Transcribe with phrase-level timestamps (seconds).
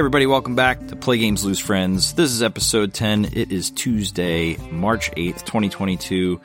[0.00, 2.14] everybody, welcome back to Play Games Lose Friends.
[2.14, 3.26] This is episode 10.
[3.34, 6.40] It is Tuesday, March 8th, 2022.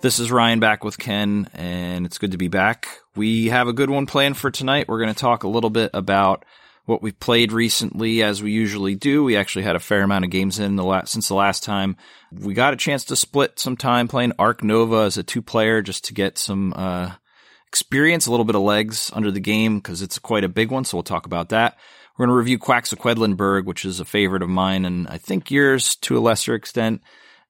[0.00, 2.86] This is Ryan back with Ken, and it's good to be back.
[3.16, 4.86] We have a good one planned for tonight.
[4.86, 6.44] We're going to talk a little bit about
[6.84, 9.24] what we've played recently, as we usually do.
[9.24, 11.96] We actually had a fair amount of games in the last, since the last time.
[12.30, 15.82] We got a chance to split some time playing Ark Nova as a two player
[15.82, 17.10] just to get some uh,
[17.66, 20.84] experience, a little bit of legs under the game because it's quite a big one.
[20.84, 21.76] So we'll talk about that.
[22.16, 25.96] We're going to review Quacks which is a favorite of mine and I think yours
[25.96, 27.02] to a lesser extent,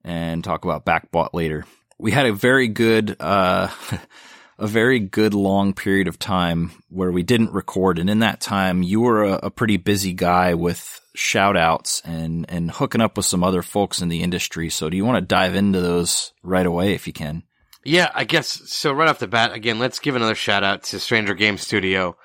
[0.02, 1.66] and talk about Backbought later.
[1.98, 3.68] We had a very good, uh,
[4.58, 7.98] a very good long period of time where we didn't record.
[7.98, 12.46] And in that time, you were a, a pretty busy guy with shout outs and,
[12.48, 14.70] and hooking up with some other folks in the industry.
[14.70, 17.42] So do you want to dive into those right away if you can?
[17.84, 18.92] Yeah, I guess so.
[18.92, 22.16] Right off the bat, again, let's give another shout out to Stranger Game Studio,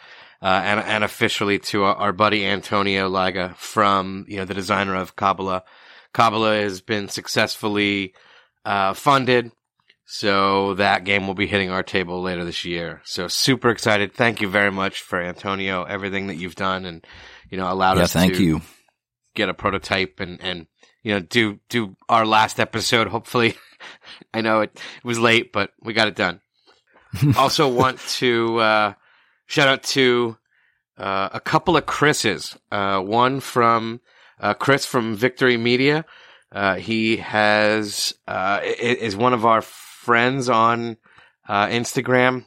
[0.42, 4.96] uh, and and officially to our, our, buddy Antonio Laga from you know the designer
[4.96, 5.64] of Kabbalah.
[6.14, 8.14] Kabbalah has been successfully
[8.66, 9.52] uh, funded,
[10.06, 13.02] so that game will be hitting our table later this year.
[13.04, 14.14] So super excited!
[14.14, 17.06] Thank you very much for Antonio, everything that you've done, and
[17.50, 18.62] you know allowed yeah, us thank to you.
[19.36, 20.68] get a prototype and and
[21.04, 23.56] you know do do our last episode hopefully
[24.34, 26.42] I know it, it was late, but we got it done.
[27.38, 28.94] also want to uh,
[29.50, 30.38] shout out to
[30.98, 32.56] uh, a couple of Chris's.
[32.72, 34.00] Uh, one from
[34.40, 36.06] uh, Chris from Victory Media.
[36.52, 40.98] Uh, he has uh, is one of our friends on
[41.50, 42.46] Instagram.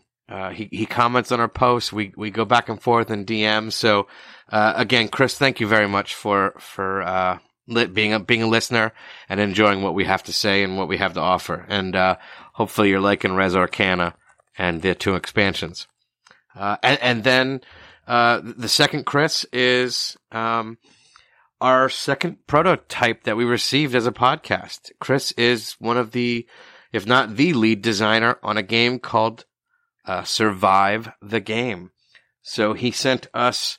[0.52, 1.92] he he comments on our posts.
[1.92, 3.72] We we go back and forth in DMs.
[3.72, 4.06] So
[4.48, 7.40] again, Chris, thank you very much for for
[7.92, 8.92] being a being a listener
[9.28, 11.64] and enjoying what we have to say and what we have to offer.
[11.68, 12.16] And uh,
[12.54, 14.14] hopefully, you're liking Res Arcana
[14.58, 15.86] and the two expansions.
[16.56, 17.60] Uh, and, and, then
[18.06, 20.78] uh, the second, Chris, is um,
[21.60, 24.90] our second prototype that we received as a podcast.
[25.00, 26.46] Chris is one of the,
[26.92, 29.46] if not the lead designer on a game called
[30.04, 31.90] uh, Survive the Game.
[32.42, 33.78] So he sent us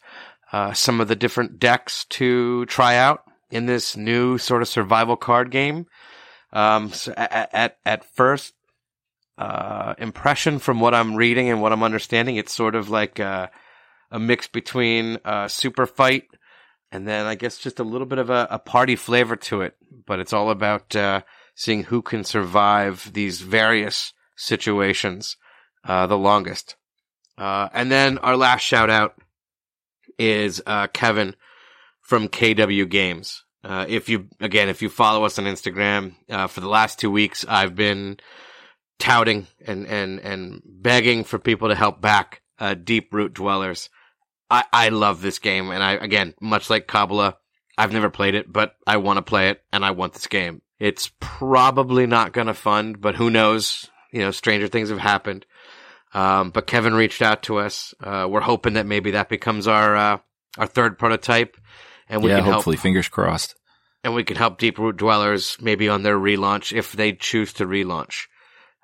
[0.51, 5.17] uh, some of the different decks to try out in this new sort of survival
[5.17, 5.85] card game.
[6.53, 8.53] Um, so at, at, at first,
[9.38, 13.49] uh, impression from what I'm reading and what I'm understanding, it's sort of like a,
[14.11, 16.27] a mix between a super fight
[16.94, 19.75] and then I guess just a little bit of a, a party flavor to it.
[20.05, 21.22] But it's all about uh,
[21.55, 25.35] seeing who can survive these various situations
[25.83, 26.75] uh, the longest.
[27.35, 29.16] Uh, and then our last shout out
[30.19, 31.35] is uh, Kevin
[32.01, 33.43] from KW Games.
[33.63, 37.09] Uh, if you, again, if you follow us on Instagram, uh, for the last two
[37.09, 38.17] weeks, I've been
[38.99, 43.89] touting and, and, and begging for people to help back, uh, Deep Root Dwellers.
[44.49, 45.71] I, I love this game.
[45.71, 47.37] And I, again, much like Kabbalah,
[47.77, 50.61] I've never played it, but I want to play it and I want this game.
[50.79, 53.89] It's probably not going to fund, but who knows?
[54.11, 55.45] You know, stranger things have happened.
[56.13, 57.95] Um, but Kevin reached out to us.
[57.99, 60.17] Uh, we're hoping that maybe that becomes our, uh,
[60.57, 61.57] our third prototype
[62.07, 63.55] and we yeah, can hopefully, help, fingers crossed.
[64.03, 67.65] And we can help Deep Root Dwellers maybe on their relaunch if they choose to
[67.65, 68.27] relaunch.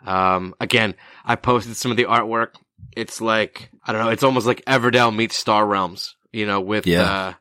[0.05, 0.95] Um, again,
[1.25, 2.53] I posted some of the artwork.
[2.95, 4.11] It's like I don't know.
[4.11, 6.15] It's almost like Everdell meets Star Realms.
[6.31, 7.01] You know, with yeah.
[7.01, 7.33] Uh,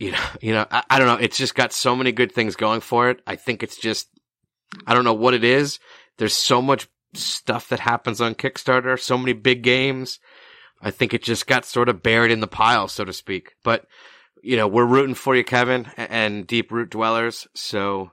[0.00, 1.24] you know, you know, I, I don't know.
[1.24, 3.20] It's just got so many good things going for it.
[3.26, 4.08] I think it's just,
[4.86, 5.78] I don't know what it is.
[6.18, 10.18] There's so much stuff that happens on Kickstarter, so many big games.
[10.82, 13.54] I think it just got sort of buried in the pile, so to speak.
[13.62, 13.86] But
[14.42, 17.46] you know, we're rooting for you, Kevin, and Deep Root Dwellers.
[17.54, 18.10] So,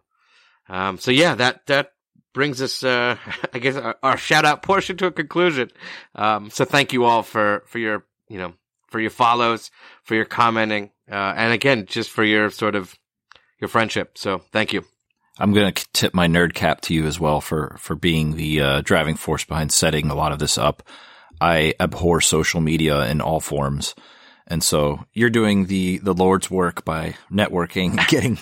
[0.68, 1.94] um, so yeah, that, that
[2.38, 3.18] brings us, uh,
[3.54, 5.72] I guess our, our, shout out portion to a conclusion.
[6.14, 8.54] Um, so thank you all for, for your, you know,
[8.90, 9.72] for your follows,
[10.04, 12.96] for your commenting, uh, and again, just for your sort of,
[13.60, 14.20] your friendship.
[14.20, 14.86] So thank you.
[15.40, 18.62] I'm going to tip my nerd cap to you as well for, for being the,
[18.62, 20.84] uh, driving force behind setting a lot of this up.
[21.42, 23.96] I abhor social media in all forms.
[24.46, 28.38] And so you're doing the, the Lord's work by networking, getting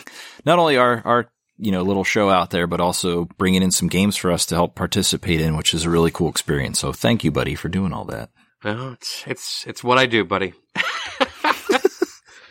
[0.46, 3.88] not only our, our, you know, little show out there, but also bringing in some
[3.88, 6.80] games for us to help participate in, which is a really cool experience.
[6.80, 8.30] So thank you, buddy, for doing all that.
[8.64, 10.54] Well, it's, it's, it's what I do, buddy.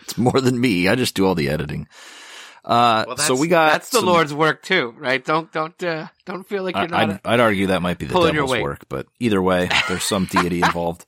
[0.03, 0.89] it's more than me.
[0.89, 1.89] I just do all the editing.
[2.65, 5.23] Uh, well, so we got that's the some, Lord's work too, right?
[5.23, 7.01] Don't don't uh, don't feel like you're not.
[7.01, 10.25] I'd, a, I'd argue that might be the devil's work, but either way, there's some
[10.25, 11.05] deity involved.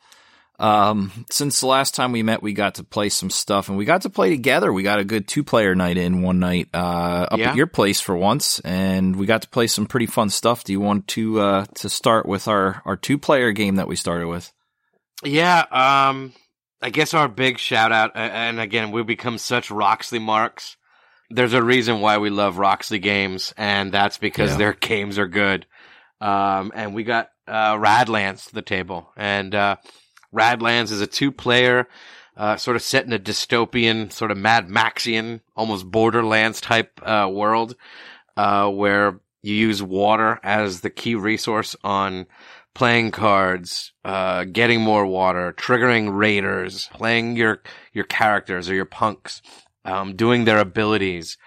[0.58, 3.84] Um, since the last time we met, we got to play some stuff and we
[3.84, 4.72] got to play together.
[4.72, 7.50] We got a good two player night in one night, uh, up yeah.
[7.50, 10.64] at your place for once and we got to play some pretty fun stuff.
[10.64, 13.96] Do you want to, uh, to start with our, our two player game that we
[13.96, 14.52] started with?
[15.22, 15.64] Yeah.
[15.70, 16.32] Um,
[16.82, 20.76] I guess our big shout out, and again, we've become such Roxley marks.
[21.30, 24.56] There's a reason why we love Roxley games, and that's because yeah.
[24.58, 25.66] their games are good.
[26.20, 29.76] Um, and we got uh, Radlands to the table, and uh,
[30.36, 31.88] Radlands is a two-player,
[32.36, 37.28] uh, sort of set in a dystopian, sort of Mad Maxian, almost Borderlands type uh,
[37.32, 37.76] world,
[38.36, 42.26] uh, where you use water as the key resource on
[42.74, 47.62] playing cards, uh, getting more water, triggering raiders, playing your
[47.94, 49.40] your characters or your punks,
[49.86, 51.38] um, doing their abilities.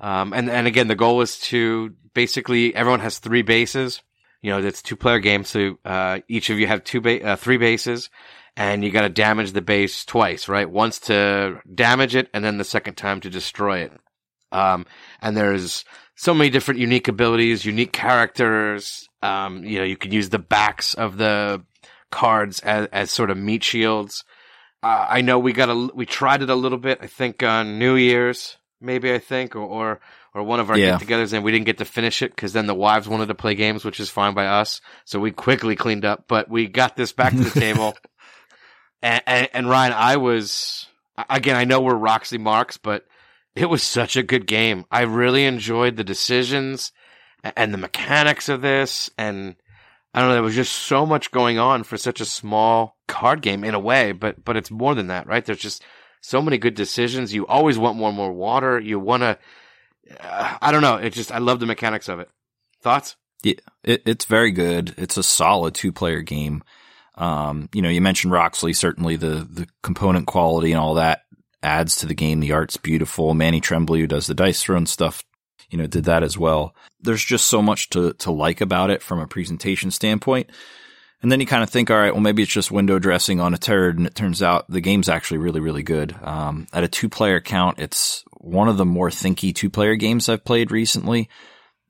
[0.00, 4.00] Um, and and again, the goal is to basically everyone has three bases.
[4.42, 7.36] You know, it's two player game, so uh, each of you have two ba- uh,
[7.36, 8.08] three bases,
[8.56, 10.68] and you got to damage the base twice, right?
[10.68, 13.92] Once to damage it, and then the second time to destroy it.
[14.52, 14.86] Um,
[15.20, 15.84] and there's
[16.16, 20.94] so many different unique abilities, unique characters, um, you know, you can use the backs
[20.94, 21.62] of the
[22.10, 24.24] cards as, as sort of meat shields.
[24.82, 27.78] Uh, I know we got a, we tried it a little bit, I think on
[27.78, 30.00] New Year's, maybe I think, or, or,
[30.34, 30.98] or one of our yeah.
[30.98, 33.54] get-togethers, and we didn't get to finish it because then the wives wanted to play
[33.54, 34.80] games, which is fine by us.
[35.04, 37.96] So we quickly cleaned up, but we got this back to the table.
[39.02, 40.86] And, and, and, Ryan, I was
[41.28, 41.56] again.
[41.56, 43.06] I know we're Roxley Marks, but
[43.54, 44.84] it was such a good game.
[44.90, 46.92] I really enjoyed the decisions
[47.42, 49.56] and the mechanics of this and
[50.12, 53.42] I don't know, there was just so much going on for such a small card
[53.42, 55.44] game in a way, but but it's more than that, right?
[55.44, 55.84] There's just
[56.20, 57.32] so many good decisions.
[57.32, 58.80] You always want more and more water.
[58.80, 59.38] You want to
[60.18, 62.28] uh, I don't know, it just I love the mechanics of it.
[62.82, 63.16] Thoughts?
[63.42, 63.54] Yeah,
[63.84, 64.94] it, it's very good.
[64.96, 66.62] It's a solid two-player game.
[67.14, 71.22] Um, you know, you mentioned Roxley, certainly the the component quality and all that
[71.62, 72.40] adds to the game.
[72.40, 73.34] The art's beautiful.
[73.34, 75.22] Manny Trembley, who does the dice throwing stuff,
[75.68, 76.74] you know, did that as well.
[77.00, 80.50] There's just so much to, to like about it from a presentation standpoint.
[81.22, 83.52] And then you kind of think, all right, well, maybe it's just window dressing on
[83.52, 83.98] a turd.
[83.98, 86.16] And it turns out the game's actually really, really good.
[86.22, 90.28] Um, at a two player count, it's one of the more thinky two player games
[90.28, 91.28] I've played recently.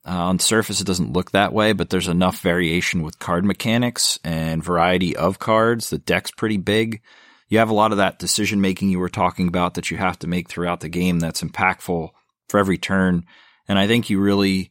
[0.06, 4.18] Uh, on surface, it doesn't look that way, but there's enough variation with card mechanics
[4.24, 5.90] and variety of cards.
[5.90, 7.02] The deck's pretty big.
[7.48, 10.18] You have a lot of that decision making you were talking about that you have
[10.20, 12.10] to make throughout the game that's impactful
[12.48, 13.26] for every turn.
[13.68, 14.70] And I think you really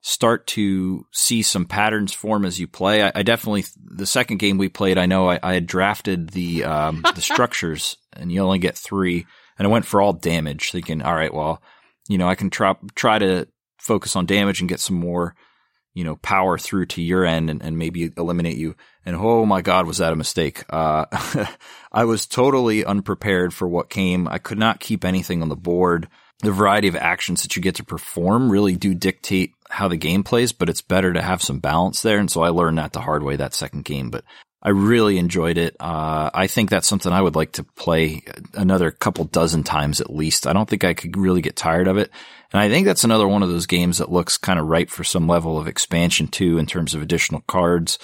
[0.00, 3.02] start to see some patterns form as you play.
[3.02, 6.64] I, I definitely, the second game we played, I know I, I had drafted the,
[6.64, 9.26] um, the structures and you only get three
[9.62, 11.62] and I went for all damage thinking, all right, well,
[12.08, 13.46] you know, I can try, try to
[13.78, 15.36] focus on damage and get some more,
[15.94, 18.74] you know, power through to your end and, and maybe eliminate you.
[19.06, 20.64] And oh my God, was that a mistake?
[20.68, 21.04] Uh,
[21.92, 24.26] I was totally unprepared for what came.
[24.26, 26.08] I could not keep anything on the board
[26.42, 30.24] the variety of actions that you get to perform really do dictate how the game
[30.24, 32.18] plays, but it's better to have some balance there.
[32.18, 34.24] And so I learned that the hard way that second game, but
[34.62, 35.76] I really enjoyed it.
[35.80, 38.22] Uh, I think that's something I would like to play
[38.54, 40.46] another couple dozen times at least.
[40.46, 42.10] I don't think I could really get tired of it.
[42.52, 45.04] And I think that's another one of those games that looks kind of ripe for
[45.04, 47.98] some level of expansion too, in terms of additional cards.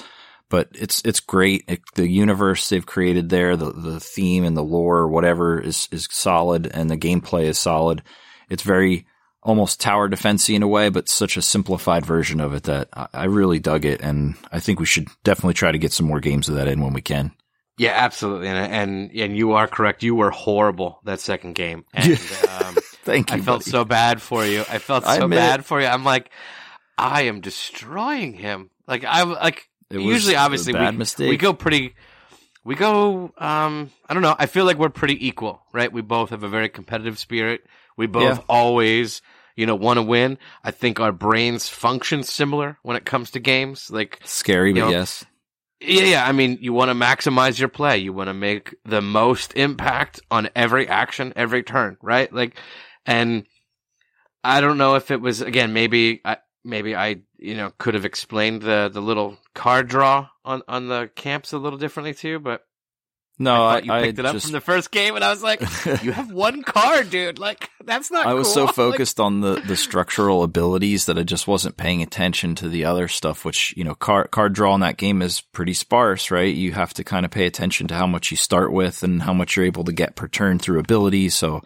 [0.50, 1.64] But it's, it's great.
[1.68, 5.88] It, the universe they've created there, the, the theme and the lore or whatever is,
[5.92, 8.02] is solid and the gameplay is solid
[8.48, 9.06] it's very
[9.48, 13.24] almost tower defensey in a way, but such a simplified version of it that I
[13.24, 16.48] really dug it, and I think we should definitely try to get some more games
[16.48, 17.32] of that in when we can.
[17.78, 20.02] Yeah, absolutely, and and, and you are correct.
[20.02, 23.38] You were horrible that second game, and um, thank you.
[23.38, 23.70] I felt buddy.
[23.70, 24.64] so bad for you.
[24.68, 25.86] I felt so bad for you.
[25.86, 26.30] I'm like,
[26.98, 28.70] I am destroying him.
[28.86, 31.30] Like I like usually, obviously, we, mistake.
[31.30, 31.94] we go pretty.
[32.64, 33.32] We go.
[33.38, 34.36] Um, I don't know.
[34.38, 35.90] I feel like we're pretty equal, right?
[35.90, 37.62] We both have a very competitive spirit.
[37.96, 38.44] We both yeah.
[38.48, 39.22] always,
[39.58, 40.38] you know, want to win.
[40.62, 43.90] I think our brains function similar when it comes to games.
[43.90, 45.24] Like scary, but know, yes.
[45.80, 46.24] Yeah, yeah.
[46.24, 47.98] I mean, you want to maximize your play.
[47.98, 52.32] You want to make the most impact on every action, every turn, right?
[52.32, 52.56] Like,
[53.04, 53.46] and
[54.44, 55.72] I don't know if it was again.
[55.72, 60.62] Maybe I, maybe I, you know, could have explained the the little card draw on
[60.68, 62.64] on the camps a little differently too, but
[63.38, 65.30] no, I, I you picked I it up just, from the first game, and I
[65.30, 65.60] was like,
[66.02, 67.38] "You have one card, dude.
[67.38, 68.54] Like that's not." I was cool.
[68.66, 72.68] so focused like, on the the structural abilities that I just wasn't paying attention to
[72.68, 73.44] the other stuff.
[73.44, 76.52] Which you know, card card draw in that game is pretty sparse, right?
[76.52, 79.32] You have to kind of pay attention to how much you start with and how
[79.32, 81.36] much you're able to get per turn through abilities.
[81.36, 81.62] So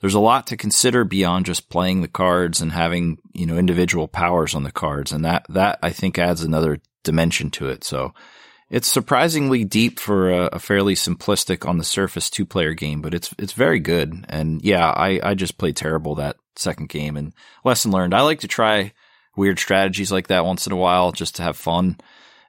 [0.00, 4.08] there's a lot to consider beyond just playing the cards and having you know individual
[4.08, 7.84] powers on the cards, and that that I think adds another dimension to it.
[7.84, 8.14] So
[8.70, 13.14] it's surprisingly deep for a, a, fairly simplistic on the surface two player game, but
[13.14, 14.24] it's it's very good.
[14.28, 17.34] And yeah, I, I just played terrible that second game and
[17.64, 18.14] lesson learned.
[18.14, 18.92] I like to try
[19.36, 21.98] weird strategies like that once in a while just to have fun.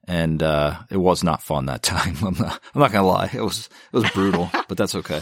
[0.08, 2.16] and uh, it was not fun that time.
[2.24, 5.22] I'm not, I'm not gonna lie, it was it was brutal, but that's okay.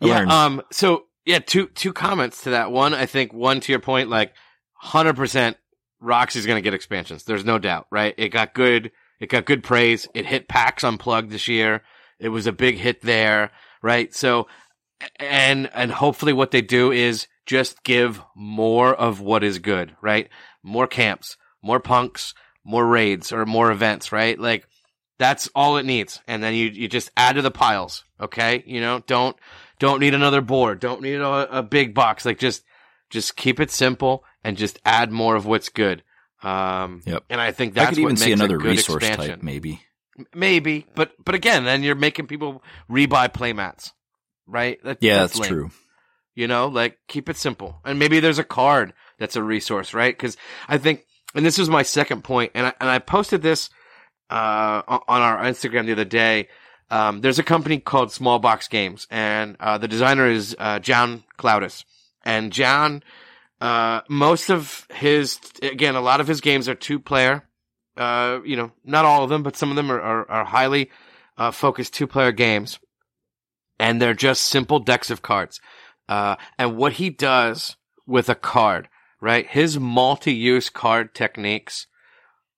[0.00, 0.18] I yeah.
[0.18, 0.30] learned.
[0.30, 0.62] Um.
[0.72, 2.70] So yeah, two two comments to that.
[2.70, 4.34] One, I think one to your point, like
[4.74, 5.56] hundred percent,
[6.00, 7.24] Roxley's going to get expansions.
[7.24, 8.14] There's no doubt, right?
[8.18, 8.92] It got good.
[9.22, 10.08] It got good praise.
[10.14, 11.82] It hit PAX Unplugged this year.
[12.18, 14.12] It was a big hit there, right?
[14.12, 14.48] So,
[15.20, 20.28] and and hopefully, what they do is just give more of what is good, right?
[20.64, 24.36] More camps, more punks, more raids, or more events, right?
[24.36, 24.66] Like
[25.20, 28.64] that's all it needs, and then you you just add to the piles, okay?
[28.66, 29.36] You know, don't
[29.78, 32.64] don't need another board, don't need a, a big box, like just
[33.08, 36.02] just keep it simple and just add more of what's good.
[36.42, 37.24] Um, Yep.
[37.30, 39.36] And I think I could even what see another resource expansion.
[39.36, 39.80] type, maybe.
[40.34, 43.92] Maybe, but but again, then you're making people rebuy playmats,
[44.46, 44.78] right?
[44.84, 45.48] That, Yeah, that's, lame.
[45.48, 45.70] true.
[46.34, 50.14] You know, like keep it simple, and maybe there's a card that's a resource, right?
[50.14, 50.36] Because
[50.68, 53.70] I think, and this was my second point, and I, and I posted this
[54.30, 56.48] uh, on on our Instagram the other day.
[56.90, 61.24] Um, there's a company called Small Box Games, and uh, the designer is uh, John
[61.38, 61.84] Clowdus,
[62.22, 63.02] and John.
[63.62, 67.44] Uh, most of his, again, a lot of his games are two player.
[67.96, 70.90] Uh, you know, not all of them, but some of them are, are, are highly,
[71.38, 72.80] uh, focused two player games.
[73.78, 75.60] And they're just simple decks of cards.
[76.08, 78.88] Uh, and what he does with a card,
[79.20, 79.46] right?
[79.46, 81.86] His multi-use card techniques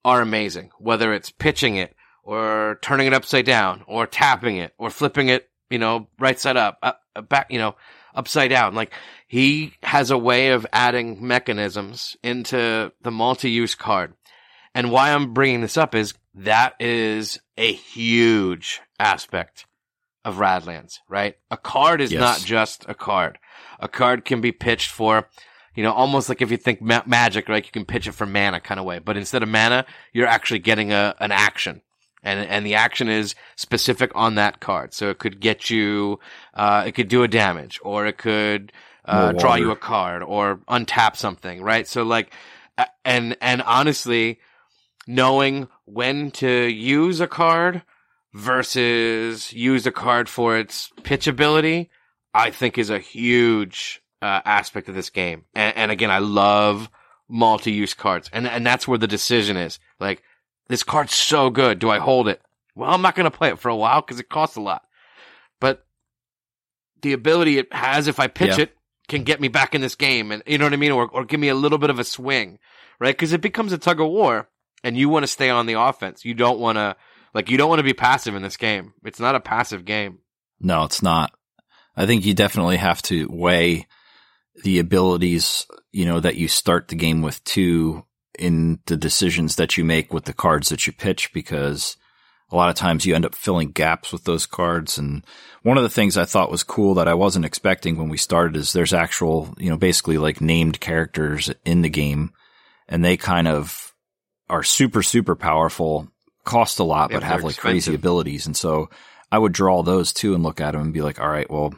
[0.03, 0.71] are amazing.
[0.79, 5.51] Whether it's pitching it or turning it upside down or tapping it or flipping it,
[5.69, 7.75] you know, right side up, uh, uh, back, you know,
[8.15, 8.73] upside down.
[8.75, 8.91] Like
[9.27, 14.13] he has a way of adding mechanisms into the multi-use card.
[14.73, 19.65] And why I'm bringing this up is that is a huge aspect
[20.25, 21.35] of Radlands, right?
[21.51, 22.19] A card is Yes.
[22.19, 23.37] not just a card.
[23.79, 25.29] A card can be pitched for,
[25.75, 27.65] you know, almost like if you think ma- magic, right?
[27.65, 30.59] You can pitch it for mana kind of way, but instead of mana, you're actually
[30.59, 31.81] getting a, an action.
[32.25, 34.93] And, and the action is specific on that card.
[34.93, 36.19] So it could get you,
[36.53, 38.73] uh, it could do a damage or it could,
[39.05, 41.87] uh, draw you a card or untap something, right?
[41.87, 42.33] So like,
[43.05, 44.39] and, and honestly,
[45.07, 47.83] knowing when to use a card
[48.33, 51.89] versus use a card for its pitch ability,
[52.33, 55.45] I think is a huge uh, aspect of this game.
[55.53, 56.89] And, and again, I love
[57.29, 59.79] multi-use cards, and and that's where the decision is.
[59.99, 60.21] Like,
[60.67, 61.79] this card's so good.
[61.79, 62.41] Do I hold it?
[62.75, 64.83] Well, I'm not going to play it for a while because it costs a lot.
[65.59, 65.85] But
[67.01, 68.63] the ability it has, if I pitch Yeah.
[68.63, 68.75] it,
[69.07, 71.25] can get me back in this game, and you know what I mean, or or
[71.25, 72.57] give me a little bit of a swing,
[72.99, 73.15] right?
[73.15, 74.49] Because it becomes a tug of war,
[74.83, 76.25] and you want to stay on the offense.
[76.25, 76.95] You don't want to
[77.33, 78.93] like you don't want to be passive in this game.
[79.03, 80.19] It's not a passive game.
[80.59, 81.31] No, it's not.
[81.95, 83.85] I think you definitely have to weigh
[84.63, 88.05] the abilities, you know, that you start the game with too
[88.39, 91.97] in the decisions that you make with the cards that you pitch because
[92.51, 94.97] a lot of times you end up filling gaps with those cards.
[94.97, 95.25] And
[95.63, 98.55] one of the things I thought was cool that I wasn't expecting when we started
[98.55, 102.33] is there's actual, you know, basically like named characters in the game
[102.87, 103.93] and they kind of
[104.49, 106.07] are super, super powerful,
[106.43, 108.45] cost a lot, Yeah, but have like crazy abilities.
[108.45, 108.89] And so
[109.31, 111.73] I would draw those too and look at them and be like, all right, well,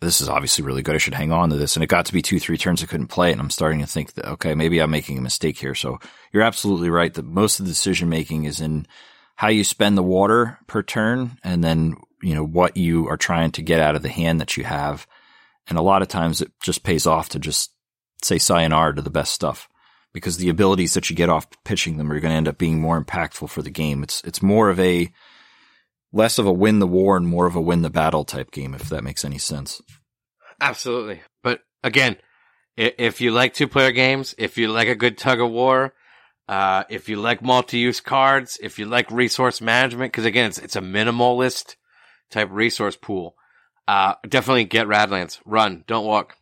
[0.00, 0.94] this is obviously really good.
[0.94, 1.76] I should hang on to this.
[1.76, 3.32] And it got to be two, three turns I couldn't play it.
[3.32, 5.74] And I'm starting to think that, okay, maybe I'm making a mistake here.
[5.74, 5.98] So
[6.32, 8.86] you're absolutely right that most of the decision making is in
[9.34, 13.50] how you spend the water per turn and then, you know, what you are trying
[13.52, 15.06] to get out of the hand that you have.
[15.66, 17.72] And a lot of times it just pays off to just
[18.22, 19.68] say sayonara to the best stuff
[20.12, 22.80] because the abilities that you get off pitching them are going to end up being
[22.80, 24.02] more impactful for the game.
[24.02, 25.12] It's, it's more of a,
[26.12, 28.74] less of a win the war and more of a win the battle type game,
[28.74, 29.80] if that makes any sense.
[30.60, 31.20] Absolutely.
[31.42, 32.16] But again,
[32.76, 35.94] if you like two player games, if you like a good tug of war,
[36.48, 40.58] uh, if you like multi use cards, if you like resource management, because again, it's,
[40.58, 41.76] it's a minimalist
[42.30, 43.34] type resource pool,
[43.86, 45.40] uh, definitely get Radlands.
[45.44, 46.36] Run, don't walk.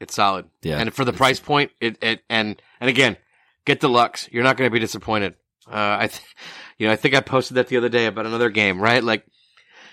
[0.00, 0.46] It's solid.
[0.62, 0.78] Yeah.
[0.78, 3.16] And for the price point, it, it, and, and again,
[3.64, 4.28] get deluxe.
[4.30, 5.34] You're not going to be disappointed.
[5.68, 6.22] Uh, I, th-
[6.78, 9.02] you know, I think I posted that the other day about another game, right?
[9.02, 9.26] Like,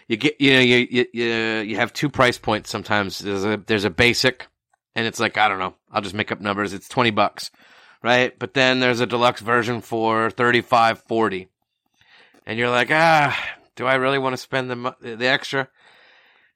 [0.08, 1.26] you get, you know, you, you, you,
[1.62, 3.20] you have two price points sometimes.
[3.20, 4.48] There's a, there's a basic,
[4.96, 6.74] and it's like, I don't know, I'll just make up numbers.
[6.74, 7.52] It's 20 bucks,
[8.04, 8.38] right?
[8.38, 11.48] But then there's a deluxe version for 35, 40.
[12.46, 13.38] And you're like, ah,
[13.76, 15.70] do I really want to spend the, the extra?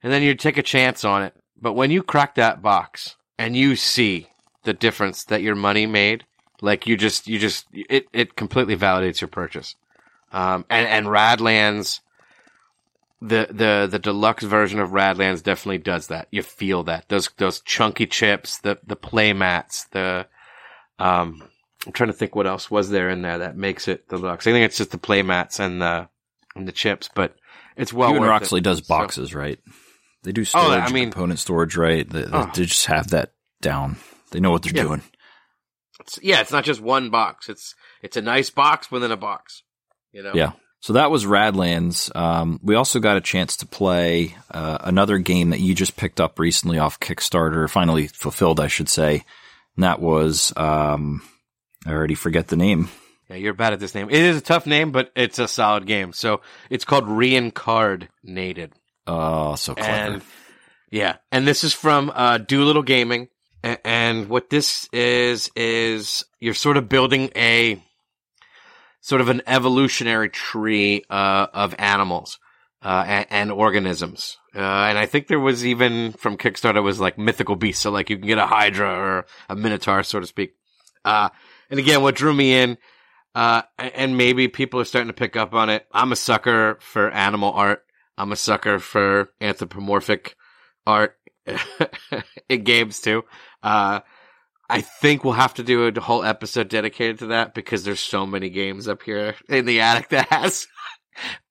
[0.02, 1.34] And then you take a chance on it.
[1.60, 4.28] But when you crack that box and you see
[4.62, 6.24] the difference that your money made,
[6.60, 9.74] like you just, you just, it, it completely validates your purchase.
[10.32, 12.00] Um, and, and Radlands,
[13.20, 16.28] the, the, the deluxe version of Radlands definitely does that.
[16.30, 17.08] You feel that.
[17.08, 20.26] Those, those chunky chips, the, the play mats, the,
[20.98, 21.42] um,
[21.86, 24.46] I'm trying to think what else was there in there that makes it deluxe.
[24.46, 26.08] I think it's just the play mats and the
[26.56, 27.36] and the chips, but
[27.76, 28.10] it's well.
[28.10, 28.64] Even worth Roxley it.
[28.64, 29.58] does So- boxes right.
[30.24, 32.08] They do storage, I mean- component storage right.
[32.08, 32.50] They, they- Oh.
[32.52, 33.96] they just have that down.
[34.32, 34.82] They know what they're Yeah.
[34.82, 35.02] doing.
[36.08, 37.48] It's, yeah, it's not just one box.
[37.48, 39.62] It's it's a nice box within a box.
[40.12, 40.32] You know.
[40.34, 40.52] Yeah.
[40.80, 42.14] So that was Radlands.
[42.14, 46.20] Um, we also got a chance to play uh, another game that you just picked
[46.20, 49.24] up recently off Kickstarter, finally fulfilled, I should say.
[49.76, 51.22] And that was, um,
[51.84, 52.88] I already forget the name.
[53.28, 54.08] Yeah, you're bad at this name.
[54.08, 56.12] It is a tough name, but it's a solid game.
[56.12, 58.72] So it's called Reincarnated.
[59.06, 59.90] Oh, so clever.
[59.90, 60.22] And
[60.90, 63.28] yeah, and this is from uh, Doolittle Gaming.
[63.62, 67.82] And what this is is you're sort of building a
[69.00, 72.38] sort of an evolutionary tree uh, of animals
[72.82, 74.38] uh, and, and organisms.
[74.54, 78.10] Uh, and I think there was even from Kickstarter was like mythical beasts, so like
[78.10, 80.54] you can get a Hydra or a Minotaur, so to speak.
[81.04, 81.28] Uh,
[81.70, 82.78] and again, what drew me in,
[83.34, 85.86] uh, and maybe people are starting to pick up on it.
[85.92, 87.84] I'm a sucker for animal art.
[88.16, 90.34] I'm a sucker for anthropomorphic
[90.86, 91.17] art
[92.48, 93.24] in games too.
[93.62, 94.00] Uh,
[94.70, 98.26] I think we'll have to do a whole episode dedicated to that because there's so
[98.26, 100.66] many games up here in the attic that has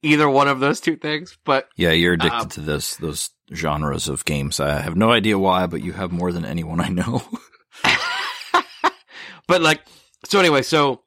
[0.04, 1.38] either one of those two things.
[1.44, 4.60] But yeah, you're addicted um, to this, those genres of games.
[4.60, 7.24] I have no idea why, but you have more than anyone I know.
[9.48, 9.82] but like
[10.26, 11.02] so anyway so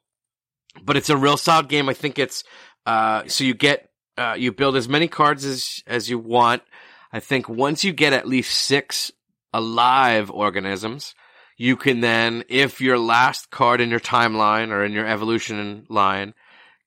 [0.83, 2.43] but it's a real solid game i think it's
[2.85, 6.61] uh so you get uh you build as many cards as as you want
[7.11, 9.11] i think once you get at least six
[9.53, 11.13] alive organisms
[11.57, 16.33] you can then if your last card in your timeline or in your evolution line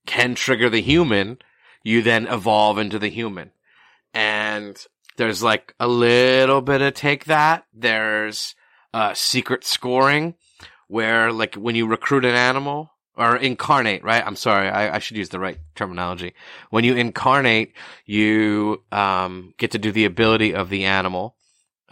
[0.06, 1.38] can trigger the human
[1.84, 3.52] you then evolve into the human.
[4.12, 4.82] And
[5.16, 7.66] there's like a little bit of take that.
[7.72, 8.56] There's
[8.92, 10.34] uh secret scoring
[10.88, 14.24] where like when you recruit an animal or incarnate, right?
[14.26, 16.34] I'm sorry, I, I should use the right terminology.
[16.70, 17.74] When you incarnate,
[18.06, 21.36] you um, get to do the ability of the animal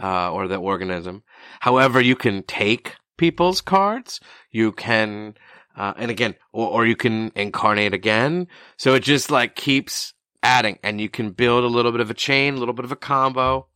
[0.03, 1.23] uh, or the organism.
[1.61, 4.21] However, you can take people's cards.
[4.51, 5.35] You can,
[5.77, 8.49] uh, and again, or, or you can incarnate again.
[8.77, 12.15] So it just like keeps adding, and you can build a little bit of a
[12.15, 13.69] chain, a little bit of a combo.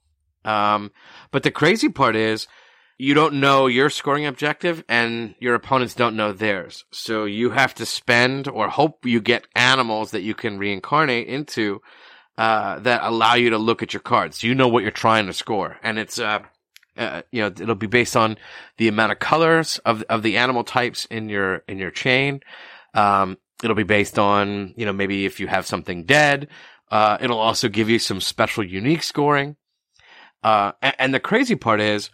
[0.44, 0.90] Um,
[1.30, 2.48] but the crazy part is
[2.98, 6.84] you don't know your scoring objective and your opponents don't know theirs.
[6.92, 11.80] So you have to spend or hope you get animals that you can reincarnate into
[12.38, 14.42] uh, that allow you to look at your cards.
[14.42, 16.40] You know what you're trying to score, and it's uh,
[16.96, 18.36] uh, you know it'll be based on
[18.76, 22.40] the amount of colors of of the animal types in your in your chain.
[22.92, 26.48] Um, it'll be based on you know maybe if you have something dead.
[26.90, 29.56] Uh, it'll also give you some special unique scoring.
[30.42, 32.10] Uh, and, and the crazy part is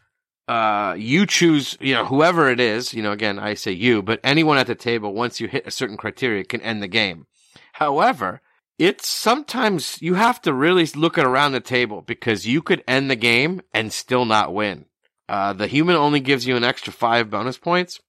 [0.49, 4.21] uh, you choose, you know, whoever it is, you know, again, I say you, but
[4.25, 7.27] anyone at the table, once you hit a certain criteria, can end the game.
[7.75, 8.41] However,
[8.79, 13.11] it's sometimes you have to really look at around the table because you could end
[13.11, 14.87] the game and still not win.
[15.29, 18.01] Uh, the human only gives you an extra five bonus points.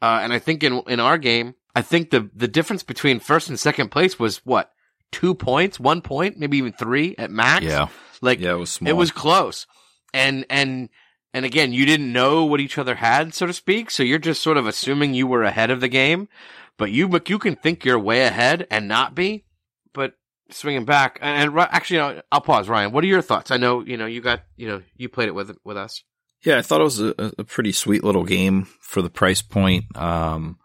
[0.00, 3.48] Uh, and I think in, in our game, I think the, the difference between first
[3.48, 4.72] and second place was what?
[5.12, 7.64] Two points, one point, maybe even three at max.
[7.64, 7.88] yeah.
[8.20, 8.90] Like, Yeah, it was small.
[8.90, 9.66] it was close.
[10.12, 10.88] And, and,
[11.32, 13.90] and again, you didn't know what each other had, so to speak.
[13.90, 16.28] So you're just sort of assuming you were ahead of the game,
[16.76, 19.44] but you, you can think you're way ahead and not be.
[19.92, 20.14] But
[20.50, 22.68] swinging back, and, and actually, you know, I'll pause.
[22.68, 23.50] Ryan, what are your thoughts?
[23.50, 26.02] I know, you know, you got, you know, you played it with with us.
[26.44, 29.84] Yeah, I thought it was a, a pretty sweet little game for the price point.
[29.96, 30.58] Um,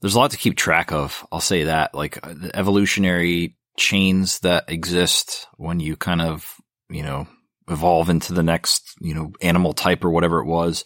[0.00, 1.26] there's a lot to keep track of.
[1.32, 6.54] I'll say that, like uh, the evolutionary chains that exist when you kind of,
[6.88, 7.26] you know,
[7.68, 10.84] evolve into the next, you know, animal type or whatever it was.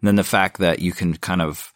[0.00, 1.72] And then the fact that you can kind of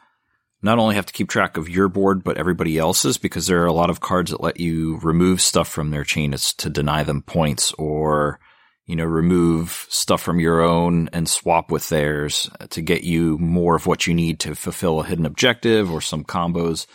[0.63, 3.67] not only have to keep track of your board, but everybody else's because there are
[3.67, 7.23] a lot of cards that let you remove stuff from their chain to deny them
[7.23, 8.39] points or,
[8.87, 13.75] you know, remove stuff from your own and swap with theirs to get you more
[13.75, 16.87] of what you need to fulfill a hidden objective or some combos.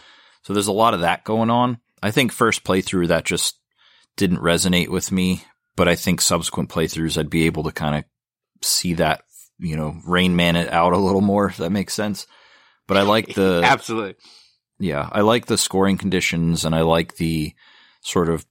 [0.43, 1.80] So there's a lot of that going on.
[2.02, 3.60] I think first playthrough that just
[4.15, 5.43] didn't resonate with me,
[5.78, 8.04] but I think subsequent playthroughs I'd be able to kind of
[8.62, 9.22] see that,
[9.60, 12.28] you know, Rain Man it out a little more, if that makes sense.
[12.88, 14.16] But I like the Absolutely.
[14.80, 17.54] yeah, I like the scoring conditions and I like the
[18.02, 18.46] sort of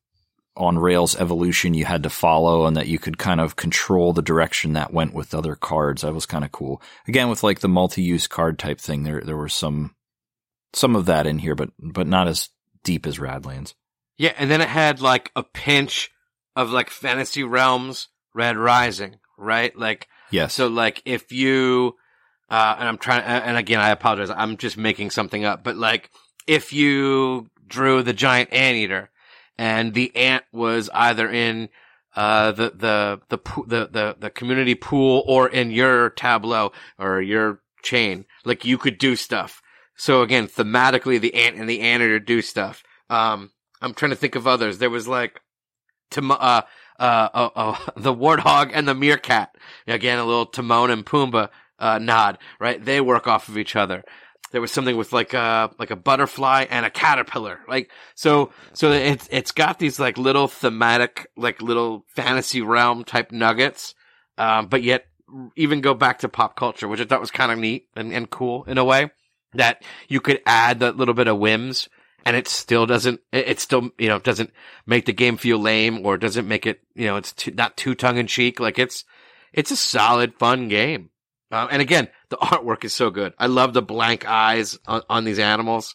[0.57, 4.23] on rails evolution you had to follow and that you could kind of control the
[4.23, 6.03] direction that went with other cards.
[6.03, 6.81] That was kind of cool.
[7.07, 9.95] Again, with like the multi-use card type thing, there there was some
[10.73, 12.51] some of that in here, but but not as
[12.85, 13.75] deep as Radlands.
[14.17, 16.11] Yeah, and then it had like a pinch
[16.57, 19.77] of like Fantasy Realms Red Rising, right?
[19.79, 20.55] Like Yes.
[20.55, 21.95] So like if you
[22.49, 24.31] uh, and I'm trying, and again, I apologize.
[24.31, 26.11] I'm just making something up, but like,
[26.47, 29.11] if you drew the giant anteater
[29.59, 31.69] and the ant was either in,
[32.15, 37.61] uh, the, the, the, the, the, the community pool or in your tableau or your
[37.83, 39.61] chain, like you could do stuff.
[39.97, 42.85] So again, thematically, the ant and the anteater do stuff.
[43.11, 43.51] Um,
[43.83, 44.79] I'm trying to think of others.
[44.79, 45.41] There was like,
[46.11, 46.63] to, uh,
[46.99, 49.57] uh, oh, oh, the warthog and the meerkat.
[49.87, 52.83] Again, a little Timon and Pumbaa uh, nod, right?
[52.83, 54.05] They work off of each other.
[54.53, 58.53] There was something with like a like a butterfly and a caterpillar, like so.
[58.75, 63.95] So it's it's got these like little thematic, like little fantasy realm type nuggets,
[64.39, 65.07] um, but yet
[65.57, 68.31] even go back to pop culture, which I thought was kind of neat and, and
[68.31, 69.11] cool in a way
[69.55, 71.89] that you could add that little bit of whims
[72.27, 74.51] and it still doesn't, it still, you know, doesn't
[74.85, 77.95] make the game feel lame or doesn't make it, you know, it's too, not too
[77.95, 78.59] tongue in cheek.
[78.59, 79.05] Like it's,
[79.53, 81.11] it's a solid, fun game.
[81.53, 83.33] Um, and again, the artwork is so good.
[83.39, 85.95] I love the blank eyes on, on these animals.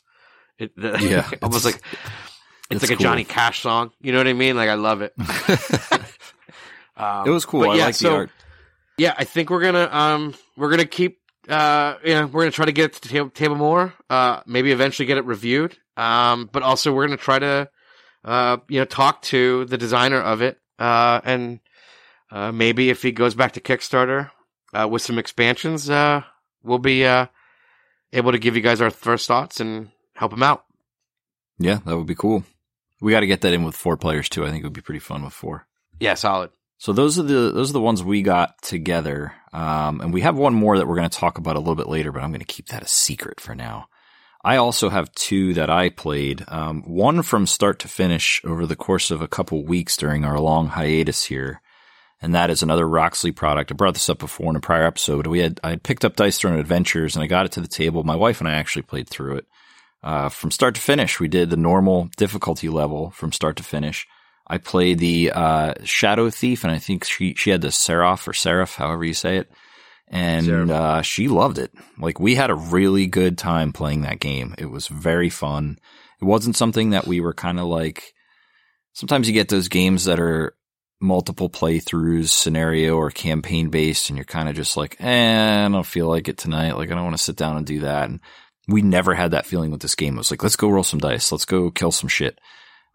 [0.58, 3.06] It, the, yeah, almost like it's, it's like cool.
[3.06, 3.92] a Johnny Cash song.
[4.00, 4.56] You know what I mean?
[4.56, 5.14] Like I love it.
[6.96, 7.70] um, it was cool.
[7.70, 8.30] I yeah, like so, the art.
[8.98, 11.21] Yeah, I think we're gonna um we're gonna keep
[11.52, 13.94] uh yeah we're gonna try to get it to the table, table more.
[14.10, 15.78] Uh, maybe eventually get it reviewed.
[15.98, 17.70] Um, but also we're gonna try to
[18.24, 20.58] uh you know talk to the designer of it.
[20.80, 21.60] Uh, and
[22.32, 24.32] uh, maybe if he goes back to Kickstarter,
[24.74, 26.24] uh, with some expansions, uh,
[26.64, 27.28] we'll be uh,
[28.14, 30.66] able to give you guys our first thoughts and help him out.
[31.60, 32.44] Yeah, that would be cool.
[33.00, 34.46] We got to get that in with four players too.
[34.46, 35.68] I think it would be pretty fun with four.
[36.00, 36.52] Yeah, solid.
[36.82, 40.36] So those are the those are the ones we got together, um, and we have
[40.36, 42.12] one more that we're going to talk about a little bit later.
[42.12, 43.88] But I'm going to keep that a secret for now.
[44.44, 46.44] I also have two that I played.
[46.48, 50.40] Um, one from start to finish over the course of a couple weeks during our
[50.40, 51.62] long hiatus here
[52.22, 53.72] and that is another Roxley product.
[53.72, 55.28] I brought this up before in a prior episode.
[55.28, 57.68] We had I had picked up Dice Throne Adventures and I got it to the
[57.68, 58.04] table.
[58.04, 59.46] My wife and I actually played through it
[60.04, 61.20] uh, from start to finish.
[61.20, 64.08] We did the normal difficulty level from start to finish.
[64.52, 68.34] I played the uh, Shadow Thief, and I think she she had the Seraph or
[68.34, 69.50] Seraph, however you say it,
[70.10, 71.72] and uh, she loved it.
[71.98, 74.54] Like we had a really good time playing that game.
[74.58, 75.80] It was very fun.
[76.22, 78.14] It wasn't something that we were kind of like.
[78.92, 80.54] Sometimes you get those games that are
[81.00, 85.86] multiple playthroughs scenario or campaign based and you're kind of just like, eh, I don't
[85.86, 86.76] feel like it tonight.
[86.76, 88.10] Like I don't want to sit down and do that.
[88.10, 88.20] And
[88.68, 90.16] we never had that feeling with this game.
[90.16, 91.32] It was like, let's go roll some dice.
[91.32, 92.38] Let's go kill some shit.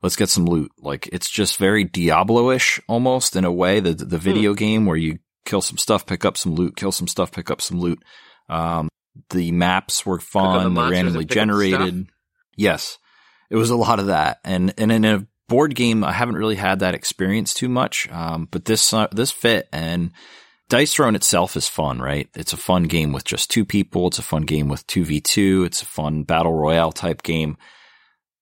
[0.07, 0.71] Let's get some loot.
[0.79, 4.59] Like it's just very Diablo-ish almost in a way, the, the video hmm.
[4.59, 7.61] game where you kill some stuff, pick up some loot, kill some stuff, pick up
[7.61, 8.01] some loot.
[8.49, 8.89] Um,
[9.31, 10.75] the maps were fun.
[10.75, 12.07] The They're randomly generated.
[12.55, 12.99] Yes.
[13.51, 14.39] It was a lot of that.
[14.45, 18.09] And, and in a board game, I haven't really had that experience too much.
[18.13, 20.13] Um, but this, uh, this fit and
[20.69, 22.29] Dice Throne itself is fun, right?
[22.37, 24.07] It's a fun game with just two people.
[24.07, 25.67] It's a fun game with 2v2.
[25.67, 27.57] It's a fun battle royale type game.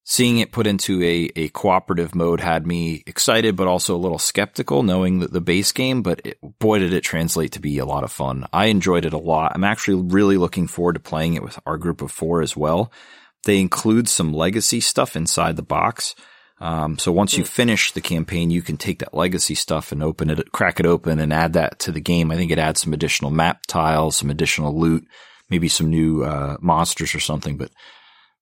[0.06, 4.18] Seeing it put into a, a cooperative mode had me excited, but also a little
[4.18, 7.86] skeptical knowing that the base game, but it, boy, did it translate to be a
[7.86, 8.46] lot of fun.
[8.52, 9.52] I enjoyed it a lot.
[9.54, 12.92] I'm actually really looking forward to playing it with our group of four as well.
[13.44, 16.14] They include some legacy stuff inside the box
[16.60, 17.48] um, so once you hmm.
[17.48, 21.18] finish the campaign, you can take that legacy stuff and open it, crack it open
[21.18, 22.30] and add that to the game.
[22.30, 25.06] I think it adds some additional map tiles, some additional loot,
[25.50, 27.70] maybe some new, uh, monsters or something, but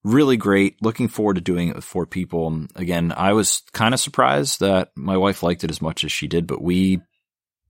[0.04, 0.82] really great.
[0.82, 2.66] Looking forward to doing it with four people.
[2.74, 6.26] Again, I was kind of surprised that my wife liked it as much as she
[6.26, 7.00] did, but we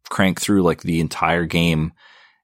[0.08, 1.92] cranked through like the entire game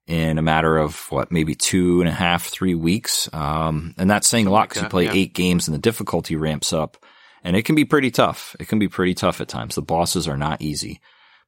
[0.06, 3.28] in a matter of what, maybe two and a half, three weeks.
[3.32, 5.12] Um, and that's saying a lot because you play yeah.
[5.14, 6.96] eight games and the difficulty ramps up
[7.44, 8.56] and it can be pretty tough.
[8.58, 9.74] It can be pretty tough at times.
[9.74, 11.00] The bosses are not easy,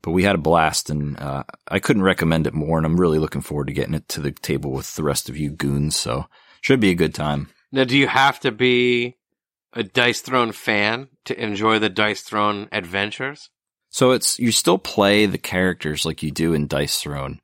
[0.03, 2.77] but we had a blast and, uh, I couldn't recommend it more.
[2.77, 5.39] And I'm really looking forward to getting it to the table with the rest of
[5.39, 5.97] you goons.
[5.97, 6.27] So
[6.61, 7.49] should be a good time.
[7.73, 9.17] Now, do you have to be
[9.73, 13.51] a Dice Throne fan to enjoy the Dice Throne adventures?
[13.91, 17.41] So it's, you still play the characters like you do in Dice Throne,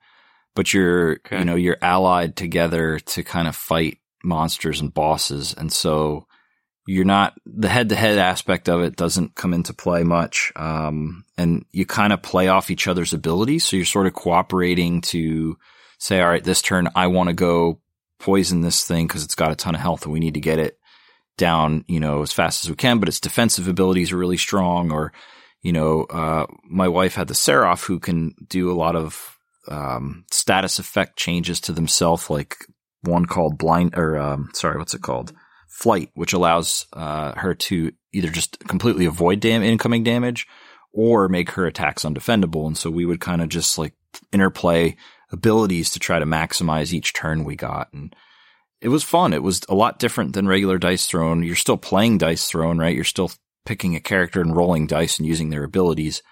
[0.54, 1.38] but you're, okay.
[1.38, 5.54] you know, you're allied together to kind of fight monsters and bosses.
[5.54, 6.26] And so
[6.86, 10.52] you're not the head to head aspect of it doesn't come into play much.
[10.54, 13.64] Um, and you kind of play off each other's abilities.
[13.64, 15.56] So you're sort of cooperating to
[15.98, 17.80] say, all right, this turn, I want to go
[18.18, 20.58] poison this thing because it's got a ton of health and we need to get
[20.58, 20.78] it
[21.36, 24.90] down, you know, as fast as we can, but its defensive abilities are really strong.
[24.90, 25.12] Or,
[25.62, 30.24] you know, uh, my wife had the Seraph who can do a lot of, um,
[30.30, 32.56] status effect changes to themselves, like
[33.02, 35.32] one called blind or, um, sorry, what's it called?
[35.76, 40.46] flight, which allows uh, her to either just completely avoid dam- incoming damage
[40.92, 42.66] or make her attacks undefendable.
[42.66, 43.92] And so we would kind of just like
[44.32, 44.96] interplay
[45.32, 47.88] abilities to try to maximize each turn we got.
[47.92, 48.14] And
[48.80, 49.32] it was fun.
[49.32, 51.42] It was a lot different than regular Dice Throne.
[51.42, 52.94] You're still playing Dice Throne, right?
[52.94, 53.30] You're still
[53.64, 56.22] picking a character and rolling dice and using their abilities.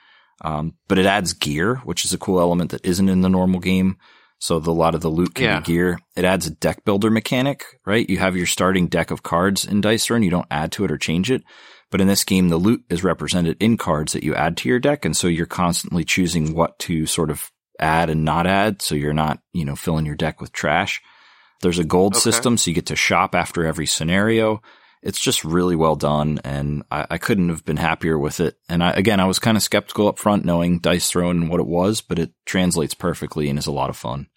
[0.41, 3.61] Um, but it adds gear, which is a cool element that isn't in the normal
[3.61, 3.97] game.
[4.39, 5.61] So the, a lot of the loot can Yeah.
[5.61, 5.99] be gear.
[6.17, 8.09] It adds a deck builder mechanic, right?
[8.09, 10.23] You have your starting deck of cards in Dice Throne.
[10.23, 11.43] You don't add to it or change it.
[11.91, 14.81] But in this game, the loot is represented in cards that you add to your
[14.81, 15.05] deck.
[15.05, 18.83] And so you're constantly choosing what to sort of add and not add.
[18.83, 21.03] So you're not, you know, filling your deck with trash.
[21.63, 22.21] There's a gold Okay.
[22.21, 22.57] system.
[22.57, 24.61] So you get to shop after every scenario.
[25.03, 26.41] It's just really well done.
[26.45, 28.57] And I, I couldn't have been happier with it.
[28.69, 31.61] And I, again, I was kind of skeptical up front knowing Dice Throne and what
[31.61, 34.29] it was, but it translates perfectly and is a lot of fun.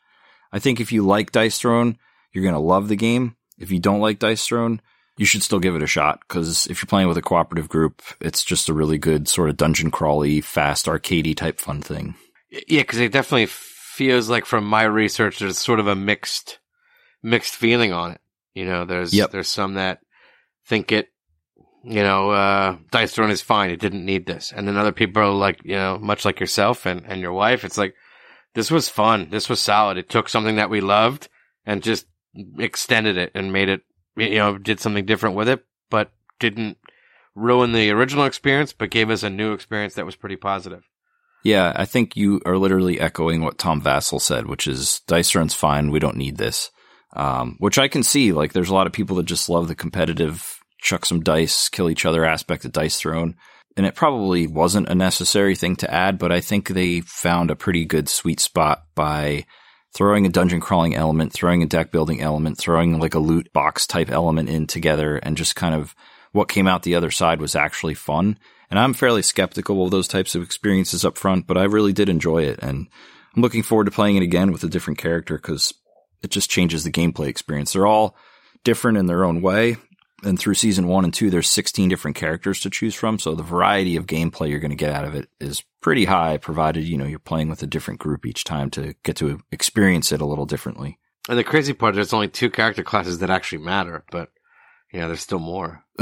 [0.51, 1.97] I think if you like Dice Throne,
[2.33, 3.35] you're going to love the game.
[3.57, 4.81] If you don't like Dice Throne,
[5.17, 8.01] you should still give it a shot because if you're playing with a cooperative group,
[8.21, 12.15] it's just a really good sort of dungeon crawly, fast, arcadey type fun thing.
[12.49, 16.59] Yeah, because it definitely feels like from my research, there's sort of a mixed,
[17.21, 18.21] mixed feeling on it.
[18.53, 19.31] You know, there's Yep.
[19.31, 19.99] there's some that
[20.65, 21.09] think it,
[21.83, 23.69] you know, uh, Dice Throne is fine.
[23.69, 26.85] It didn't need this, and then other people are like, you know, much like yourself
[26.85, 27.63] and and your wife.
[27.63, 27.95] It's like
[28.53, 29.29] this was fun.
[29.29, 29.97] This was solid.
[29.97, 31.29] It took something that we loved
[31.65, 32.07] and just
[32.57, 33.81] extended it and made it,
[34.15, 36.77] you know, did something different with it, but didn't
[37.35, 40.83] ruin the original experience, but gave us a new experience that was pretty positive.
[41.47, 45.53] Yeah, I think you are literally echoing what Tom Vasel said, which is Dice Throne's
[45.53, 45.91] fine.
[45.91, 46.71] We don't need this.
[47.13, 48.33] Um, which I can see.
[48.33, 51.89] Like, there's a lot of people that just love the competitive, chuck some dice, kill
[51.89, 53.35] each other aspect of Dice Throne.
[53.77, 57.55] And it probably wasn't a necessary thing to add, but I think they found a
[57.55, 59.45] pretty good sweet spot by
[59.95, 63.87] throwing a dungeon crawling element, throwing a deck building element, throwing like a loot box
[63.87, 65.95] type element in together, and just kind of
[66.33, 68.37] what came out the other side was actually fun.
[68.69, 72.09] And I'm fairly skeptical of those types of experiences up front, but I really did
[72.09, 72.59] enjoy it.
[72.61, 72.87] And
[73.35, 75.73] I'm looking forward to playing it again with a different character because
[76.21, 77.73] it just changes the gameplay experience.
[77.73, 78.15] They're all
[78.63, 79.77] different in their own way.
[80.23, 83.19] And through season one and two, there's 16 different characters to choose from.
[83.19, 86.37] So the variety of gameplay you're going to get out of it is pretty high,
[86.37, 90.11] provided, you know, you're playing with a different group each time to get to experience
[90.11, 90.97] it a little differently.
[91.29, 94.31] And the crazy part, is there's only two character classes that actually matter, but
[94.91, 95.83] yeah, there's still more.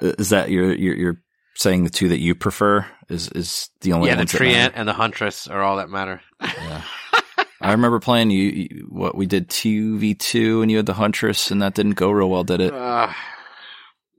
[0.00, 1.22] is that you're, you're, you're
[1.54, 4.38] saying the two that you prefer is, is the only yeah, the matter?
[4.38, 6.20] treant and the huntress are all that matter.
[6.42, 6.82] Yeah.
[7.60, 11.60] I remember playing you, you, what we did 2v2 and you had the Huntress and
[11.60, 12.72] that didn't go real well, did it?
[12.72, 13.12] Uh,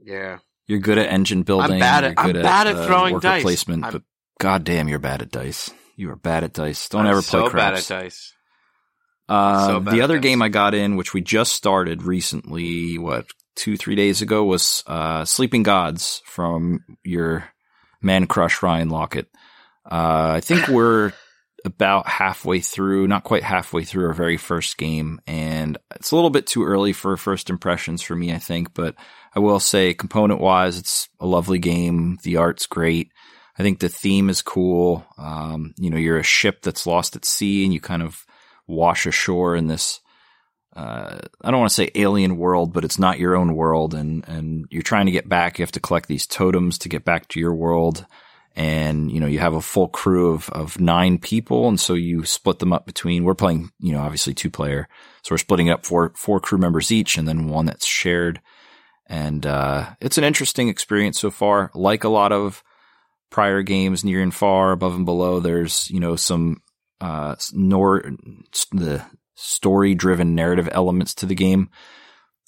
[0.03, 0.39] yeah.
[0.67, 1.71] You're good at engine building.
[1.75, 3.41] I'm bad at- I'm bad at throwing dice.
[3.41, 4.03] placement, I'm- but
[4.41, 5.71] goddamn, you're bad at dice.
[5.95, 6.89] You are bad at dice.
[6.89, 7.87] Don't I'm ever play so craps.
[7.87, 8.33] bad at dice.
[9.29, 10.23] Uh, so bad the at other dice.
[10.23, 13.25] game I got in, which we just started recently, what,
[13.59, 17.43] two, three days ago, was uh, Sleeping Gods from your
[18.01, 19.25] man crush, Ryan Laukat.
[19.85, 21.11] Uh, I think we're
[21.65, 26.29] about halfway through, not quite halfway through our very first game, and it's a little
[26.29, 28.95] bit too early for first impressions for me, I think, but
[29.35, 32.17] I will say component wise, it's a lovely game.
[32.23, 33.11] The art's great.
[33.57, 35.05] I think the theme is cool.
[35.17, 38.25] Um, you know, you're a ship that's lost at sea and you kind of
[38.67, 39.99] wash ashore in this,
[40.75, 43.93] uh, I don't want to say alien world, but it's not your own world.
[43.93, 45.57] And, and you're trying to get back.
[45.57, 48.05] You have to collect these totems to get back to your world.
[48.55, 51.67] And, you know, you have a full crew of, of nine people.
[51.67, 54.87] And so you split them up between, we're playing, you know, obviously two player.
[55.23, 58.41] So we're splitting up four, four crew members each and then one that's shared.
[59.05, 61.71] And, uh, it's an interesting experience so far.
[61.73, 62.63] Like a lot of
[63.29, 66.61] prior games near and far, above and below, there's, you know, some,
[67.01, 68.03] uh, nor,
[68.71, 69.05] the
[69.39, 71.69] story driven narrative elements to the game.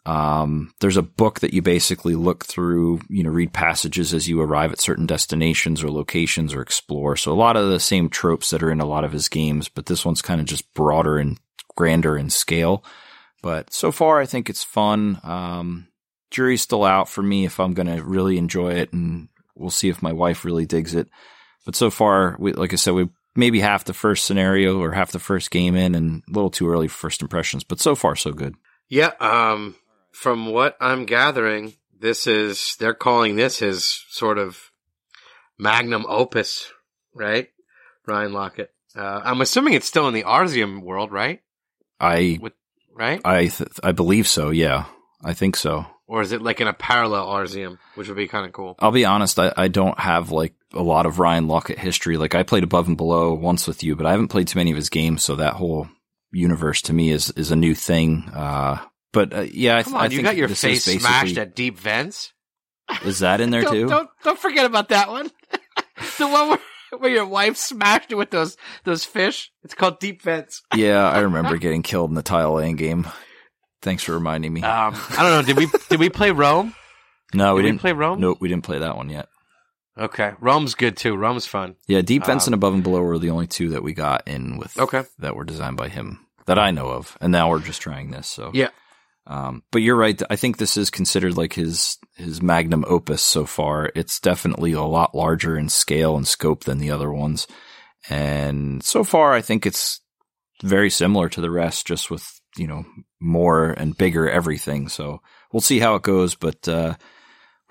[0.06, 4.42] Um, there's a book that you basically look through, you know, read passages as you
[4.42, 7.16] arrive at certain destinations or locations or explore.
[7.16, 9.70] So a lot of the same tropes that are in a lot of his games,
[9.70, 11.40] but this one's kind of just broader and
[11.76, 12.84] grander in scale.
[13.44, 15.20] But so far, I think it's fun.
[15.24, 15.88] Um,
[16.32, 19.90] jury's still out for me if I'm going to really enjoy it, and we'll see
[19.90, 21.10] if my wife really digs it.
[21.66, 25.12] But so far, we, like I said, we maybe half the first scenario or half
[25.12, 27.64] the first game in, and a little too early for first impressions.
[27.64, 28.56] But so far, so good.
[28.90, 29.12] Yeah.
[29.20, 29.76] Um,
[30.12, 34.72] from what I'm gathering, this is they're calling this his sort of
[35.58, 36.72] magnum opus,
[37.14, 37.50] right?
[38.08, 38.68] Ryan Laukat.
[38.96, 41.42] Uh, I'm assuming it's still in the Arzium world, right?
[42.00, 42.54] I With
[42.94, 44.50] right, I th- I believe so.
[44.50, 44.86] Yeah,
[45.24, 45.86] I think so.
[46.08, 48.76] or is it like in a parallel Arzium, which would be kind of cool?
[48.80, 49.40] I'll be honest.
[49.40, 52.18] I, I don't have like a lot of Ryan Laukat history.
[52.18, 54.72] Like I played Above and Below once with you, but I haven't played too many
[54.72, 55.24] of his games.
[55.24, 55.88] So that whole
[56.32, 58.30] universe to me is is a new thing.
[58.34, 58.80] Uh,
[59.14, 62.34] but uh, yeah, I, th- on, I you got your face smashed at Deep Vents.
[63.04, 63.88] Is that in there don't, too?
[63.88, 65.32] Don't don't forget about that one.
[66.18, 66.60] the one where
[66.98, 69.52] Where your wife smashed it with those those fish.
[69.64, 70.62] It's called deep vents.
[70.76, 73.08] Yeah, I remember getting killed in the tile laying game.
[73.82, 74.62] Thanks for reminding me.
[74.62, 75.42] Um, I don't know.
[75.42, 76.76] Did we did we play Roam?
[77.34, 78.20] no, we did we didn't play Roam?
[78.20, 79.30] Nope, we didn't play that one yet.
[80.02, 81.16] Okay, Roam's good too.
[81.16, 81.76] Roam's fun.
[81.88, 84.28] Yeah, Deep Fence Um, and Above and Below were the only two that we got
[84.28, 85.04] in with Okay.
[85.20, 88.28] that were designed by him that I know of, and now we're just trying this.
[88.28, 88.70] So Yeah.
[89.28, 90.20] Um, but you're right.
[90.32, 93.92] I think this is considered like his his magnum opus so far.
[93.96, 97.46] It's definitely a lot larger in scale and scope than the other ones,
[98.10, 100.02] and so far I think it's
[100.64, 102.86] very similar to the rest, just with you know
[103.20, 104.90] more and bigger everything.
[104.90, 105.22] So
[105.54, 106.68] we'll see how it goes, but.
[106.68, 106.96] uh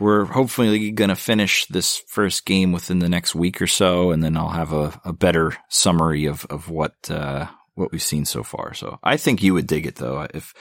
[0.01, 4.25] we're hopefully going to finish this first game within the next week or so, and
[4.25, 8.43] then I'll have a, a better summary of of what uh, what we've seen so
[8.43, 8.75] far.
[8.75, 10.27] So I think you would dig it, though.
[10.35, 10.55] If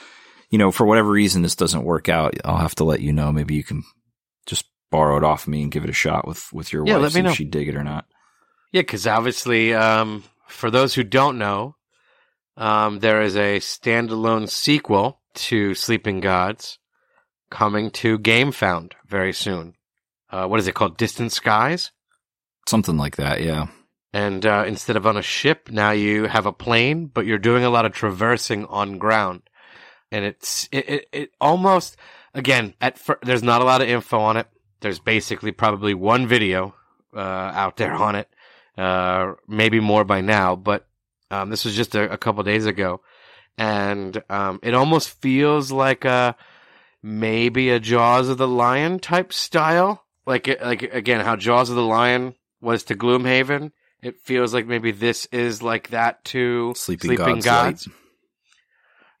[0.50, 3.32] you know, for whatever reason, this doesn't work out, I'll have to let you know.
[3.32, 3.82] Maybe you can
[4.46, 7.02] just borrow it off me and give it a shot with with your Yeah, wife,
[7.02, 7.30] let me see know.
[7.30, 8.04] if she'd dig it or not.
[8.72, 11.76] Yeah, because obviously, um, for those who don't know,
[12.56, 16.78] um, there is a standalone sequel to Sleeping Gods
[17.50, 19.74] coming to GameFound very soon.
[20.30, 20.96] Uh, what is it called?
[20.96, 21.90] Distant Skies.
[22.68, 23.66] Something like that, yeah.
[24.12, 27.64] And uh, instead of on a ship, now you have a plane, but you're doing
[27.64, 29.42] a lot of traversing on ground.
[30.10, 31.96] And it's it, it, it almost
[32.34, 34.48] again at fir- there's not a lot of info on it.
[34.80, 36.74] There's basically probably one video
[37.14, 38.28] uh, out there on it,
[38.76, 40.56] uh, maybe more by now.
[40.56, 40.88] But
[41.30, 43.02] um, this was just a, a couple days ago,
[43.56, 46.34] and um, it almost feels like a
[47.02, 50.04] maybe a Jaws of the Lion type style.
[50.26, 53.72] Like like again, how Jaws of the Lion was to Gloomhaven.
[54.02, 57.86] It feels like maybe this is like that to Sleeping, Gods.
[57.86, 57.96] Light.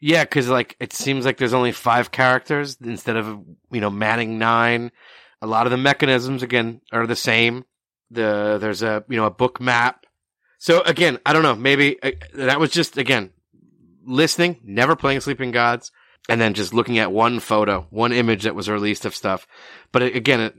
[0.00, 3.26] Yeah, because like it seems like there's only five characters instead of
[3.70, 4.90] you know manning nine.
[5.42, 7.64] A lot of the mechanisms again are the same.
[8.10, 10.06] The there's a you know a book map.
[10.58, 11.54] So again, I don't know.
[11.54, 13.30] Maybe uh, that was just again
[14.04, 15.92] listening, never playing Sleeping Gods,
[16.28, 19.46] and then just looking at one photo, one image that was released of stuff.
[19.92, 20.54] But it, again, it,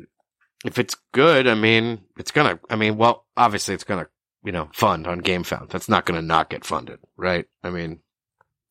[0.66, 2.60] if it's good, I mean, it's gonna.
[2.70, 4.08] I mean, well, obviously, it's gonna
[4.44, 5.70] you know fund on GameFound.
[5.70, 7.46] That's not gonna not get funded, right?
[7.64, 8.00] I mean,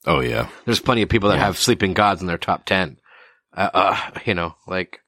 [0.06, 1.46] Oh yeah, there's plenty of people that Yeah.
[1.46, 2.98] have Sleeping Gods in their top ten.
[3.54, 5.00] Uh, uh you know, like,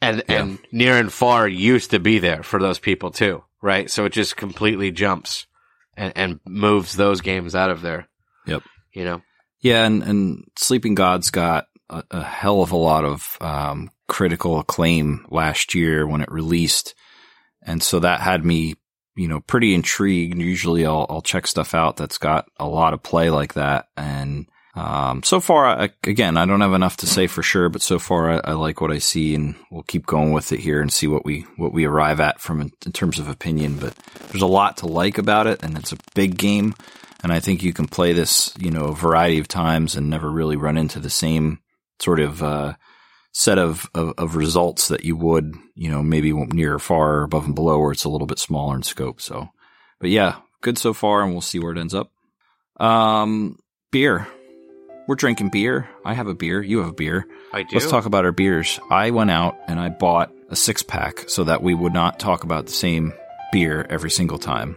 [0.00, 0.42] and Yeah.
[0.42, 3.90] and near and far used to be there for those people too, right?
[3.90, 5.46] So it just completely jumps
[5.96, 8.08] and and moves those games out of there.
[8.46, 8.62] Yep.
[8.92, 9.22] You know.
[9.60, 14.58] Yeah, and and Sleeping Gods got a, a hell of a lot of um, critical
[14.58, 16.94] acclaim last year when it released,
[17.62, 18.74] and so that had me,
[19.16, 20.38] you know, pretty intrigued.
[20.38, 24.46] Usually, I'll I'll check stuff out that's got a lot of play like that, and
[24.76, 27.98] um, so far, I, again, I don't have enough to say for sure, but so
[27.98, 30.92] far, I, I like what I see, and we'll keep going with it here and
[30.92, 33.78] see what we what we arrive at from in terms of opinion.
[33.78, 33.94] But
[34.28, 36.74] there's a lot to like about it, and it's a big game,
[37.22, 40.30] and I think you can play this, you know, a variety of times and never
[40.30, 41.60] really run into the same
[42.00, 42.74] sort of uh,
[43.32, 47.46] set of, of of results that you would, you know, maybe near or far above
[47.46, 49.20] and below, where it's a little bit smaller in scope.
[49.20, 49.48] So,
[50.00, 52.10] but yeah, good so far, and we'll see where it ends up.
[52.78, 53.58] Um,
[53.90, 54.26] beer.
[55.08, 55.88] We're drinking beer.
[56.04, 56.60] I have a beer.
[56.60, 57.26] You have a beer.
[57.52, 57.76] I do.
[57.76, 58.80] Let's talk about our beers.
[58.90, 62.42] I went out and I bought a six pack so that we would not talk
[62.42, 63.14] about the same
[63.52, 64.76] beer every single time.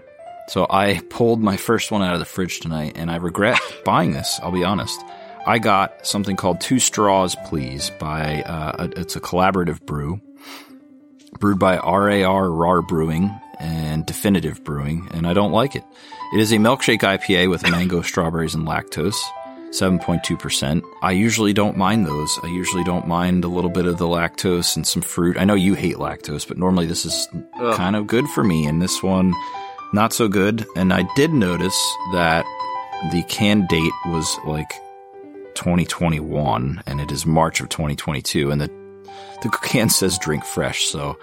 [0.50, 4.12] So I pulled my first one out of the fridge tonight and I regret buying
[4.12, 4.40] this.
[4.42, 5.00] I'll be honest.
[5.48, 10.20] I got something called Two Straws Please by, uh, a- it's a collaborative brew
[11.40, 15.84] brewed by RAR RAR Brewing and Definitive Brewing, and I don't like it.
[16.34, 19.16] It is a milkshake IPA with mango, strawberries, and lactose.
[19.72, 20.82] 7.2%.
[21.04, 22.40] I usually don't mind those.
[22.44, 25.38] I usually don't mind a little bit of the lactose and some fruit.
[25.38, 27.28] I know you hate lactose, but normally this is
[27.60, 27.76] Ugh.
[27.76, 28.66] kind of good for me.
[28.66, 29.34] And this one,
[29.94, 30.66] not so good.
[30.76, 31.78] And I did notice
[32.14, 32.46] that
[33.12, 34.72] the can date was like
[35.56, 38.52] 2021 and it is March of 2022.
[38.52, 38.72] And the,
[39.42, 40.86] the can says drink fresh.
[40.86, 41.18] So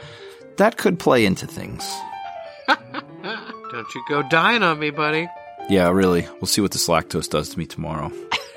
[0.56, 1.88] that could play into things.
[2.66, 5.28] Don't you go dying on me, buddy.
[5.68, 6.26] Yeah, really.
[6.34, 8.10] We'll see what this lactose does to me tomorrow.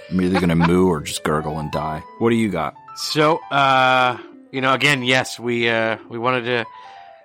[0.09, 2.03] I'm either going to moo or just gurgle and die.
[2.19, 2.75] What do you got?
[2.95, 4.17] So, uh,
[4.51, 6.65] you know, again, yes, we uh, we wanted to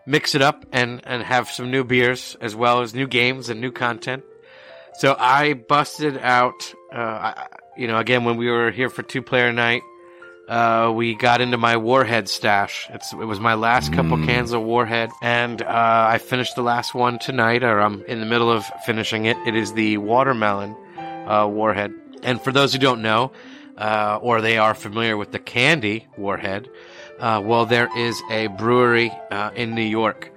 [0.07, 3.61] mix it up and and have some new beers as well as new games and
[3.61, 4.23] new content.
[4.99, 7.47] So I busted out, uh, I,
[7.77, 9.83] you know, again when we were here for two player night,
[10.49, 12.87] uh, we got into my Warhead stash.
[12.93, 14.27] It's it was my last couple Mm.
[14.27, 18.27] cans of Warhead, and uh, I finished the last one tonight, or I'm in the
[18.27, 19.37] middle of finishing it.
[19.47, 20.77] It is the watermelon
[21.27, 21.93] uh, Warhead.
[22.23, 23.33] And for those who don't know,
[23.77, 26.69] uh, or they are familiar with the candy Warhead,
[27.19, 30.31] uh, well, there is a brewery uh, in New York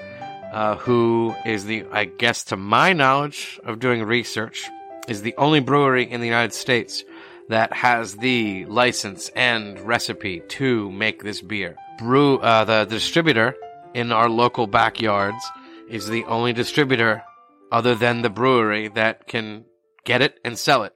[0.52, 4.70] uh, who is the, I guess, to my knowledge of doing research,
[5.08, 7.04] is the only brewery in the United States
[7.50, 11.76] that has the license and recipe to make this beer.
[11.98, 13.56] Brew, uh, the, the distributor
[13.94, 15.44] in our local backyards
[15.90, 17.24] is the only distributor
[17.72, 19.66] other than the brewery that can
[20.04, 20.94] get it and sell it.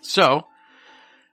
[0.00, 0.46] So,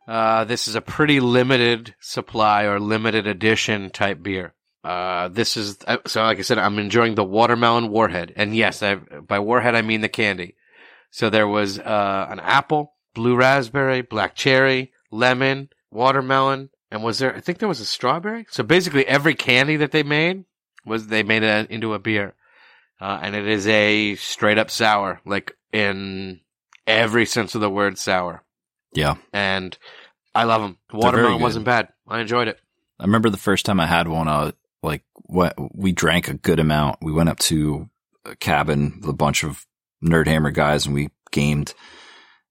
[0.10, 4.56] uh, this is a pretty limited supply or limited edition type beer.
[4.84, 6.24] Uh, this is uh, so.
[6.24, 10.02] Like I said, I'm enjoying the watermelon warhead, and yes, I, by warhead I mean
[10.02, 10.56] the candy.
[11.12, 17.36] So there was uh, an apple, blue raspberry, black cherry, lemon, watermelon, and was there?
[17.36, 18.48] I think there was a strawberry.
[18.50, 20.46] So basically, every candy that they made
[20.86, 22.34] was they made it into a beer,
[23.00, 26.40] uh, and it is a straight up sour, like in
[26.88, 28.44] every sense of the word sour.
[28.94, 29.78] Yeah, and
[30.34, 30.78] I love them.
[30.94, 31.90] Watermelon wasn't bad.
[32.08, 32.60] I enjoyed it.
[33.00, 34.28] I remember the first time I had one.
[34.28, 34.52] Uh,
[34.84, 37.00] like what we drank a good amount.
[37.02, 37.90] We went up to
[38.26, 39.66] a cabin with a bunch of
[40.04, 41.74] Nerdhammer guys, and we gamed.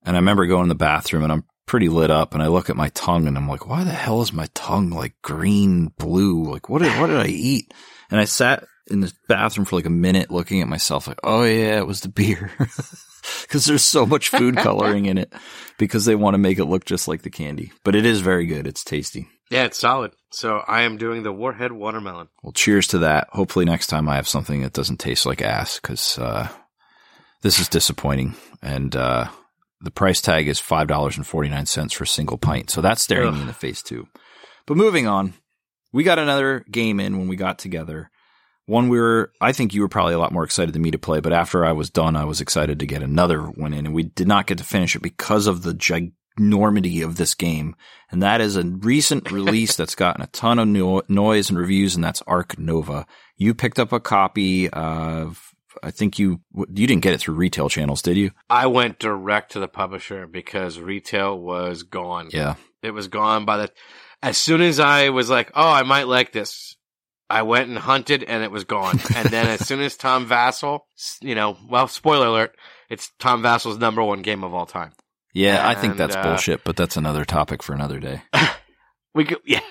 [0.03, 2.69] And I remember going in the bathroom, and I'm pretty lit up, and I look
[2.69, 6.51] at my tongue, and I'm like, why the hell is my tongue like green, blue?
[6.51, 7.73] Like what did what did I eat?
[8.11, 11.43] And I sat in the bathroom for like a minute, looking at myself, like, oh
[11.43, 12.51] yeah, it was the beer.
[13.41, 15.33] because there's so much food coloring in it
[15.77, 17.71] because they want to make it look just like the candy.
[17.83, 18.67] But it is very good.
[18.67, 19.27] It's tasty.
[19.49, 20.11] Yeah, it's solid.
[20.31, 22.27] So I am doing the Warhead watermelon.
[22.43, 23.29] Well, cheers to that.
[23.31, 26.47] Hopefully next time I have something that doesn't taste like ass because uh,
[27.41, 28.35] this is disappointing.
[28.61, 29.27] And uh,
[29.81, 32.69] the price tag is five dollars and forty nine cents for a single pint.
[32.69, 33.35] So that's staring Ugh.
[33.35, 34.07] me in the face too.
[34.67, 35.33] But moving on,
[35.91, 38.11] we got another game in when we got together.
[38.69, 40.99] One we were, I think you were probably a lot more excited than me to
[40.99, 43.95] play, but after I was done, I was excited to get another one in, and
[43.95, 47.75] we did not get to finish it because of the ginormity of this game.
[48.11, 51.95] And that is a recent release that's gotten a ton of no- noise and reviews,
[51.95, 53.07] and that's Ark Nova.
[53.37, 55.49] You picked up a copy of
[55.81, 58.29] I think you you didn't get it through retail channels, did you?
[58.51, 62.29] I went direct to the publisher because retail was gone.
[62.31, 62.53] Yeah,
[62.83, 63.71] it was gone by the.
[64.21, 66.75] As soon as I was like, "Oh, I might like this,"
[67.29, 68.99] I went and hunted and it was gone.
[69.15, 70.81] and then as soon as Tom Vasel,
[71.21, 72.55] you know, well, spoiler alert,
[72.89, 74.91] it's Tom Vasel's number one game of all time.
[75.33, 78.23] Yeah, and, I think that's uh, bullshit, but that's another topic for another day.
[79.13, 79.61] we could, yeah.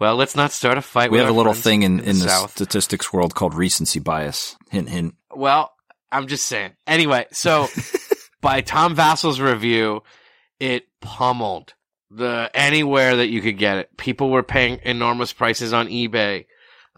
[0.00, 1.12] Well, let's not start a fight.
[1.12, 4.56] We have a little thing in, in, in the, the statistics world called recency bias.
[4.70, 5.14] Hint, hint.
[5.32, 5.72] Well,
[6.10, 6.72] I'm just saying.
[6.88, 7.68] Anyway, so
[8.40, 10.02] by Tom Vasel's review,
[10.58, 11.74] it pummeled
[12.10, 13.96] the anywhere that you could get it.
[13.96, 16.46] People were paying enormous prices on eBay.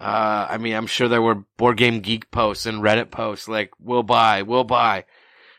[0.03, 3.71] Uh, I mean, I'm sure there were board game geek posts and Reddit posts like,
[3.79, 5.05] we'll buy, we'll buy.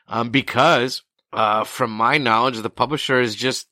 [0.10, 3.70] Um, because, uh, from my knowledge, the publisher is just,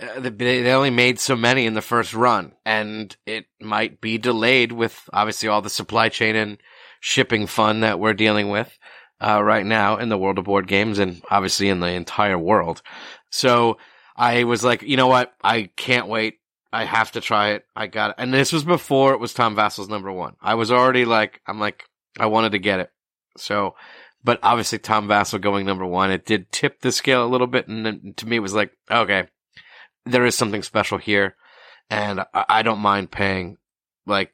[0.00, 4.72] uh, they only made so many in the first run and it might be delayed
[4.72, 6.56] with obviously all the supply chain and
[7.00, 8.78] shipping fun that we're dealing with,
[9.20, 12.80] uh, right now in the world of board games and obviously in the entire world.
[13.28, 13.76] So
[14.16, 15.34] I was like, you know what?
[15.44, 16.39] I can't wait
[16.72, 17.64] I have to try it.
[17.74, 18.16] I got it.
[18.18, 20.36] And this was before it was Tom Vasel's number one.
[20.40, 21.84] I was already like, I'm like,
[22.18, 22.90] I wanted to get it.
[23.36, 23.74] So,
[24.22, 27.68] but obviously Tom Vasel going number one, it did tip the scale a little bit.
[27.68, 29.28] And then to me, it was like, okay,
[30.06, 31.36] there is something special here.
[31.88, 33.56] And I, I don't mind paying
[34.06, 34.32] like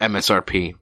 [0.00, 0.74] MSRP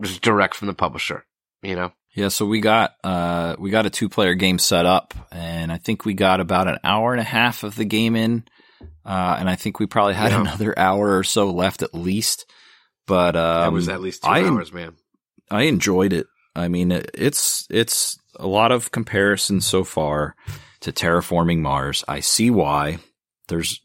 [0.00, 1.24] just direct from the publisher,
[1.62, 1.92] you know?
[2.14, 5.78] Yeah, so we got uh we got a two player game set up and I
[5.78, 8.44] think we got about an hour and a half of the game in
[9.04, 10.40] uh, and I think we probably had yeah.
[10.40, 12.46] another hour or so left at least.
[13.06, 14.94] But um, that was at least two I, hours, man.
[15.50, 16.26] I enjoyed it.
[16.54, 20.34] I mean, it's it's a lot of comparisons so far
[20.80, 22.04] to terraforming Mars.
[22.06, 22.98] I see why.
[23.48, 23.80] There's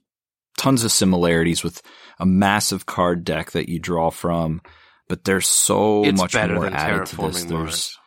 [0.58, 1.82] tons of similarities with
[2.20, 4.62] a massive card deck that you draw from,
[5.08, 7.44] but there's so it's much more added to this.
[7.46, 7.98] There's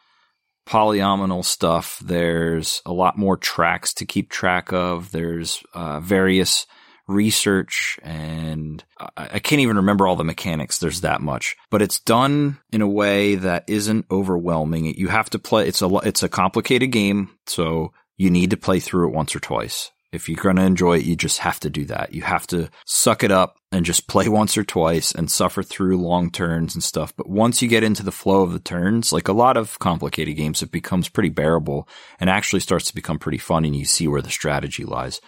[0.66, 2.00] polyomino stuff.
[2.04, 5.12] There's a lot more tracks to keep track of.
[5.12, 6.66] There's uh, various
[7.08, 10.78] research and I, I can't even remember all the mechanics.
[10.78, 14.86] There's that much, but it's done in a way that isn't overwhelming.
[14.86, 15.68] You have to play.
[15.68, 19.40] It's a it's a complicated game, so you need to play through it once or
[19.40, 19.90] twice.
[20.12, 22.14] If you're going to enjoy it, you just have to do that.
[22.14, 25.98] You have to suck it up and just play once or twice and suffer through
[25.98, 27.14] long turns and stuff.
[27.14, 30.36] But once you get into the flow of the turns, like a lot of complicated
[30.36, 31.88] games, it becomes pretty bearable
[32.18, 35.20] and actually starts to become pretty fun and you see where the strategy lies.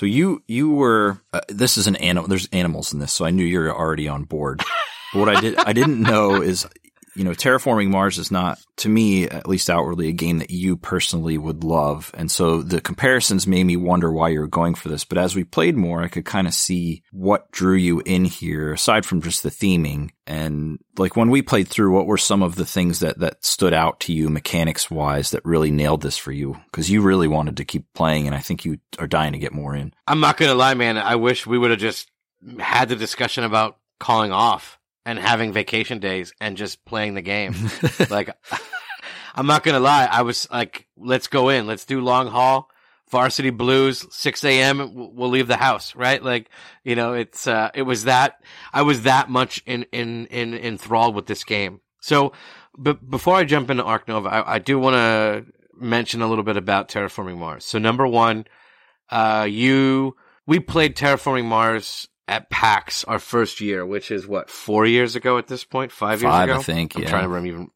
[0.00, 2.26] So you you were uh, this is an animal.
[2.26, 4.62] There's animals in this, so I knew you're already on board.
[5.12, 6.66] but what I did I didn't know is
[7.20, 10.78] you know, Terraforming Mars is not, to me, at least outwardly, a game that you
[10.78, 12.10] personally would love.
[12.14, 15.04] And so the comparisons made me wonder why you're going for this.
[15.04, 18.72] But as we played more, I could kind of see what drew you in here,
[18.72, 20.12] aside from just the theming.
[20.26, 23.74] And like when we played through, what were some of the things that, that stood
[23.74, 26.56] out to you mechanics wise that really nailed this for you?
[26.72, 29.52] Cause you really wanted to keep playing and I think you are dying to get
[29.52, 29.92] more in.
[30.06, 30.96] I'm not going to lie, man.
[30.96, 32.10] I wish we would have just
[32.58, 34.79] had the discussion about calling off
[35.10, 37.52] and having vacation days and just playing the game.
[38.10, 38.30] like,
[39.34, 40.08] I'm not gonna lie.
[40.10, 41.66] I was like, let's go in.
[41.66, 42.70] Let's do long haul.
[43.10, 44.92] Varsity Blues, 6 a.m.
[45.16, 46.22] We'll leave the house, right?
[46.22, 46.48] Like,
[46.84, 48.36] you know, it's, uh, it was that,
[48.72, 51.80] I was that much in, in, in, enthralled with this game.
[52.00, 52.32] So,
[52.78, 55.44] but before I jump into Ark Nova, I, I do want to
[55.74, 57.64] mention a little bit about Terraforming Mars.
[57.64, 58.44] So number one,
[59.10, 60.14] uh, you,
[60.46, 65.36] we played Terraforming Mars at PAX our first year, which is what four years ago
[65.36, 66.60] at this point, five, five years ago.
[66.60, 66.94] I think.
[66.94, 67.08] I'm yeah.
[67.08, 67.70] trying to remember even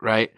[0.00, 0.32] right.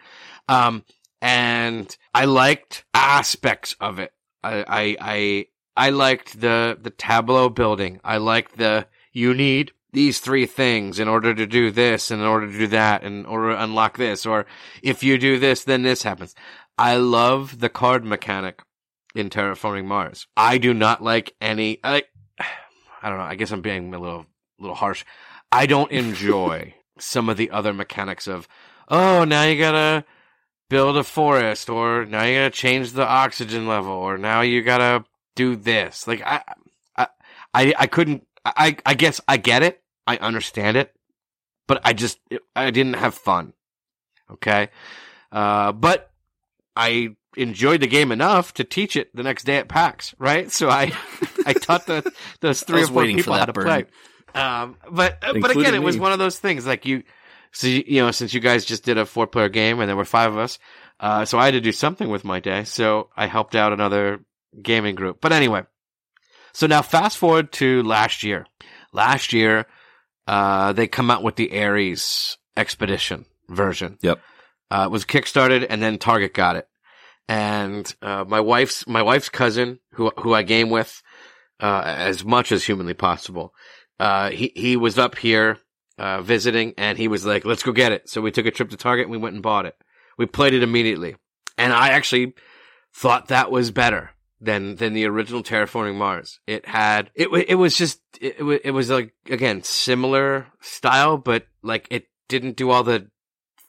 [0.49, 0.83] Um,
[1.21, 4.11] and I liked aspects of it.
[4.43, 5.45] I, I, I,
[5.77, 8.01] I liked the the tableau building.
[8.03, 12.51] I liked the you need these three things in order to do this, in order
[12.51, 14.45] to do that, in order to unlock this, or
[14.83, 16.35] if you do this, then this happens.
[16.77, 18.61] I love the card mechanic
[19.15, 20.27] in Terraforming Mars.
[20.35, 21.79] I do not like any.
[21.81, 22.03] I,
[23.05, 23.25] I don't know.
[23.25, 24.25] I guess I'm being a little,
[24.57, 25.05] little harsh.
[25.51, 28.47] I don't enjoy some of the other mechanics of,
[28.89, 30.05] oh, now you gotta
[30.71, 35.05] build a forest, or now you gotta change the oxygen level, or now you gotta
[35.35, 36.07] do this.
[36.07, 36.41] Like I,
[36.97, 37.07] I,
[37.53, 38.25] I, I couldn't.
[38.43, 39.83] I, I guess I get it.
[40.07, 40.91] I understand it,
[41.67, 42.17] but I just,
[42.55, 43.53] I didn't have fun.
[44.31, 44.69] Okay,
[45.31, 46.09] uh, but
[46.75, 50.51] I enjoyed the game enough to teach it the next day at PAX, right?
[50.51, 50.91] So I,
[51.45, 52.11] I taught the,
[52.41, 53.65] those three or four people how to burn.
[53.65, 53.85] play.
[54.33, 57.03] Um, but, Including but again, it was one of those things like you,
[57.51, 60.05] so, you know, since you guys just did a four player game and there were
[60.05, 60.59] five of us,
[60.99, 62.63] uh, so I had to do something with my day.
[62.65, 64.19] So I helped out another
[64.61, 65.19] gaming group.
[65.21, 65.63] But anyway,
[66.53, 68.45] so now fast forward to last year.
[68.91, 69.67] Last year,
[70.27, 73.97] uh, they come out with the Ares expedition version.
[74.01, 74.19] Yep.
[74.71, 76.67] Uh, it was kickstarted and then Target got it
[77.27, 81.01] and uh, my wife's my wife's cousin, who who I game with
[81.59, 83.53] uh, as much as humanly possible.
[83.99, 85.57] Uh, he he was up here
[85.97, 88.69] uh, visiting, and he was like, "Let's go get it." So we took a trip
[88.69, 89.75] to Target, and we went and bought it.
[90.17, 91.15] We played it immediately,
[91.57, 92.33] and I actually
[92.93, 96.39] thought that was better than than the original Terraforming Mars.
[96.45, 101.87] It had it it was just it it was like again similar style, but like
[101.89, 103.09] it didn't do all the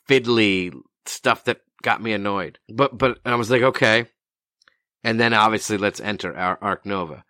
[0.08, 0.72] fiddly
[1.04, 2.58] stuff that got me annoyed.
[2.68, 4.06] But but I was like, okay.
[5.04, 7.24] And then obviously let's enter our Ark Nova.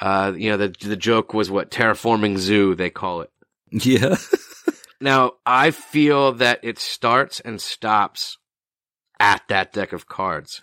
[0.00, 3.30] Uh, you know, the the joke was what terraforming zoo they call it.
[3.70, 4.16] Yeah.
[5.00, 8.38] now I feel that it starts and stops
[9.20, 10.62] at that deck of cards.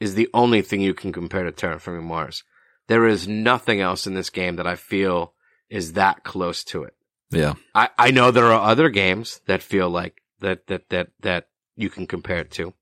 [0.00, 2.42] Is the only thing you can compare to terraforming Mars.
[2.88, 5.34] There is nothing else in this game that I feel
[5.70, 6.94] is that close to it.
[7.30, 7.54] Yeah.
[7.72, 11.90] I, I know there are other games that feel like that that that that you
[11.90, 12.74] can compare it to.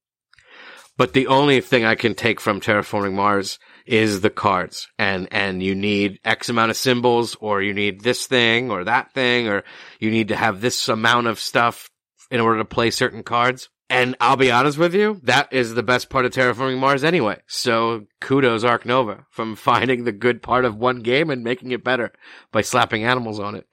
[0.96, 4.88] But the only thing I can take from Terraforming Mars is the cards.
[4.98, 9.14] And, and you need X amount of symbols, or you need this thing, or that
[9.14, 9.64] thing, or
[9.98, 11.88] you need to have this amount of stuff
[12.30, 13.70] in order to play certain cards.
[13.88, 17.38] And I'll be honest with you, that is the best part of Terraforming Mars anyway.
[17.48, 21.82] So kudos Ark Nova from finding the good part of one game and making it
[21.82, 22.12] better
[22.52, 23.66] by slapping animals on it.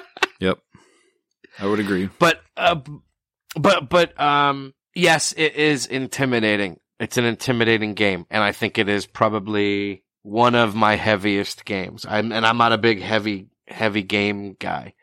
[0.40, 0.58] yep.
[1.58, 2.08] I would agree.
[2.18, 2.80] But, uh,
[3.56, 6.78] but but um yes, it is intimidating.
[7.00, 12.06] It's an intimidating game, and I think it is probably one of my heaviest games.
[12.08, 14.94] I'm and I'm not a big heavy heavy game guy.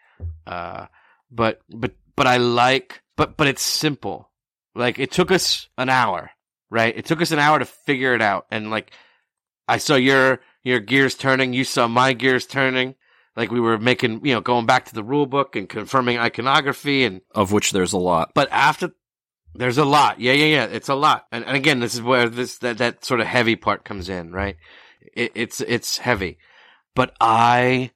[0.45, 0.87] Uh
[1.31, 4.29] but but but I like but but it's simple.
[4.75, 6.31] Like it took us an hour,
[6.69, 6.95] right?
[6.95, 8.45] It took us an hour to figure it out.
[8.51, 8.91] And like
[9.67, 12.95] I saw your your gears turning, you saw my gears turning
[13.35, 17.05] like we were making, you know, going back to the rule book and confirming iconography
[17.05, 18.31] and of which there's a lot.
[18.33, 18.91] But after
[19.55, 20.19] there's a lot.
[20.19, 20.65] Yeah, yeah, yeah.
[20.65, 21.25] It's a lot.
[21.31, 24.31] And, and again, this is where this that that sort of heavy part comes in,
[24.31, 24.57] right?
[25.13, 26.37] It, it's it's heavy.
[26.95, 27.91] But I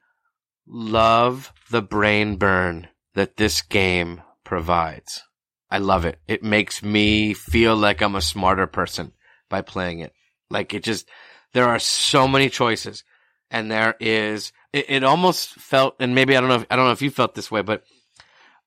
[0.68, 5.24] love the brain burn that this game provides.
[5.70, 6.20] I love it.
[6.28, 9.12] It makes me feel like I'm a smarter person
[9.50, 10.14] by playing it.
[10.50, 11.10] Like it just
[11.54, 13.04] there are so many choices
[13.50, 16.86] and there is it, it almost felt, and maybe I don't know, if, I don't
[16.86, 17.84] know if you felt this way, but,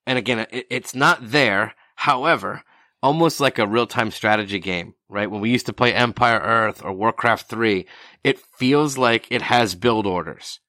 [0.06, 1.74] and again, it, it's not there.
[1.96, 2.62] However,
[3.02, 5.30] almost like a real time strategy game, right?
[5.30, 7.86] When we used to play Empire Earth or Warcraft 3,
[8.24, 10.60] it feels like it has build orders,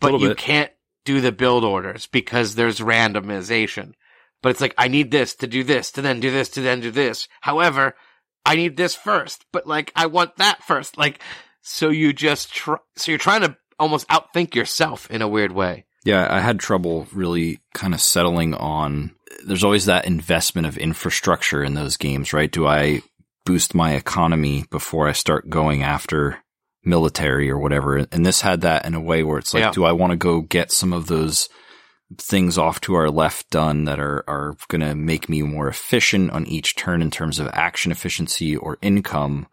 [0.00, 0.38] but you bit.
[0.38, 0.70] can't
[1.04, 3.94] do the build orders because there's randomization.
[4.42, 6.80] but it's like I need this to do this to then do this to then
[6.80, 7.28] do this.
[7.40, 7.96] However,
[8.44, 10.96] I need this first, but like I want that first.
[10.96, 11.20] Like
[11.62, 15.84] so you just try, so you're trying to almost outthink yourself in a weird way.
[16.04, 19.14] Yeah, I had trouble really kind of settling on.
[19.46, 22.50] There's always that investment of infrastructure in those games, right?
[22.50, 23.02] Do I
[23.44, 26.38] boost my economy before I start going after
[26.84, 27.98] military or whatever?
[28.10, 29.70] And this had that in a way where it's like, Yeah.
[29.70, 31.48] do I want to go get some of those
[32.18, 36.30] things off to our left done that are, are going to make me more efficient
[36.30, 39.46] on each turn in terms of action efficiency or income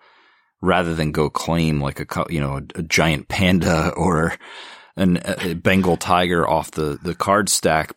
[0.62, 4.34] rather than go claim like a, you know, a, a giant panda or
[4.96, 7.94] an, a, Bengal tiger off the, the card stack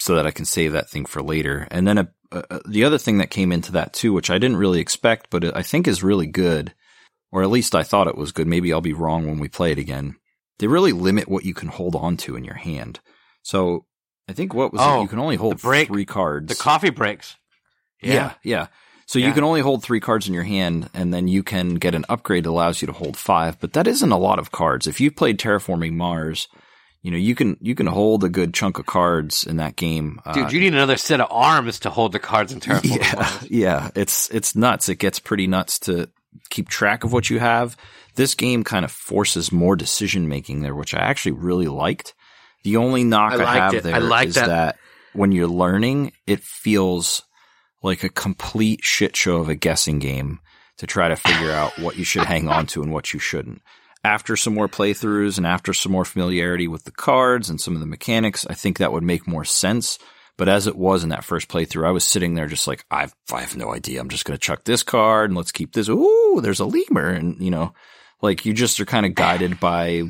[0.00, 1.68] so that I can save that thing for later.
[1.70, 4.56] And then a, a, the other thing that came into that too, which I didn't
[4.56, 6.74] really expect, but I think is really good,
[7.30, 8.46] or at least I thought it was good.
[8.46, 10.16] Maybe I'll be wrong when we play it again.
[10.58, 13.00] They really limit what you can hold on to in your hand.
[13.42, 13.86] So
[14.28, 14.84] I think what was it?
[14.84, 16.48] Oh, You can only hold break- three cards.
[16.48, 17.36] The coffee breaks.
[18.02, 18.68] Yeah, yeah.
[19.10, 21.96] So you can only hold three cards in your hand, and then you can get
[21.96, 23.58] an upgrade that allows you to hold five.
[23.58, 24.86] But that isn't a lot of cards.
[24.86, 26.46] If you've played Terraforming Mars,
[27.02, 30.20] you know you can you can hold a good chunk of cards in that game.
[30.24, 33.12] Uh, Dude, you need another set of arms to hold the cards in Terraforming yeah,
[33.16, 33.46] Mars.
[33.50, 33.90] yeah.
[33.96, 34.88] It's it's nuts.
[34.88, 36.08] It gets pretty nuts to
[36.48, 37.76] keep track of what you have.
[38.14, 42.14] This game kind of forces more decision making there, which I actually really liked.
[42.62, 43.82] The only knock I I, have it.
[43.82, 44.46] there I is that.
[44.46, 44.78] that.
[45.14, 47.24] when you're learning, it feels
[47.82, 50.40] like a complete shit show of a guessing game
[50.78, 53.62] to try to figure out what you should hang on to and what you shouldn't.
[54.02, 57.80] After some more playthroughs and after some more familiarity with the cards and some of
[57.80, 59.98] the mechanics, I think that would make more sense.
[60.38, 63.14] But as it was in that first playthrough, I was sitting there just like, I've,
[63.30, 64.00] I have no idea.
[64.00, 65.90] I'm just going to chuck this card and let's keep this.
[65.90, 67.10] Ooh, there's a lemur.
[67.10, 67.74] And, you know,
[68.22, 70.04] like you just are kind of guided by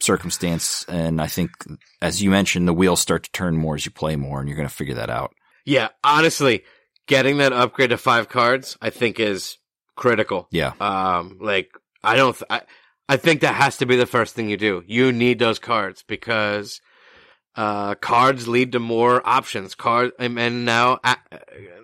[0.00, 0.84] circumstance.
[0.88, 1.50] And I think,
[2.00, 4.56] as you mentioned, the wheels start to turn more as you play more and you're
[4.56, 5.34] going to figure that out.
[5.64, 6.62] Yeah, honestly,
[7.06, 9.58] getting that upgrade to five cards, I think is
[9.96, 10.48] critical.
[10.50, 10.72] Yeah.
[10.80, 11.70] Um, like
[12.04, 12.62] I don't, th- I,
[13.08, 14.82] I think that has to be the first thing you do.
[14.86, 16.80] You need those cards because,
[17.54, 19.74] uh, cards lead to more options.
[19.74, 21.14] Card, and now, uh,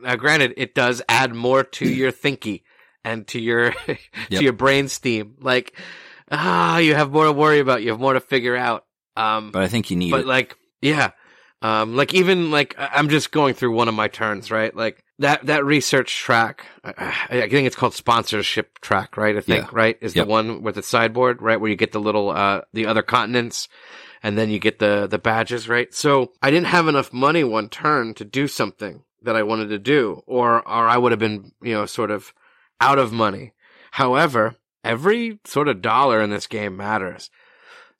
[0.02, 2.62] now granted, it does add more to your thinky
[3.04, 3.98] and to your, Yep.
[4.30, 5.36] to your brain steam.
[5.40, 5.74] Like,
[6.30, 7.82] ah, you have more to worry about.
[7.82, 8.84] You have more to figure out.
[9.16, 10.26] Um, But I think you need but it.
[10.26, 11.10] like yeah
[11.60, 15.46] um like even like i'm just going through one of my turns right like that
[15.46, 16.92] that research track i,
[17.30, 19.36] I think it's called sponsorship track right?
[19.36, 19.70] I think Yeah.
[19.72, 19.98] right?
[20.00, 20.26] Is Yep.
[20.26, 21.60] the one with the sideboard right?
[21.60, 23.68] Where you get the little uh the other continents
[24.22, 25.92] and then you get the the badges right?
[25.94, 29.78] So i didn't have enough money one turn to do something that i wanted to
[29.78, 32.32] do or or i would have been you know sort of
[32.80, 33.52] out of money.
[33.92, 37.30] However every sort of dollar in this game matters.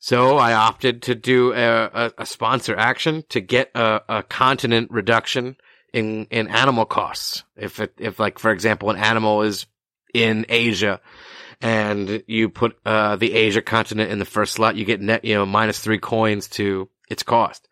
[0.01, 4.91] So I opted to do a, a, a sponsor action to get a, a continent
[4.91, 5.57] reduction
[5.93, 7.45] in, in animal costs.
[7.57, 9.67] If it, if like, for example, an animal is
[10.15, 11.01] in Asia
[11.61, 15.35] and you put, uh, the Asia continent in the first slot, you get net, you
[15.35, 17.69] know, minus three coins to its cost.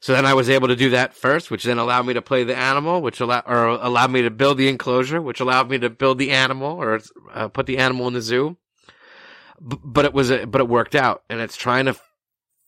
[0.00, 2.44] So then I was able to do that first, which then allowed me to play
[2.44, 5.90] the animal, which allowed, or allowed me to build the enclosure, which allowed me to
[5.90, 7.00] build the animal or
[7.32, 8.56] uh, put the animal in the zoo
[9.60, 11.96] B- but it was a, but it worked out and it's trying to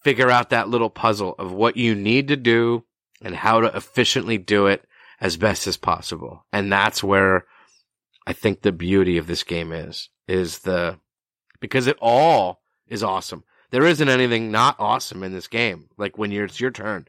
[0.03, 2.85] figure out that little puzzle of what you need to do
[3.23, 4.85] and how to efficiently do it
[5.21, 6.45] as best as possible.
[6.53, 7.45] And that's where
[8.27, 10.99] i think the beauty of this game is is the
[11.61, 13.45] because it all is awesome.
[13.71, 15.89] There isn't anything not awesome in this game.
[15.99, 17.07] Like when you're, it's your turn.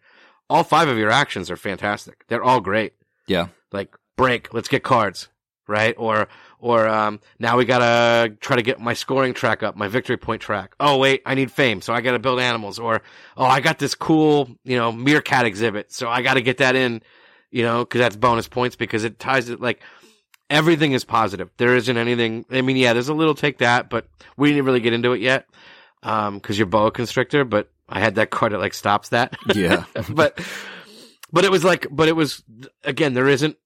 [0.49, 2.25] All five of your actions are fantastic.
[2.27, 2.93] They're all great.
[3.27, 3.47] Yeah.
[3.71, 4.53] like break.
[4.53, 5.29] Let's get cards
[5.69, 5.95] right?
[5.97, 6.27] Or
[6.59, 10.41] or um now we gotta try to get my scoring track up my victory point
[10.41, 10.75] track.
[10.79, 12.79] Oh wait i need fame so i gotta build animals.
[12.79, 13.01] Or
[13.37, 17.01] oh i got this cool you know meerkat exhibit so i gotta get that in
[17.51, 19.81] you know because that's bonus points because it ties it like
[20.49, 21.49] everything is positive.
[21.57, 24.81] There isn't anything i mean yeah there's a little take that but we didn't really
[24.81, 25.45] get into it yet
[26.03, 29.35] um because you're boa constrictor but i had that card that like stops that.
[29.53, 29.85] Yeah.
[30.09, 30.39] but
[31.31, 32.43] but it was like but it was
[32.83, 33.57] again there isn't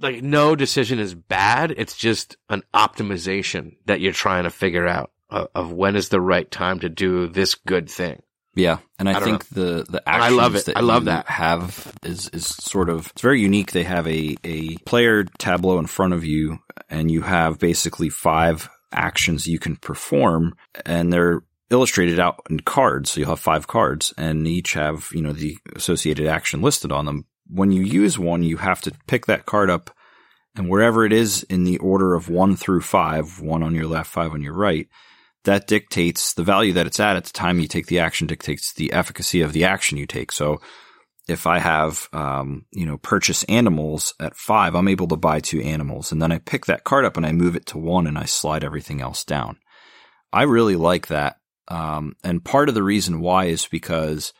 [0.00, 5.10] like no decision is bad it's just an optimization that you're trying to figure out
[5.30, 8.22] of, of when is the right time to do this good thing
[8.54, 10.66] Yeah, and I, I think the the I love it.
[10.66, 11.26] that I love that.
[11.26, 13.72] have is is sort of it's very unique.
[13.72, 16.58] They have a a player tableau in front of you,
[16.90, 20.54] and you have basically five actions you can perform,
[20.84, 23.10] and they're illustrated out in cards.
[23.10, 27.06] So you'll have five cards, and each have you know the associated action listed on
[27.06, 27.24] them.
[27.48, 29.90] When you use one, you have to pick that card up,
[30.56, 34.10] and wherever it is in the order of one through five, one on your left,
[34.10, 34.88] five on your right
[35.44, 38.72] that dictates the value that it's at at the time you take the action dictates
[38.72, 40.30] the efficacy of the action you take.
[40.30, 40.60] So
[41.28, 45.60] if I have, um, you know, purchase animals at five, I'm able to buy two
[45.60, 46.12] animals.
[46.12, 48.24] And then I pick that card up and I move it to one and I
[48.24, 49.58] slide everything else down.
[50.32, 51.36] I really like that.
[51.68, 54.32] Um, and part of the reason why is because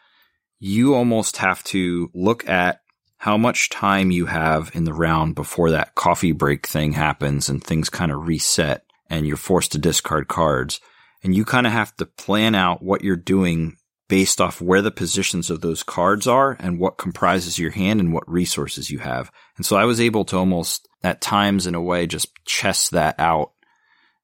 [0.59, 2.81] you almost have to look at
[3.23, 7.63] how much time you have in the round before that coffee break thing happens and
[7.63, 10.81] things kind of reset and you're forced to discard cards.
[11.23, 13.77] And you kind of have to plan out what you're doing
[14.09, 18.13] based off where the positions of those cards are and what comprises your hand and
[18.13, 19.31] what resources you have.
[19.57, 23.15] And so I was able to almost at times in a way just chess that
[23.21, 23.53] out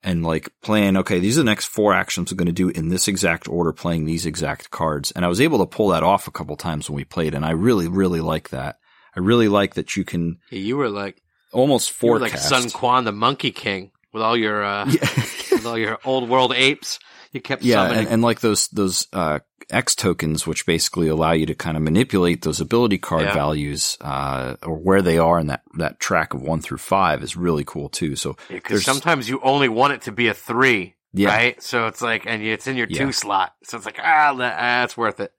[0.02, 2.88] and like plan, okay, these are the next four actions I'm going to do in
[2.88, 5.12] this exact order, playing these exact cards.
[5.12, 7.32] And I was able to pull that off a couple times when we played.
[7.32, 8.80] And I really, really like that.
[9.18, 10.38] I really like that you can.
[10.48, 11.20] Yeah, you were like
[11.52, 12.32] almost forecast.
[12.32, 15.08] like Sun Wukong, the Monkey King, with all your uh, yeah.
[15.50, 17.00] with all your old world apes.
[17.32, 17.98] You kept yeah, summoning.
[17.98, 19.40] and, and like those those uh,
[19.70, 23.34] X tokens, which basically allow you to kind of manipulate those ability card yeah.
[23.34, 27.36] values uh, or where they are in that that track of one through five is
[27.36, 28.14] really cool too.
[28.14, 31.30] So because yeah, sometimes you only want it to be a three, yeah.
[31.30, 31.60] right?
[31.60, 35.18] So it's like, and it's in your two slot, so it's like ah, that's worth
[35.18, 35.32] it,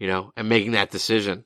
[0.00, 1.44] you know, and making that decision.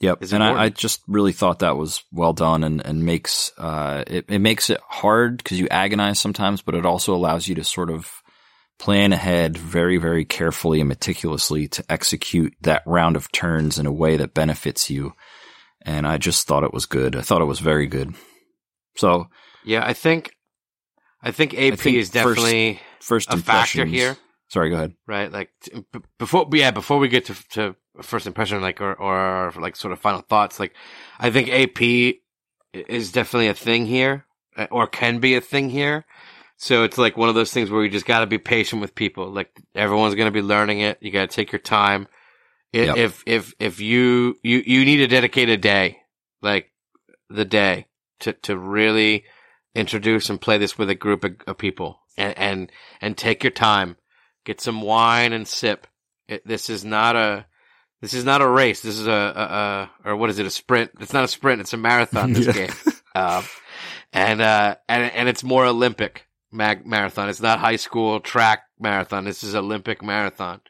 [0.00, 4.04] Yep, and I, I, just really thought that was well done, and and makes uh
[4.06, 7.64] it, it makes it hard because you agonize sometimes, but it also allows you to
[7.64, 8.22] sort of
[8.78, 13.92] plan ahead very very carefully and meticulously to execute that round of turns in a
[13.92, 15.14] way that benefits you.
[15.80, 17.16] And I just thought it was good.
[17.16, 18.14] I thought it was very good.
[18.96, 19.28] So
[19.64, 20.36] yeah, I think
[21.22, 24.18] I think AP I think is definitely first, first a factor here.
[24.48, 24.94] Sorry, go ahead.
[25.06, 25.50] Right, like
[26.18, 29.98] before, yeah, before we get to to first impression, like or or like sort of
[29.98, 30.60] final thoughts.
[30.60, 30.74] Like,
[31.18, 32.20] I think AP
[32.72, 34.24] is definitely a thing here,
[34.56, 36.04] uh, or can be a thing here.
[36.58, 38.94] So it's like one of those things where you just got to be patient with
[38.94, 39.30] people.
[39.30, 40.98] Like everyone's going to be learning it.
[41.00, 42.08] You got to take your time.
[42.72, 42.96] Yep.
[42.96, 45.98] If if if you you you need to dedicate a day,
[46.40, 46.70] like
[47.28, 47.86] the day,
[48.20, 49.24] to to really
[49.74, 53.50] introduce and play this with a group of, of people, and and and take your
[53.50, 53.96] time,
[54.46, 55.86] get some wine and sip.
[56.28, 57.46] It, this is not a
[58.00, 58.80] this is not a race.
[58.80, 60.46] This is a, a, a, or what is it?
[60.46, 60.92] A sprint.
[61.00, 61.60] It's not a sprint.
[61.60, 62.32] It's a marathon.
[62.32, 62.70] This game,
[63.14, 63.44] um,
[64.12, 67.28] and uh, and and it's more Olympic mag- marathon.
[67.28, 69.24] It's not high school track marathon.
[69.24, 70.60] This is Olympic marathon.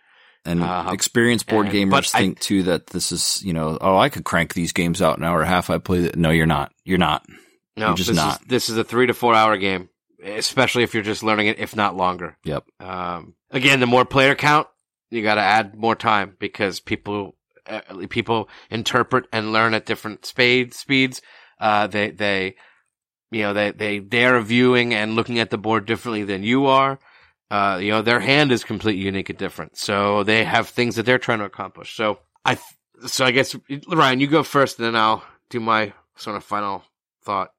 [0.44, 3.96] And uh, experienced board and, gamers think I, too that this is, you know, oh,
[3.96, 5.70] I could crank these games out an hour and a half.
[5.70, 6.16] I play that.
[6.16, 6.72] No, you're not.
[6.84, 7.26] You're not.
[7.76, 8.40] No, you're just this not.
[8.42, 9.88] Is, this is a three to four hour game,
[10.26, 12.36] especially if you're just learning it, if not longer.
[12.44, 12.64] Yep.
[12.80, 14.66] Um, again, the more player count,
[15.10, 20.24] you got to add more time because people uh, people interpret and learn at different
[20.26, 21.22] spade speeds.
[21.60, 22.56] Uh, they they
[23.30, 26.98] you know they they they're viewing and looking at the board differently than you are.
[27.50, 31.04] Uh, you know their hand is completely unique and different, so they have things that
[31.04, 31.94] they're trying to accomplish.
[31.94, 32.58] So I
[33.06, 33.54] so I guess
[33.88, 36.82] Ryan, you go first, and then I'll do my sort of final
[37.22, 37.50] thought.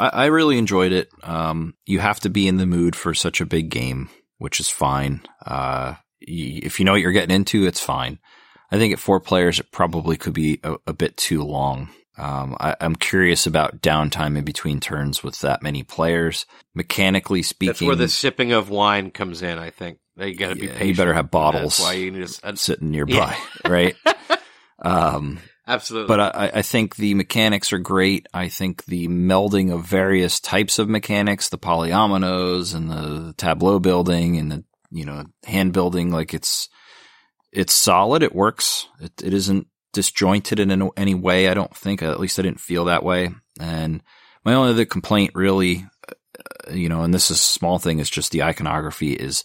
[0.00, 1.10] I, I really enjoyed it.
[1.22, 4.68] Um, you have to be in the mood for such a big game, which is
[4.68, 5.20] fine.
[5.44, 8.18] Uh, if you know what you're getting into, it's fine.
[8.72, 11.90] I think at four players, it probably could be a, a bit too long.
[12.16, 16.44] Um, I, am curious about downtime in between turns with that many players.
[16.74, 19.58] Mechanically speaking, that's where the sipping of wine comes in.
[19.58, 20.86] I think you got to be patient.
[20.86, 21.78] You better have bottles.
[21.78, 23.70] That's why you need to, uh, sitting nearby, yeah.
[23.70, 23.96] right?
[24.82, 25.40] Um,
[25.70, 26.08] Absolutely.
[26.08, 28.26] But I, I, think the mechanics are great.
[28.34, 34.36] I think the melding of various types of mechanics, the polyominoes and the tableau building
[34.36, 36.10] and the you know, hand building.
[36.10, 36.68] Like it's,
[37.52, 38.24] it's solid.
[38.24, 38.88] It works.
[39.00, 41.48] It, it isn't disjointed in any way.
[41.48, 43.30] I don't think, at least I didn't feel that way.
[43.60, 44.02] And
[44.44, 48.10] my only other complaint really, uh, you know, and this is a small thing, is
[48.10, 49.44] just the iconography is,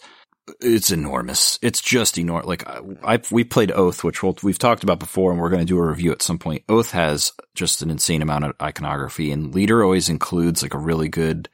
[0.60, 1.58] it's enormous.
[1.62, 2.46] It's just enormous.
[2.46, 5.66] Like I, we played Oath, which we'll, we've talked about before, and we're going to
[5.66, 6.64] do a review at some point.
[6.68, 11.08] Oath has just an insane amount of iconography, and Leder always includes like a really
[11.08, 11.48] good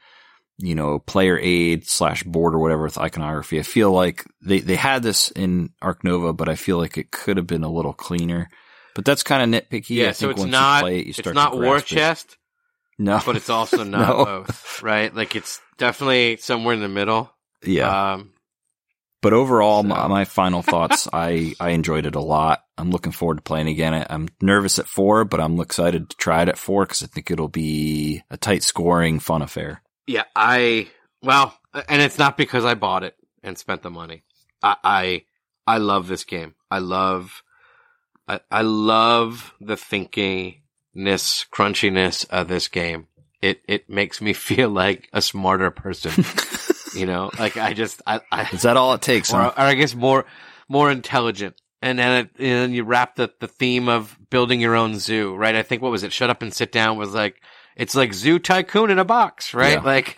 [0.59, 3.59] you know, player aid slash board or whatever with iconography.
[3.59, 7.11] I feel like they, they had this in Ark Nova, but I feel like it
[7.11, 8.49] could have been a little cleaner.
[8.95, 9.95] But that's kind of nitpicky.
[9.95, 12.37] Yeah, so it's not, it, it's not War Chest.
[12.99, 13.19] No.
[13.25, 14.25] But it's also not no.
[14.25, 15.13] both, right?
[15.13, 17.31] Like it's definitely somewhere in the middle.
[17.65, 18.13] Yeah.
[18.13, 18.32] Um,
[19.23, 19.87] but overall, so.
[19.87, 22.63] my, my, final thoughts, I, I enjoyed it a lot.
[22.77, 24.05] I'm looking forward to playing again.
[24.09, 27.31] I'm nervous at four, but I'm excited to try it at four because I think
[27.31, 29.81] it'll be a tight scoring, fun affair.
[30.05, 30.89] Yeah, I
[31.21, 31.57] well,
[31.87, 34.23] and it's not because I bought it and spent the money.
[34.61, 35.23] I I,
[35.65, 36.55] I love this game.
[36.69, 37.43] I love
[38.27, 43.07] I, I love the thinkiness, crunchiness of this game.
[43.41, 46.25] It it makes me feel like a smarter person.
[46.95, 49.33] you know, like I just I, I is that all it takes?
[49.33, 49.53] Or, huh?
[49.57, 50.25] or I guess more
[50.69, 54.75] more intelligent and then it, and then you wrap the the theme of building your
[54.75, 55.53] own zoo, right?
[55.53, 56.13] I think what was it?
[56.13, 57.43] Shut up and sit down was like
[57.75, 59.73] it's like Zoo Tycoon in a box, right?
[59.73, 59.81] Yeah.
[59.81, 60.17] Like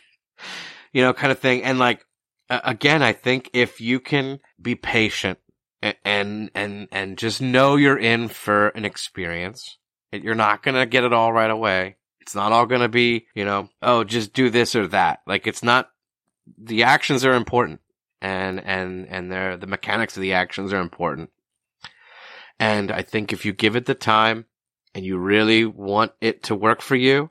[0.93, 1.63] you know, kind of thing.
[1.63, 2.05] And like
[2.51, 5.39] uh, again, I think if you can be patient
[5.81, 9.79] and and and just know you're in for an experience,
[10.11, 11.97] you're not gonna get it all right away.
[12.21, 15.19] It's not all gonna be, you know, oh, just do this or that.
[15.25, 15.89] Like it's not.
[16.57, 17.81] The actions are important,
[18.21, 21.31] and and and they're the mechanics of the actions are important.
[22.59, 24.45] And I think if you give it the time
[24.93, 27.29] and you really want it to work for you,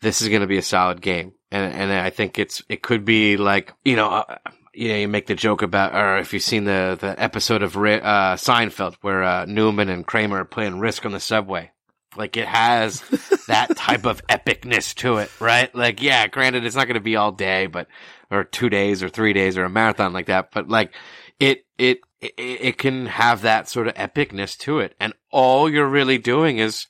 [0.00, 1.32] this is going to be a solid game.
[1.50, 4.08] And and I think it's it could be like you know.
[4.08, 4.36] Uh,
[4.76, 7.76] you know, you make the joke about, or if you've seen the, the episode of
[7.76, 11.70] uh, Seinfeld where uh, Newman and Kramer are playing Risk on the subway.
[12.16, 13.00] Like it has
[13.48, 15.74] that type of epicness to it, right?
[15.74, 17.88] Like, yeah, granted, it's not going to be all day, but
[18.34, 20.92] or two days or three days or a marathon like that, but like
[21.40, 25.88] it, it, it, it can have that sort of epicness to it, and all you're
[25.88, 26.86] really doing is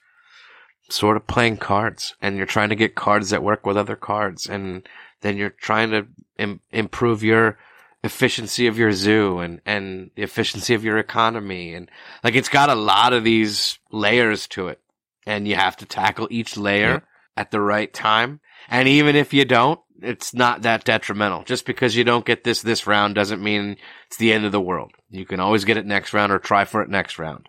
[0.90, 4.46] sort of playing cards, and you're trying to get cards that work with other cards,
[4.48, 4.86] and
[5.22, 7.58] then you're trying to Im- improve your
[8.02, 11.72] efficiency of your zoo and, and the efficiency of your economy.
[11.74, 11.88] And
[12.22, 14.80] like, it's got a lot of these layers to it
[15.26, 17.00] and you have to tackle each layer Yeah.
[17.36, 18.40] at the right time.
[18.68, 21.44] And even if you don't, it's not that detrimental.
[21.44, 23.76] Just because you don't get this this round doesn't mean
[24.06, 24.92] it's the end of the world.
[25.10, 27.48] You can always get it next round or try for it next round.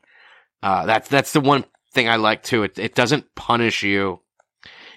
[0.61, 2.63] Uh, that's, that's the one thing I like too.
[2.63, 4.21] It, it doesn't punish you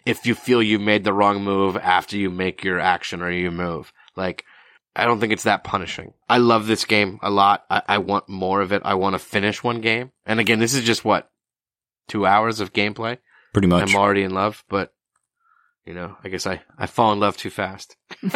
[0.07, 3.51] if you feel you made the wrong move after you make your action or you
[3.51, 3.92] move.
[4.16, 4.44] Like,
[4.96, 6.14] I don't think it's that punishing.
[6.28, 7.64] I love this game a lot.
[7.70, 8.82] I, I want more of it.
[8.84, 10.12] I want to finish one game.
[10.26, 11.30] And again, this is just what?
[12.09, 13.18] Two hours of gameplay?
[13.53, 13.90] Pretty much.
[13.90, 14.92] I'm already in love, but
[15.89, 17.97] you know, I guess I, I fall in love too fast.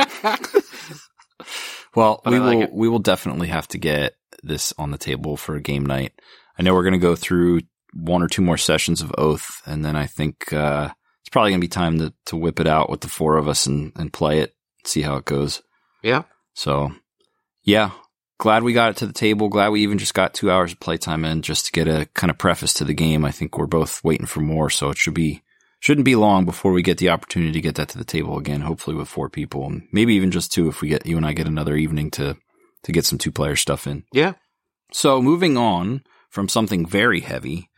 [1.95, 2.73] Well, But we like will it.
[2.73, 6.13] we will definitely have to get this on the table for a game night.
[6.59, 7.61] I know we're going to go through
[7.93, 10.89] one or two more sessions of Oath, and then I think uh,
[11.21, 13.47] it's probably going to be time to to whip it out with the four of
[13.47, 15.63] us and and play it, see how it goes.
[16.03, 16.23] yeah.
[16.55, 16.93] So,
[17.63, 17.91] yeah,
[18.39, 19.49] glad we got it to the table.
[19.51, 22.31] Glad we even just got two hours of playtime in just to get a kind
[22.31, 23.25] of preface to the game.
[23.25, 25.42] I think we're both waiting for more, so it should be
[25.83, 28.61] shouldn't be long before we get the opportunity to get that to the table again.
[28.61, 31.33] Hopefully with four people, and maybe even just two if we get you and I
[31.33, 32.37] get another evening to
[32.85, 34.05] to get some two player stuff in.
[34.13, 34.35] Yeah.
[34.93, 37.69] So moving on from something very heavy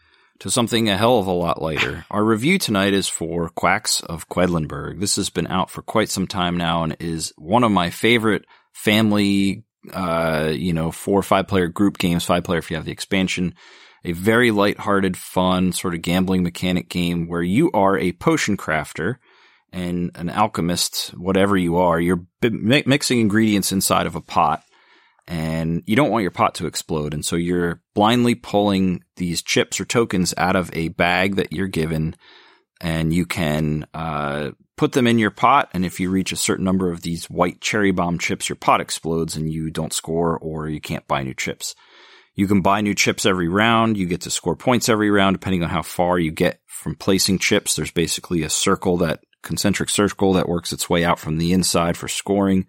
[0.41, 2.05] to something a hell of a lot lighter.
[2.11, 5.01] Our review tonight is for Quacks of Quedlinburg.
[5.01, 8.45] This has been out for quite some time now and is one of my favorite
[8.73, 12.85] family, uh, you know, four or five player group games, five player if you have
[12.85, 13.55] the expansion.
[14.05, 19.17] A very lighthearted, fun sort of gambling mechanic game where you are a potion crafter
[19.73, 22.01] and an alchemist, whatever you are.
[22.01, 24.63] You're mixing ingredients inside of a pot
[25.27, 27.15] and you don't want your pot to explode.
[27.15, 31.67] And so you're blindly pulling these chips or tokens out of a bag that you're
[31.67, 32.15] given,
[32.81, 35.71] and you can uh, put them in your pot.
[35.73, 38.81] And if you reach a certain number of these white cherry bomb chips, your pot
[38.81, 41.75] explodes and you don't score or you can't buy new chips.
[42.35, 43.97] You can buy new chips every round.
[43.97, 47.39] You get to score points every round, depending on how far you get from placing
[47.39, 47.77] chips.
[47.77, 51.97] There's basically a circle that concentric circle that works its way out from the inside
[51.97, 52.67] for scoring.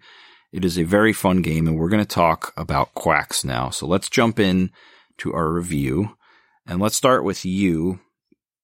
[0.52, 3.70] It is a very fun game, and we're going to talk about quacks now.
[3.70, 4.70] So let's jump in
[5.18, 6.16] to our review,
[6.66, 8.00] and let's start with you.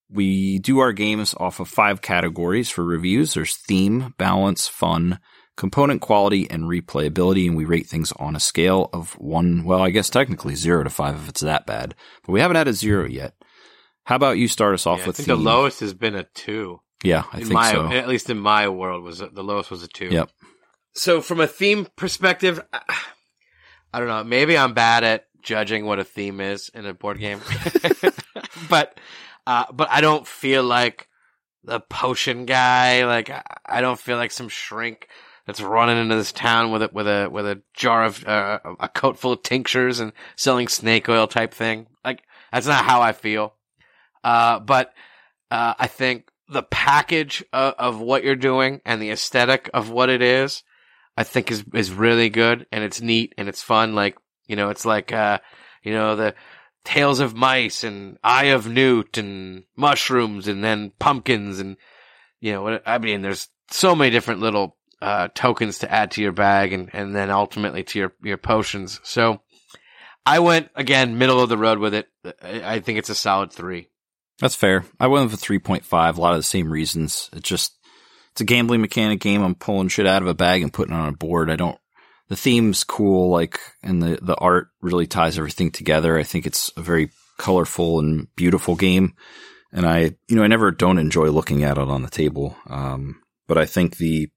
[0.08, 3.34] We do our games off of five categories for reviews.
[3.34, 5.18] There's theme, balance, fun,
[5.62, 9.62] component quality, and replayability, and we rate things on a scale of one.
[9.62, 11.94] Well, I guess technically zero to five if it's that bad,
[12.26, 13.34] but we haven't had a zero yet.
[14.04, 15.36] How about you start us off Yeah, I with think theme?
[15.36, 16.80] the lowest has been a two.
[17.04, 17.86] Yeah, I in think my, so.
[17.92, 20.08] At least in my world, was the lowest was a two.
[20.08, 20.30] Yep.
[20.94, 22.98] So from a theme perspective, I-
[23.94, 24.24] I don't know.
[24.24, 27.40] Maybe I'm bad at judging what a theme is in a board game,
[28.68, 28.98] but
[29.46, 31.06] uh, but I don't feel like
[31.62, 33.04] the potion guy.
[33.06, 35.06] Like I- I don't feel like some shrink
[35.46, 38.88] that's running into this town with a with a with a jar of uh, a
[38.88, 41.86] coat full of tinctures and selling snake oil type thing.
[42.04, 42.22] Like
[42.52, 43.54] that's not how I feel.
[44.22, 44.92] Uh, but
[45.50, 50.10] uh, I think the package of, of what you're doing and the aesthetic of what
[50.10, 50.62] it is,
[51.16, 53.94] I think is is really good and it's neat and it's fun.
[53.94, 54.16] Like
[54.46, 55.40] you know, it's like uh,
[55.82, 56.34] you know the
[56.84, 61.76] Tails of Mice and Eye of Newt and mushrooms and then pumpkins and
[62.40, 63.22] you know I mean.
[63.22, 67.30] There's so many different little uh, tokens to add to your bag and and then
[67.30, 69.00] ultimately to your your potions.
[69.02, 69.40] So
[70.24, 72.08] I went again middle of the road with it.
[72.42, 73.88] I think it's a solid three.
[74.42, 74.84] That's fair.
[74.98, 76.16] I went with a 3.5.
[76.16, 77.30] A lot of the same reasons.
[77.32, 77.78] It's just,
[78.32, 79.40] it's a gambling mechanic game.
[79.40, 81.48] I'm pulling shit out of a bag and putting it on a board.
[81.48, 81.78] I don't,
[82.28, 86.18] the theme's cool, like, and the, the art really ties everything together.
[86.18, 89.14] I think it's a very colorful and beautiful game.
[89.72, 92.56] And I, you know, I never don't enjoy looking at it on the table.
[92.68, 94.28] Um, but I think the,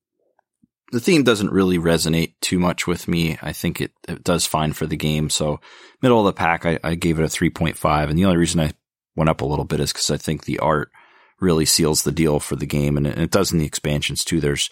[0.92, 3.38] the theme doesn't really resonate too much with me.
[3.42, 5.30] I think it, it does fine for the game.
[5.30, 5.60] So
[6.02, 8.10] middle of the pack, I, I gave it a 3.5.
[8.10, 8.72] And the only reason I
[9.16, 10.92] went up a little bit is because I think the art
[11.40, 12.98] really seals the deal for the game.
[12.98, 14.40] And it, it does in the expansions too.
[14.40, 14.70] There's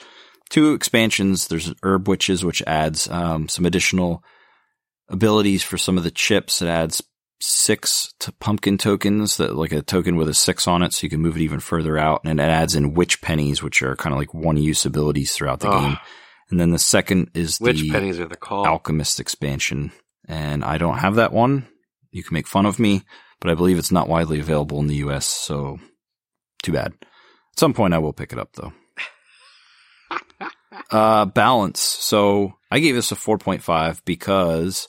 [0.49, 1.47] two expansions.
[1.47, 4.23] There's Herb Witches, which adds, um, some additional
[5.09, 6.61] abilities for some of the chips.
[6.61, 7.01] It adds
[7.45, 11.09] six to pumpkin tokens that like a token with a six on it, so you
[11.09, 12.21] can move it even further out.
[12.23, 15.59] And it adds in witch pennies, which are kind of like one use abilities throughout
[15.59, 15.79] the oh.
[15.79, 15.97] game.
[16.49, 19.91] And then the second is witch the pennies are the call alchemist expansion.
[20.25, 21.67] And I don't have that one.
[22.11, 23.03] You can make fun of me,
[23.41, 25.79] but I believe it's not widely available in the US, so
[26.61, 26.93] too bad.
[27.01, 28.71] At some point I will pick it up though.
[30.91, 31.81] uh, balance.
[31.81, 34.87] So I gave this a 4.5 because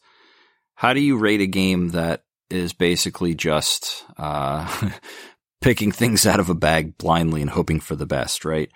[0.76, 4.90] how do you rate a game that is basically just uh,
[5.60, 8.70] picking things out of a bag blindly and hoping for the best, right?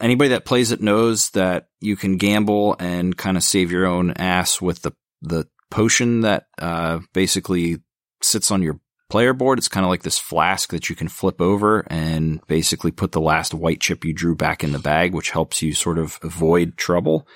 [0.00, 4.12] Anybody that plays it knows that you can gamble and kind of save your own
[4.12, 4.92] ass with the
[5.22, 7.78] the potion that uh, basically
[8.20, 9.58] sits on your player board.
[9.58, 13.20] It's kind of like this flask that you can flip over and basically put the
[13.20, 16.76] last white chip you drew back in the bag, which helps you sort of avoid
[16.76, 17.26] trouble.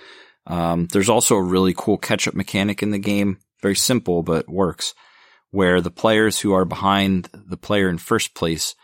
[0.47, 3.39] Um, there's also a really cool catch up mechanic in the game.
[3.62, 4.95] Very simple, but works
[5.51, 8.74] where the players who are behind the player in first place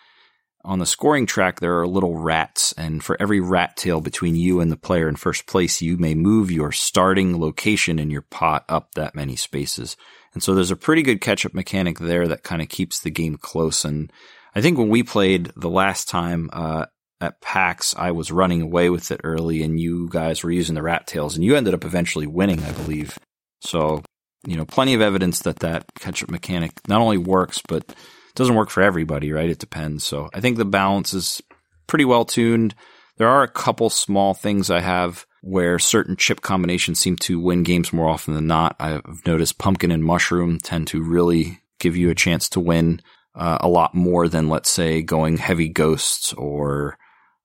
[0.64, 4.60] on the scoring track, there are little rats, and for every rat tail between you
[4.60, 8.64] and the player in first place, you may move your starting location in your pot
[8.68, 9.96] up that many spaces.
[10.32, 13.10] And so there's a pretty good catch up mechanic there that kind of keeps the
[13.10, 13.84] game close.
[13.84, 14.10] And
[14.54, 16.86] I think when we played the last time, uh,
[17.20, 20.82] at PAX, I was running away with it early and you guys were using the
[20.82, 23.18] rat tails and you ended up eventually winning, I believe.
[23.60, 24.02] So
[24.46, 27.94] you know, plenty of evidence that that catch up mechanic not only works, but
[28.34, 29.50] doesn't work for everybody, right?
[29.50, 30.04] It depends.
[30.04, 31.40] So I think the balance is
[31.86, 32.74] pretty well tuned.
[33.16, 37.62] There are a couple small things I have where certain chip combinations seem to win
[37.62, 38.76] games more often than not.
[38.80, 43.02] I've noticed pumpkin and mushroom tend to really give you a chance to win
[43.34, 46.96] uh, a lot more than, let's say, going heavy ghosts or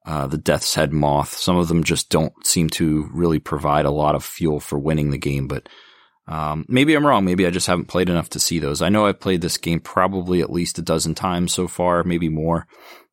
[0.05, 1.33] uh, the death's head moth.
[1.33, 5.11] Some of them just don't seem to really provide a lot of fuel for winning
[5.11, 5.67] the game, but
[6.29, 7.25] um, maybe I'm wrong.
[7.25, 8.83] Maybe I just haven't played enough to see those.
[8.83, 12.29] I know I've played this game probably at least a dozen times so far, maybe
[12.29, 12.67] more,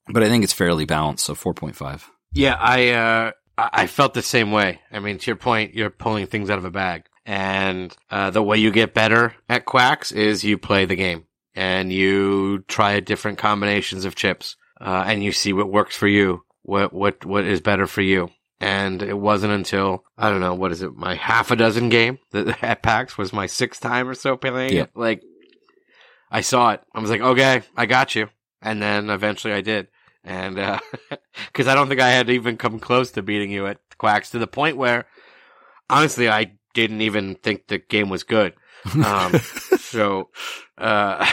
[0.08, 1.24] but I think it's fairly balanced.
[1.24, 2.02] So 4.5.
[2.32, 4.80] Yeah, I, uh, I felt the same way.
[4.92, 7.04] I mean, to your point, you're pulling things out of a bag.
[7.24, 11.90] And uh, the way you get better at quacks is you play the game and
[11.90, 16.92] you try different combinations of chips uh, and you see what works for you, what
[16.92, 18.30] what what is better for you.
[18.60, 22.18] And it wasn't until, I don't know, what is it, my half a dozen game
[22.30, 24.82] that at PAX was my sixth time or so playing yeah.
[24.84, 24.90] it.
[24.94, 25.22] Like,
[26.30, 26.80] I saw it.
[26.94, 28.28] I was like, okay, I got you.
[28.62, 29.88] And then eventually I did.
[30.24, 30.80] And, uh,
[31.52, 34.38] cause I don't think I had even come close to beating you at Quacks to
[34.38, 35.06] the point where,
[35.88, 38.54] honestly, I didn't even think the game was good.
[39.04, 39.38] Um,
[39.78, 40.30] so,
[40.78, 41.26] uh,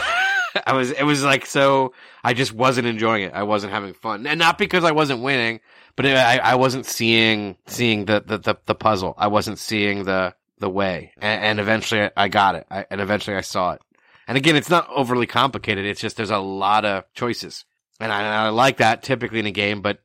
[0.66, 3.32] I was, it was like, so I just wasn't enjoying it.
[3.34, 4.26] I wasn't having fun.
[4.26, 5.60] And not because I wasn't winning
[5.96, 9.14] but it, I, I wasn't seeing seeing the, the, the, the, puzzle.
[9.16, 12.66] I wasn't seeing the the way, and, and eventually I got it.
[12.70, 13.82] I, and eventually I saw it.
[14.26, 15.84] And again, it's not overly complicated.
[15.84, 17.64] It's just there's a lot of choices,
[18.00, 19.82] and I, and I like that typically in a game.
[19.82, 20.00] But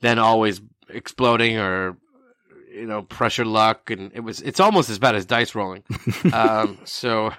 [0.00, 1.96] then always exploding or
[2.72, 5.82] you know pressure luck, and it was it's almost as bad as dice rolling.
[6.32, 7.32] um, so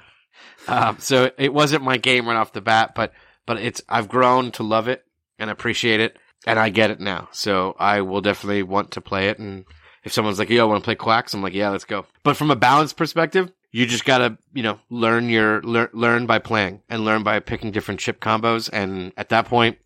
[0.68, 3.14] um, so it wasn't my game right off the bat, but
[3.45, 5.05] but it's I've grown to love it
[5.39, 7.29] and appreciate it and I get it now.
[7.31, 9.39] So I will definitely want to play it.
[9.39, 9.65] And
[10.03, 12.37] if someone's like, "Yo, I want to play Quacks," I'm like, "Yeah, let's go." But
[12.37, 16.81] from a balance perspective, you just gotta, you know, learn your learn learn by playing
[16.89, 18.69] and learn by picking different chip combos.
[18.71, 19.77] And at that point,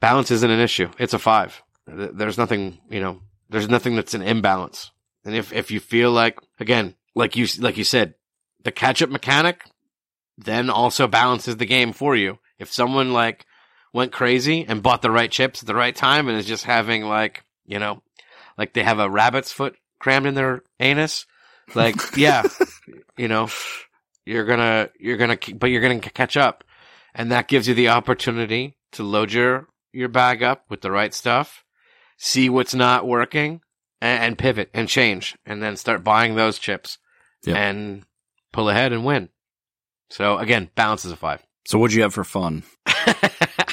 [0.00, 0.90] balance isn't an issue.
[0.98, 1.62] It's a five.
[1.86, 4.90] There's nothing, you know, there's nothing that's an imbalance.
[5.24, 8.14] And if if you feel like, again, like you like you said,
[8.62, 9.64] the catch up mechanic,
[10.36, 12.38] then also balances the game for you.
[12.58, 13.46] If someone like
[13.92, 17.04] went crazy and bought the right chips at the right time and is just having
[17.04, 18.02] like, you know,
[18.56, 21.26] like they have a rabbit's foot crammed in their anus.
[21.74, 22.42] Like, yeah,
[23.16, 23.48] you know,
[24.24, 26.64] you're gonna, you're gonna, but you're gonna catch up.
[27.14, 31.12] And that gives you the opportunity to load your, your bag up with the right
[31.12, 31.64] stuff,
[32.16, 33.60] see what's not working
[34.00, 36.98] and, and pivot and change and then start buying those chips
[37.44, 37.56] yep.
[37.56, 38.04] and
[38.52, 39.28] pull ahead and win.
[40.10, 41.42] So again, balance is a five.
[41.66, 42.62] So what'd you have for fun?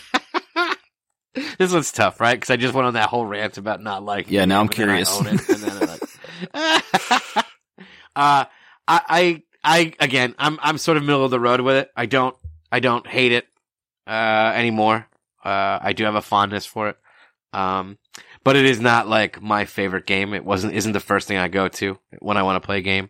[1.58, 2.36] this one's tough, right?
[2.36, 4.34] Because I just went on that whole rant about not liking.
[4.34, 4.38] It.
[4.38, 5.22] Yeah, now I'm curious.
[5.22, 6.02] like,
[8.16, 8.46] Uh,
[8.88, 11.90] I, I, I, again, I'm, I'm sort of middle of the road with it.
[11.96, 12.36] I don't,
[12.72, 13.46] I don't hate it,
[14.08, 15.06] uh, anymore.
[15.44, 16.98] Uh, I do have a fondness for it.
[17.52, 17.98] Um,
[18.44, 20.34] but it is not like my favorite game.
[20.34, 22.82] It wasn't, isn't the first thing I go to when I want to play a
[22.82, 23.10] game.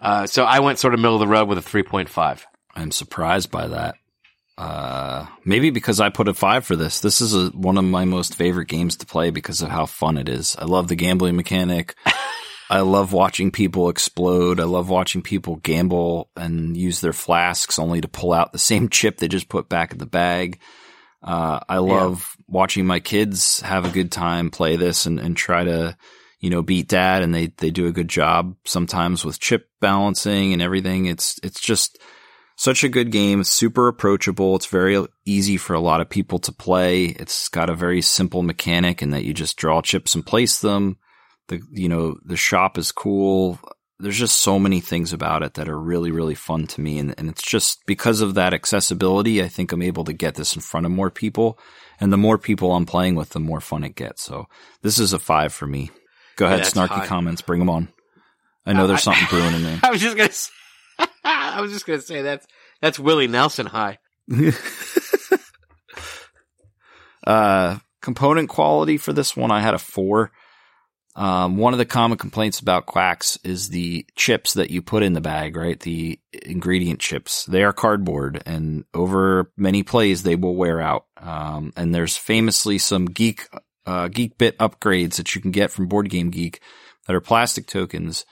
[0.00, 2.42] Uh, so I went sort of middle of the road with a 3.5.
[2.74, 3.96] I'm surprised by that.
[4.58, 7.00] Uh, maybe because I put a five for this.
[7.00, 10.16] This is a, one of my most favorite games to play because of how fun
[10.16, 10.56] it is.
[10.58, 11.94] I love the gambling mechanic.
[12.70, 14.58] I love watching people explode.
[14.58, 18.88] I love watching people gamble and use their flasks only to pull out the same
[18.90, 20.58] chip they just put back in the bag.
[21.22, 22.44] Uh, I love yeah.
[22.48, 25.96] watching my kids have a good time, play this and, and try to,
[26.40, 27.22] you know, beat dad.
[27.22, 31.06] And they, they do a good job sometimes with chip balancing and everything.
[31.06, 31.98] It's, it's just,
[32.56, 34.56] such a good game, super approachable.
[34.56, 37.04] It's very easy for a lot of people to play.
[37.04, 40.96] It's got a very simple mechanic in that you just draw chips and place them.
[41.48, 43.60] The you know the shop is cool.
[43.98, 47.14] There's just so many things about it that are really really fun to me, and,
[47.18, 49.42] and it's just because of that accessibility.
[49.42, 51.58] I think I'm able to get this in front of more people,
[52.00, 54.22] and the more people I'm playing with, the more fun it gets.
[54.22, 54.46] So
[54.82, 55.90] this is a five for me.
[56.36, 57.06] Go ahead, yeah, snarky high.
[57.06, 57.88] comments, bring them on.
[58.66, 59.80] I know uh, there's something brewing in there.
[59.82, 60.32] I was just gonna.
[60.32, 60.52] Say-
[61.24, 62.46] I was just gonna say that's
[62.80, 63.98] that's Willie Nelson high.
[67.26, 70.32] uh, component quality for this one, I had a four.
[71.16, 75.14] Um, one of the common complaints about quacks is the chips that you put in
[75.14, 75.80] the bag, right?
[75.80, 77.46] The ingredient chips.
[77.46, 81.06] They are cardboard and over many plays, they will wear out.
[81.16, 83.48] Um, and there's famously some geek,
[83.86, 86.60] uh, geek bit upgrades that you can get from Board Game Geek
[87.06, 88.26] that are plastic tokens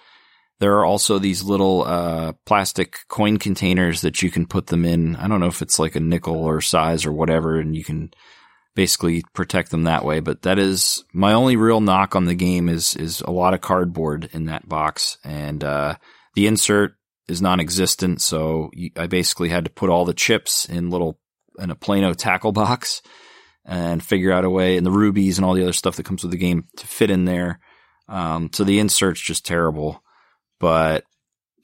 [0.61, 5.17] there are also these little uh, plastic coin containers that you can put them in.
[5.17, 8.13] I don't know if it's like a nickel or size or whatever, and you can
[8.75, 10.21] basically protect them that way.
[10.21, 13.61] But that is my only real knock on the game is is a lot of
[13.61, 15.97] cardboard in that box, and uh,
[16.35, 16.95] the insert
[17.27, 18.21] is non-existent.
[18.21, 21.19] So I basically had to put all the chips in little
[21.59, 23.03] in a Plano tackle box
[23.65, 26.23] and figure out a way, and the rubies and all the other stuff that comes
[26.23, 27.59] with the game to fit in there.
[28.09, 30.04] Um, so the insert's just terrible
[30.65, 31.05] but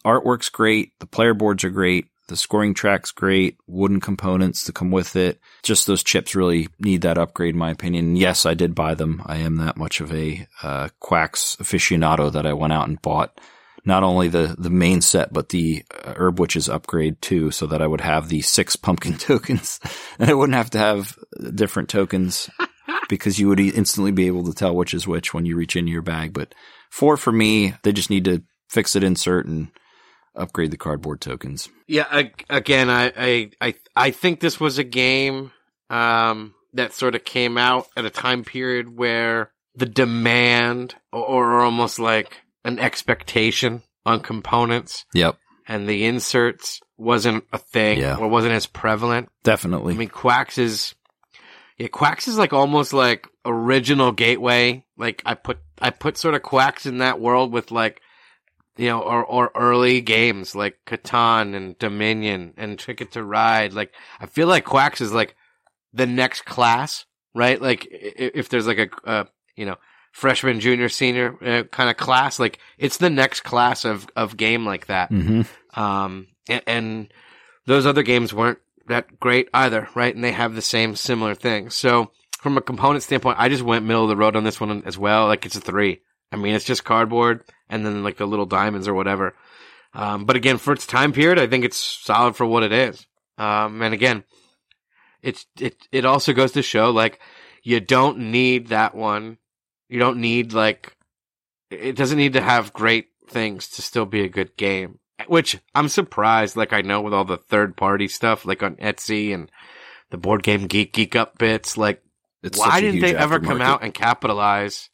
[0.05, 0.93] artwork's great.
[1.01, 2.09] The player boards are great.
[2.29, 3.57] The scoring track's great.
[3.67, 5.41] Wooden components to come with it.
[5.63, 8.15] Just those chips really need that upgrade, in my opinion.
[8.15, 9.23] yes, I did buy them.
[9.25, 13.41] I am that much of a uh, Quacks aficionado that I went out and bought
[13.87, 17.81] not only the, the main set, but the uh, Herb Witches upgrade too, so that
[17.81, 19.81] I would have the six pumpkin tokens
[20.19, 21.19] and I wouldn't have to have
[21.55, 22.51] different tokens
[23.09, 25.91] because you would instantly be able to tell which is which when you reach into
[25.91, 26.35] your bag.
[26.35, 26.55] But
[26.91, 29.69] four for me, they just need to fix it, insert, and
[30.37, 31.69] upgrade the cardboard tokens.
[31.89, 35.51] Yeah, I, again, I, I, I, I think this was a game
[35.91, 41.61] um, that sort of came out at a time period where the demand, or, or
[41.61, 48.17] almost like an expectation on components, yep, and the inserts wasn't a thing, yeah.
[48.17, 49.29] or wasn't as prevalent.
[49.43, 49.95] Definitely.
[49.95, 50.95] I mean, Quacks is,
[51.77, 54.85] yeah, Quacks is like almost like original gateway.
[54.97, 58.01] Like I put, I put sort of Quacks in that world with like
[58.77, 63.73] you know, or, or early games like Catan and Dominion and Ticket to Ride.
[63.73, 65.35] Like, I feel like Quacks is like
[65.93, 67.05] the next class,
[67.35, 67.61] right?
[67.61, 69.25] Like, if there's like a, uh,
[69.57, 69.77] you know,
[70.13, 74.65] freshman, junior, senior uh, kind of class, like it's the next class of, of game
[74.67, 75.11] like that.
[75.11, 75.81] Mm-hmm.
[75.81, 77.13] Um, and, and
[77.67, 78.59] those other games weren't
[78.89, 80.15] that great either, right?
[80.15, 81.75] And they have the same similar things.
[81.75, 82.11] So
[82.41, 84.99] from a component standpoint, I just went middle of the road on this one as
[84.99, 85.27] well.
[85.27, 86.01] Like it's a three.
[86.33, 89.35] I mean, it's just cardboard and then like the little diamonds or whatever.
[89.93, 93.07] Um, but again, for its time period, I think it's solid for what it is.
[93.39, 94.25] Um, and again,
[95.23, 97.21] it's, it, it also goes to show like
[97.63, 99.39] you don't need that one.
[99.89, 100.97] You don't need like,
[101.71, 105.89] it doesn't need to have great things to still be a good game, which I'm
[105.89, 106.57] surprised.
[106.57, 109.51] Like I know with all the third party stuff, like on Etsy and
[110.11, 112.03] the board game geek, geek up bits, like
[112.43, 114.91] it's why didn't they ever come out and capitalize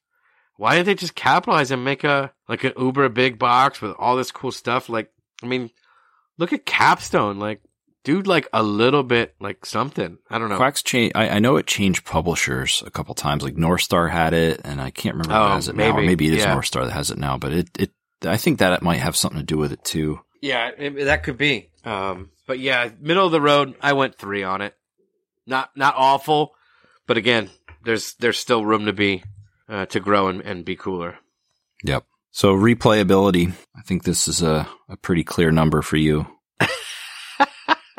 [0.56, 4.16] why didn't they just capitalize and make a like an uber big box with all
[4.16, 4.88] this cool stuff?
[4.88, 5.10] Like,
[5.42, 5.70] I mean,
[6.38, 7.38] look at Capstone.
[7.38, 7.60] Like,
[8.04, 10.18] dude, like a little bit like something.
[10.30, 10.56] I don't know.
[10.56, 11.12] Quacks change.
[11.14, 13.42] I, I, know it changed publishers a couple times.
[13.42, 15.92] Like North Star had it, and I can't remember oh, who has it maybe.
[15.92, 15.98] now.
[15.98, 16.52] Or maybe it is yeah.
[16.52, 17.36] North Star that has it now.
[17.36, 17.90] But it, it,
[18.24, 20.20] I think that it might have something to do with it too.
[20.40, 21.70] Yeah, it, that could be.
[21.84, 23.74] Um, but yeah, middle of the road.
[23.82, 24.74] I went three on it.
[25.46, 26.54] Not not awful,
[27.06, 27.50] but again,
[27.84, 29.22] there's there's still room to be
[29.68, 31.18] uh, to grow and, and be cooler.
[31.84, 32.04] Yep.
[32.30, 36.26] So replayability, I think this is a, a pretty clear number for you.
[36.60, 37.96] I,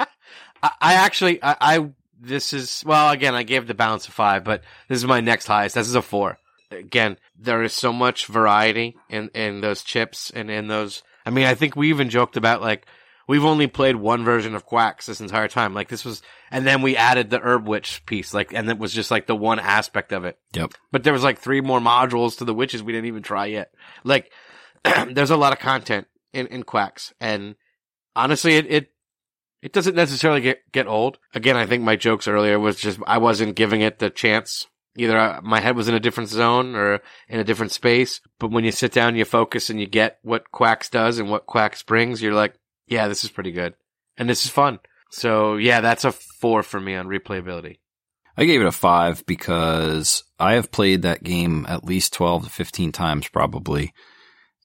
[0.81, 1.89] actually, I, I,
[2.19, 5.47] this is, well, again, I gave the balance a five, but this is my next
[5.47, 5.75] highest.
[5.75, 6.37] This is a four.
[6.69, 11.45] Again, there is so much variety in, in those chips and in those, I mean,
[11.45, 12.85] I think we even joked about like
[13.27, 15.73] we've only played one version of Quacks this entire time.
[15.73, 18.93] Like this was, and then we added the Herb Witch piece, like, and it was
[18.93, 20.39] just like the one aspect of it.
[20.53, 20.73] Yep.
[20.91, 23.71] But there was like three more modules to the witches we didn't even try yet.
[24.03, 24.31] Like,
[25.11, 27.55] there's a lot of content in in Quacks, and
[28.15, 28.91] honestly, it it
[29.61, 31.19] it doesn't necessarily get get old.
[31.33, 34.67] Again, I think my jokes earlier was just I wasn't giving it the chance.
[34.99, 38.19] Either I, my head was in a different zone or in a different space.
[38.39, 41.45] But when you sit down, you focus, and you get what Quacks does and what
[41.45, 42.21] Quacks brings.
[42.21, 42.55] You're like,
[42.87, 43.73] yeah, this is pretty good,
[44.17, 44.79] and this is fun.
[45.11, 47.77] So yeah, that's a four for me on replayability.
[48.37, 52.49] I gave it a five because I have played that game at least 12 to
[52.49, 53.93] 15 times probably.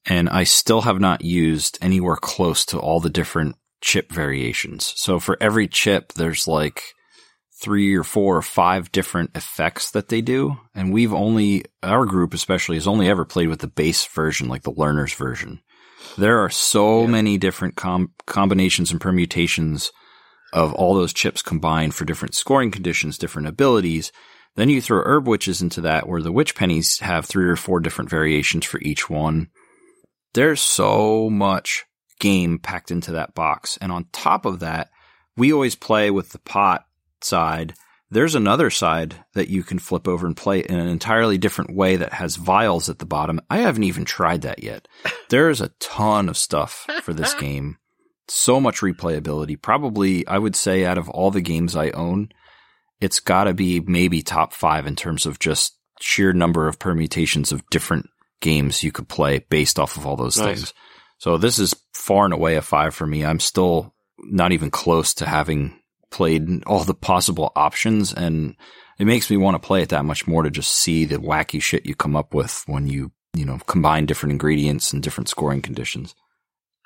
[0.05, 4.93] And I still have not used anywhere close to all the different chip variations.
[4.95, 6.83] So for every chip, there's like
[7.61, 10.57] three or four or five different effects that they do.
[10.75, 14.63] And we've only, our group especially, has only ever played with the base version, like
[14.63, 15.61] the learner's version.
[16.17, 17.07] There are so Yeah.
[17.07, 19.91] many different com- combinations and permutations
[20.51, 24.11] of all those chips combined for different scoring conditions, different abilities.
[24.55, 27.79] Then you throw herb witches into that where the witch pennies have three or four
[27.79, 29.47] different variations for each one.
[30.33, 31.85] There's so much
[32.19, 33.77] game packed into that box.
[33.81, 34.89] And on top of that,
[35.35, 36.85] we always play with the pot
[37.21, 37.73] side.
[38.13, 41.95] There's another side that you can flip over and play in an entirely different way
[41.97, 43.41] that has vials at the bottom.
[43.49, 44.87] I haven't even tried that yet.
[45.29, 47.77] There's a ton of stuff for this game.
[48.27, 49.61] So much replayability.
[49.61, 52.29] Probably, I would say, out of all the games I own,
[53.01, 57.51] it's got to be maybe top five in terms of just sheer number of permutations
[57.51, 58.07] of different
[58.39, 60.45] games you could play based off of all those Nice.
[60.57, 60.73] things.
[61.17, 63.25] So this is far and away a five for me.
[63.25, 65.77] I'm still not even close to having
[66.13, 68.55] played all the possible options and
[68.99, 71.61] it makes me want to play it that much more to just see the wacky
[71.61, 75.61] shit you come up with when you, you know, combine different ingredients and different scoring
[75.61, 76.15] conditions.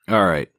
[0.08, 0.50] All right.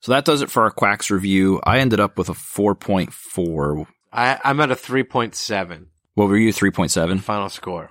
[0.00, 1.60] So that does it for our Quacks review.
[1.64, 3.86] I ended up with a 4.4.
[4.12, 6.52] I, I'm at a 3.7 What were you?
[6.52, 7.20] 3.7?
[7.20, 7.90] final score.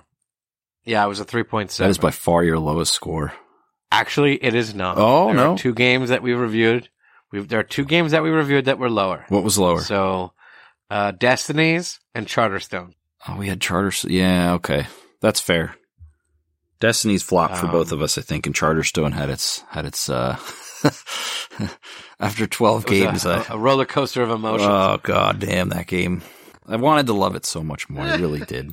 [0.84, 1.78] Yeah, I was a 3.7.
[1.78, 3.32] That is by far your lowest score.
[3.90, 4.96] Actually, it is not.
[4.98, 5.56] Oh, there no.
[5.56, 6.88] Two games that we reviewed.
[7.36, 9.24] We've, there are two games that we reviewed that were lower.
[9.28, 9.80] What was lower?
[9.80, 10.32] So,
[10.90, 12.92] uh, Destinies and Charterstone.
[13.28, 14.08] Oh, we had charter.
[14.08, 14.86] Yeah, okay,
[15.20, 15.74] that's fair.
[16.80, 20.08] Destiny's flopped for Um, both of us, I think, and Charterstone had its had its.
[20.08, 20.38] uh
[22.20, 24.68] After twelve games, a, I, a roller coaster of emotions.
[24.70, 26.22] oh god damn that game!
[26.66, 28.04] I wanted to love it so much more.
[28.04, 28.72] I really did.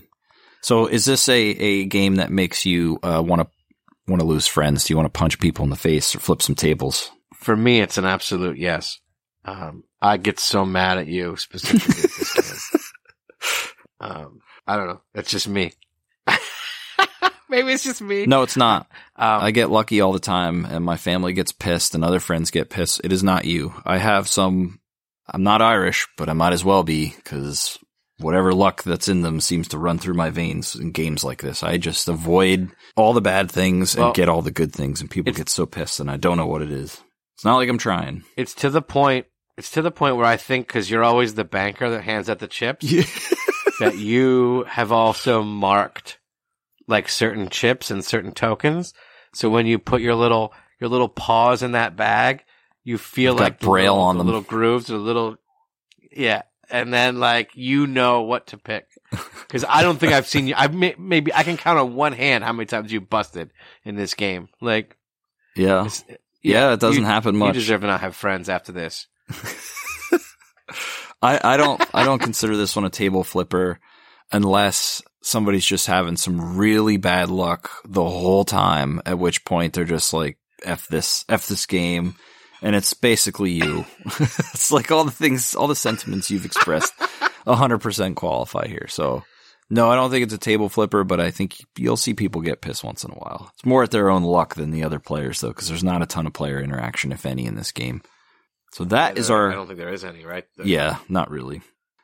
[0.61, 3.47] So, is this a a game that makes you uh, want to
[4.07, 4.85] want to lose friends?
[4.85, 7.09] Do you want to punch people in the face or flip some tables?
[7.43, 8.99] For me, it's an absolute yes.
[9.45, 12.79] Um, I get so mad at you specifically with this game.
[13.99, 15.01] Um, I don't know.
[15.13, 15.71] That's just me.
[17.49, 18.25] Maybe it's just me.
[18.25, 18.87] No, it's not.
[19.15, 22.51] Um, I get lucky all the time, and my family gets pissed, and other friends
[22.51, 23.01] get pissed.
[23.03, 23.73] It is not you.
[23.85, 24.79] I have some.
[25.27, 27.77] I'm not Irish, but I might as well be because
[28.17, 31.63] whatever luck that's in them seems to run through my veins in games like this.
[31.63, 35.09] I just avoid all the bad things and Well, get all the good things, and
[35.09, 36.99] people get so pissed, and I don't know what it is.
[37.35, 38.23] It's not like I'm trying.
[38.37, 39.25] it's to the point.
[39.57, 42.39] It's to the point where I think because you're always the banker that hands out
[42.39, 42.85] the chips,
[43.79, 46.17] that you have also marked
[46.87, 48.93] like certain chips and certain tokens.
[49.33, 52.43] So when you put your little your little paws in that bag,
[52.83, 54.27] you feel got like the braille little, on the them.
[54.27, 55.37] little grooves, the little
[56.11, 58.87] yeah, and then like you know what to pick.
[59.43, 60.55] Because I don't think I've seen you.
[60.57, 63.51] I may, maybe I can count on one hand how many times you busted
[63.85, 64.49] in this game.
[64.61, 64.97] Like,
[65.55, 66.03] yeah, it's-
[66.43, 67.55] yeah, it doesn't you- happen much.
[67.55, 69.07] You deserve to not have friends after this.
[71.21, 73.79] I, I don't I don't consider this one a table flipper
[74.31, 79.85] unless somebody's just having some really bad luck the whole time, at which point they're
[79.85, 82.15] just like F this F this game
[82.63, 83.85] and it's basically you.
[84.19, 86.93] it's like all the things all the sentiments you've expressed
[87.47, 88.87] hundred percent qualify here.
[88.87, 89.23] So
[89.73, 92.61] no, I don't think it's a table flipper, but I think you'll see people get
[92.61, 93.49] pissed once in a while.
[93.55, 96.05] It's more at their own luck than the other players though, because there's not a
[96.05, 98.03] ton of player interaction, if any, in this game.
[98.71, 100.45] So that is our I don't think there is any, right?
[100.63, 101.61] yeah, not really.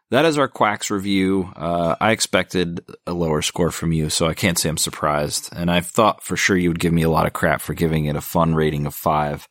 [0.09, 1.53] That is our Quacks review.
[1.55, 5.49] Uh, I expected a lower score from you, so I can't say I'm surprised.
[5.55, 8.05] And I thought for sure you would give me a lot of crap for giving
[8.05, 9.47] it a fun rating of five.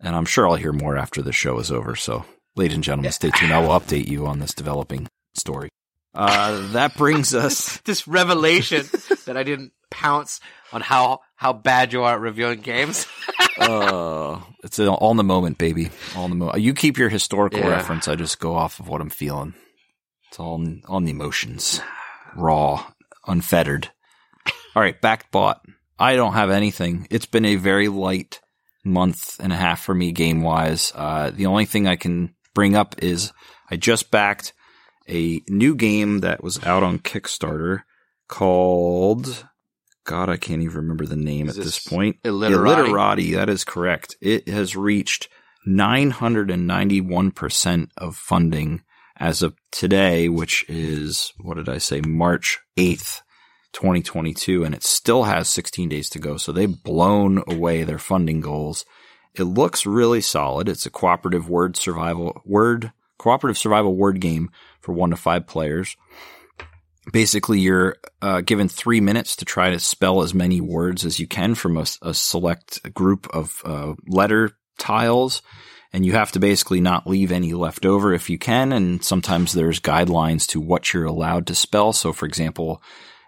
[0.00, 1.94] And I'm sure I'll hear more after the show is over.
[1.96, 2.24] So,
[2.56, 3.52] ladies and gentlemen, stay tuned.
[3.52, 5.68] I will update you on this developing story.
[6.14, 7.78] Uh, that brings us.
[7.78, 8.86] this revelation
[9.26, 10.40] that I didn't pounce
[10.72, 13.06] on how how bad you are at reviewing games.
[13.58, 15.90] Uh, it's all in the moment, baby.
[16.16, 16.62] All in the moment.
[16.62, 17.68] You keep your historical Yeah.
[17.68, 18.08] reference.
[18.08, 19.52] I just go off of what I'm feeling.
[20.28, 21.80] It's all on, on the emotions,
[22.34, 22.84] raw,
[23.26, 23.90] unfettered.
[24.74, 25.60] All right, back bought.
[25.98, 27.06] I don't have anything.
[27.10, 28.40] It's been a very light
[28.84, 30.90] month and a half for me game wise.
[30.94, 33.32] Uh, the only thing I can bring up is
[33.70, 34.54] I just backed
[35.08, 37.82] a new game that was out on Kickstarter
[38.28, 39.46] called
[40.04, 42.16] God, I can't even remember the name Is at this this point.
[42.24, 42.80] Illiterati?
[42.80, 44.16] Illiterati, that is correct.
[44.20, 45.28] It has reached
[45.66, 48.82] 991% of funding
[49.16, 53.20] as of today, which is, what did I say, March 8th,
[53.72, 56.36] 2022, and it still has 16 days to go.
[56.36, 58.84] So they've blown away their funding goals.
[59.34, 60.68] It looks really solid.
[60.68, 64.50] It's a cooperative word survival, word, cooperative survival word game
[64.82, 65.96] for one to five players.
[67.10, 71.26] Basically you're uh, given three minutes to try to spell as many words as you
[71.26, 75.42] can from a, a select group of uh, letter tiles.
[75.94, 78.72] And you have to basically not leave any left over if you can.
[78.72, 81.92] And sometimes there's guidelines to what you're allowed to spell.
[81.92, 82.82] So for example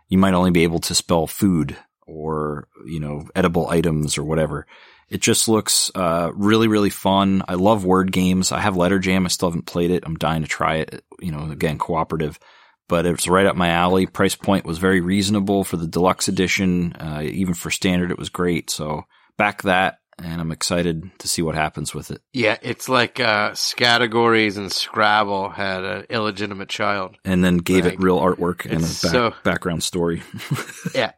[0.08, 1.76] you might only be able to spell food
[2.06, 4.66] or you know edible items or whatever.
[5.08, 7.42] It just looks uh, really really fun.
[7.48, 8.52] I love word games.
[8.52, 9.24] I have letter jam.
[9.24, 10.04] I still haven't played it.
[10.06, 12.38] I'm dying to try it you know again cooperative
[12.86, 14.04] but it's right up my alley.
[14.04, 16.92] Price point was very reasonable for the deluxe edition.
[16.92, 18.68] Uh, even for standard, it was great.
[18.68, 19.04] So
[19.38, 22.20] back that, and I'm excited to see what happens with it.
[22.34, 27.16] Yeah, it's like uh, Scattergories and Scrabble had an illegitimate child.
[27.24, 27.94] And then gave Right.
[27.94, 30.22] it real artwork and a back, so- background story.
[30.94, 31.12] Yeah.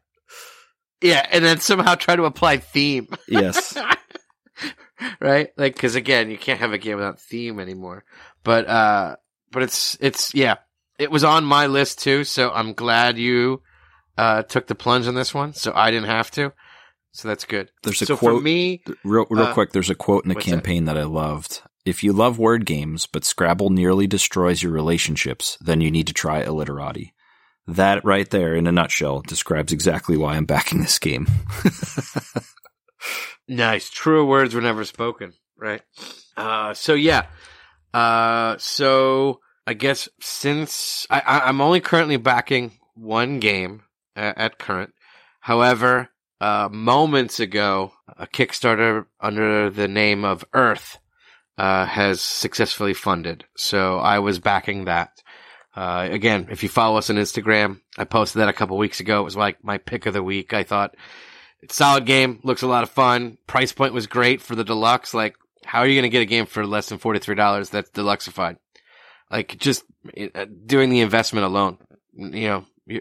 [1.03, 3.09] Yeah, and then somehow try to apply theme.
[3.27, 3.77] yes.
[5.20, 5.49] right?
[5.57, 8.05] Like, because again, you can't have a game without theme anymore.
[8.45, 9.16] But, uh,
[9.57, 10.57] but it's, it's, yeah,
[10.99, 12.24] it was on my list too.
[12.24, 13.62] So I'm glad you,
[14.19, 15.55] uh, took the plunge on this one.
[15.55, 16.53] So I didn't have to.
[17.12, 17.70] So that's good.
[17.83, 20.35] There's a so for quote- me, Real, real Uh, quick, there's a quote in the
[20.35, 20.51] what's that?
[20.53, 20.99] campaign that?
[20.99, 21.62] I loved.
[21.87, 26.12] If you love word games, but Scrabble nearly destroys your relationships, then you need to
[26.12, 27.15] try Illiterati.
[27.66, 31.27] That right there, in a nutshell, describes exactly why I'm backing this game.
[33.49, 33.91] nice.
[33.91, 35.33] Truer words were never spoken.
[35.57, 35.83] Right.
[36.37, 37.27] Uh, so yeah.
[37.95, 43.82] Uh, so I guess since I, I'm only currently backing one game
[44.14, 44.93] at, at current.
[45.40, 46.09] However,
[46.40, 50.98] uh, moments ago, a Kickstarter under the name of Earth
[51.59, 53.44] uh, has successfully funded.
[53.56, 55.10] So I was backing that.
[55.74, 59.20] Uh, again, if you follow us on Instagram, I posted that a couple weeks ago.
[59.20, 60.55] It was like my pick of the week.
[60.55, 60.94] I thought
[61.60, 63.38] it's solid game, looks a lot of fun.
[63.47, 65.12] Price point was great for the deluxe.
[65.12, 67.70] Like, how are you going to get a game for less than forty three dollars
[67.70, 68.56] that's deluxeified?
[69.31, 69.85] Like, just
[70.35, 71.78] uh, doing the investment alone,
[72.15, 73.01] you know, you,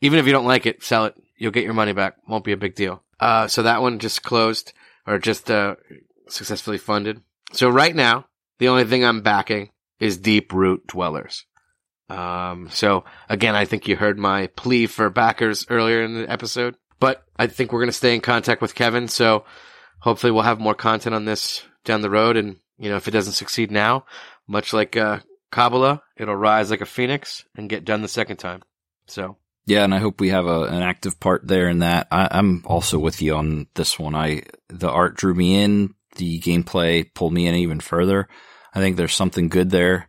[0.00, 1.14] even if you don't like it, sell it.
[1.36, 2.16] You'll get your money back.
[2.28, 3.02] Won't be a big deal.
[3.18, 4.72] Uh, so that one just closed
[5.06, 5.76] or just uh,
[6.28, 7.22] successfully funded.
[7.52, 8.26] So right now,
[8.58, 11.44] the only thing I'm backing is Deep Root Dwellers.
[12.08, 16.76] Um, so again, I think you heard my plea for backers earlier in the episode,
[17.00, 19.08] but I think we're going to stay in contact with Kevin.
[19.08, 19.44] So
[20.00, 22.36] hopefully we'll have more content on this down the road.
[22.36, 24.04] And, you know, if it doesn't succeed now,
[24.46, 25.20] much like, uh,
[25.52, 28.62] Kabbalah, it'll rise like a phoenix and get done the second time.
[29.06, 32.08] So Yeah, and I hope we have a, an active part there in that.
[32.10, 34.16] I, I'm also with you on this one.
[34.16, 38.28] I the art drew me in, the gameplay pulled me in even further.
[38.74, 40.08] I think there's something good there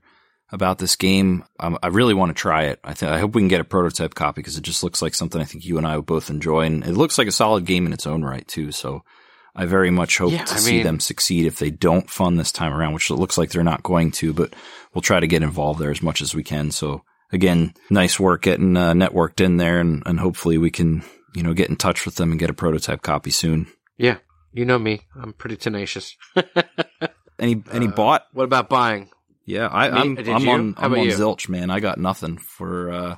[0.49, 1.43] about this game.
[1.59, 2.79] Um, I really want to try it.
[2.83, 5.13] I think I hope we can get a prototype copy because it just looks like
[5.13, 7.65] something I think you and I would both enjoy, and it looks like a solid
[7.65, 8.71] game in its own right too.
[8.71, 9.03] So
[9.55, 12.39] I very much hope Yeah, to I see mean- them succeed if they don't fund
[12.39, 14.33] this time around, which it looks like they're not going to.
[14.33, 14.53] But
[14.93, 16.71] we'll try to get involved there as much as we can.
[16.71, 21.03] So again, nice work getting uh, networked in there, and, and hopefully we can
[21.35, 23.67] you know get in touch with them and get a prototype copy soon.
[23.97, 24.17] yeah,
[24.53, 25.01] you know me.
[25.15, 26.15] I'm pretty tenacious.
[27.39, 28.23] Any any Uh, bought?
[28.33, 29.09] what about buying?
[29.45, 31.11] Yeah, I, me- I'm I'm on I'm on you?
[31.11, 31.69] zilch, man.
[31.69, 33.15] I got nothing for uh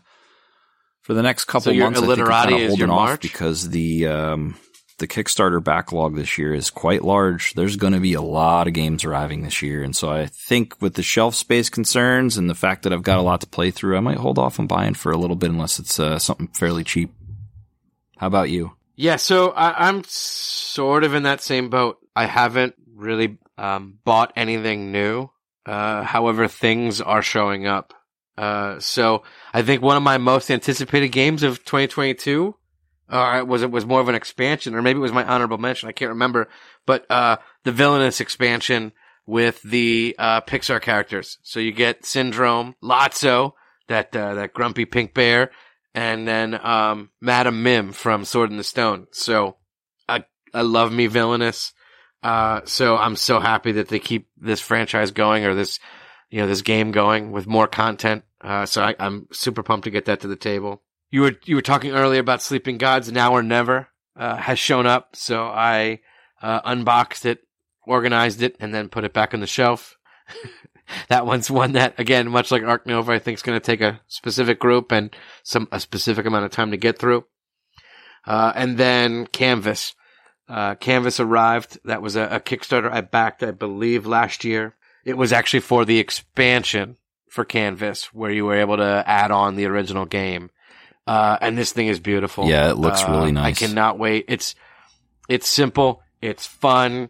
[1.02, 2.00] for the next couple So months.
[2.02, 3.22] I think I'm kinda holding off March?
[3.22, 4.56] because the um
[4.98, 7.54] the Kickstarter backlog this year is quite large.
[7.54, 10.82] There's going to be a lot of games arriving this year, and so I think
[10.82, 13.72] with the shelf space concerns and the fact that I've got a lot to play
[13.72, 16.48] through, I might hold off on buying for a little bit unless it's uh, something
[16.48, 17.14] fairly cheap.
[18.18, 18.74] How about you?
[18.96, 21.98] Yeah, so I, I'm sort of in that same boat.
[22.16, 25.30] I haven't really um, bought anything new.
[25.66, 27.94] Uh, however, things are showing up.
[28.38, 29.24] Uh, so
[29.54, 32.56] I think one of my most anticipated games of 2022,
[33.10, 35.90] uh, was it was more of an expansion, or maybe it was my honorable mention.
[35.90, 36.48] I can't remember,
[36.86, 38.92] but uh, the villainous expansion
[39.26, 41.38] with the uh, Pixar characters.
[41.44, 43.54] So you get Syndrome, Lotso,
[43.88, 45.52] that uh, that grumpy pink bear,
[45.94, 49.08] and then um, Madam Mim from Sword in the Stone.
[49.12, 49.58] So
[50.10, 51.74] I I love me villainous.
[52.24, 55.80] Uh, so I'm so happy that they keep this franchise going or this
[56.32, 58.24] you know this game going with more content.
[58.42, 60.82] Uh, so I, I'm super pumped to get that to the table.
[61.12, 63.12] You were you were talking earlier about Sleeping Gods.
[63.12, 65.16] Now or never uh, has shown up.
[65.16, 66.02] So I
[66.42, 67.40] uh, unboxed it,
[67.86, 69.98] organized it, and then put it back on the shelf.
[71.10, 73.82] that one's one that, again, much like Ark Nova, I think is going to take
[73.82, 77.26] a specific group and some a specific amount of time to get through.
[78.26, 79.94] Uh, and then Canvas.
[80.48, 81.80] Uh, Canvas arrived.
[81.86, 84.76] That was a, a, Kickstarter I backed, I believe, last year.
[85.04, 86.98] It was actually for the expansion
[87.30, 90.52] for Canvas, where you were able to add on the original game.
[91.08, 92.48] Uh, and this thing is beautiful.
[92.48, 93.62] Yeah, it looks really uh, nice.
[93.62, 94.26] I cannot wait.
[94.28, 94.56] It's
[95.30, 97.10] it's simple, it's fun,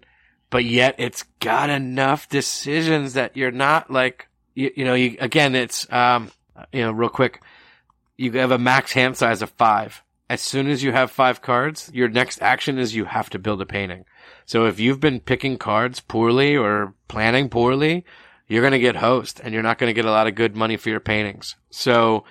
[0.49, 4.93] but yet it's got enough decisions that you're not like you, you know.
[4.93, 6.31] You again, it's um,
[6.71, 7.41] you know, real quick.
[8.17, 11.91] You have a max hand size of five as soon as you have five cards,
[11.93, 14.05] your next action is you have to build a painting.
[14.45, 18.05] So if you've been picking cards poorly or planning poorly,
[18.47, 20.55] you're going to get host and you're not going to get a lot of good
[20.55, 21.55] money for your paintings.
[21.69, 22.25] So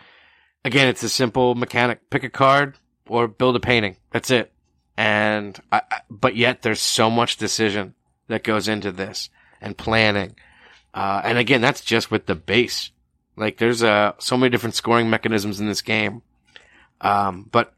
[0.64, 2.10] again, it's a simple mechanic.
[2.10, 2.74] Pick a card
[3.08, 3.96] or build a painting.
[4.10, 4.52] That's it.
[4.96, 7.94] And I, but yet there's so much decision
[8.28, 9.28] that goes into this
[9.60, 10.36] and planning.
[10.92, 12.90] Uh, and again, that's just with the base.
[13.36, 16.22] Like there's, uh, so many different scoring mechanisms in this game.
[17.00, 17.74] Um, but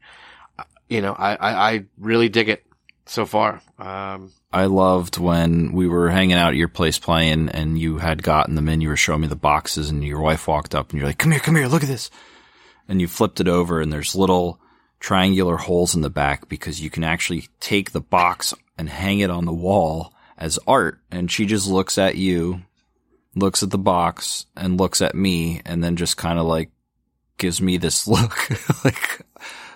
[0.87, 2.63] you know, I, I, I really dig it
[3.05, 3.61] so far.
[3.79, 8.23] Um, I loved when we were hanging out at your place playing and you had
[8.23, 10.99] gotten them in, you were showing me the boxes and your wife walked up and
[10.99, 12.09] you're like, come here, come here, look at this.
[12.87, 14.59] And you flipped it over and there's little
[14.99, 19.29] triangular holes in the back because you can actually take the box and hang it
[19.29, 20.99] on the wall as art.
[21.11, 22.61] And she just looks at you,
[23.35, 26.71] looks at the box and looks at me and then just kind of like
[27.37, 28.49] gives me this look
[28.83, 29.21] like,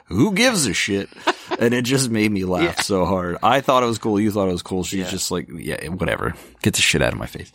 [0.06, 1.10] who gives a shit?
[1.60, 2.82] and it just made me laugh yeah.
[2.82, 3.38] so hard.
[3.44, 4.20] I thought it was cool.
[4.20, 4.84] You thought it was cool.
[4.84, 5.10] She's yeah.
[5.10, 6.34] just like, yeah, whatever.
[6.62, 7.52] Get the shit out of my face.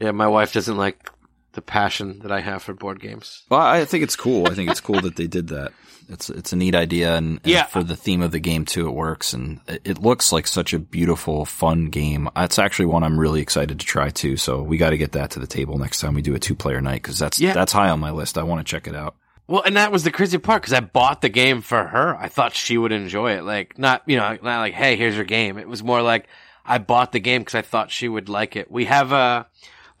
[0.00, 1.08] Yeah, my wife doesn't like
[1.54, 3.42] the passion that I have for board games.
[3.48, 4.46] Well, I think it's cool.
[4.48, 5.72] I think it's cool that they did that.
[6.08, 7.64] It's it's a neat idea, and, and yeah.
[7.64, 10.78] for the theme of the game too, it works, and it, looks like such a
[10.78, 12.28] beautiful, fun game.
[12.36, 14.36] It's actually one I'm really excited to try too.
[14.36, 16.54] So we got to get that to the table next time we do a two
[16.54, 17.54] player night because that's yeah.
[17.54, 18.36] that's high on my list.
[18.36, 19.16] I want to check it out.
[19.46, 22.16] Well, and that was the crazy part because I bought the game for her.
[22.16, 23.44] I thought she would enjoy it.
[23.44, 25.58] Like, not, you know, not like, hey, here's your game.
[25.58, 26.28] It was more like
[26.64, 28.70] I bought the game because I thought she would like it.
[28.70, 29.44] We have uh,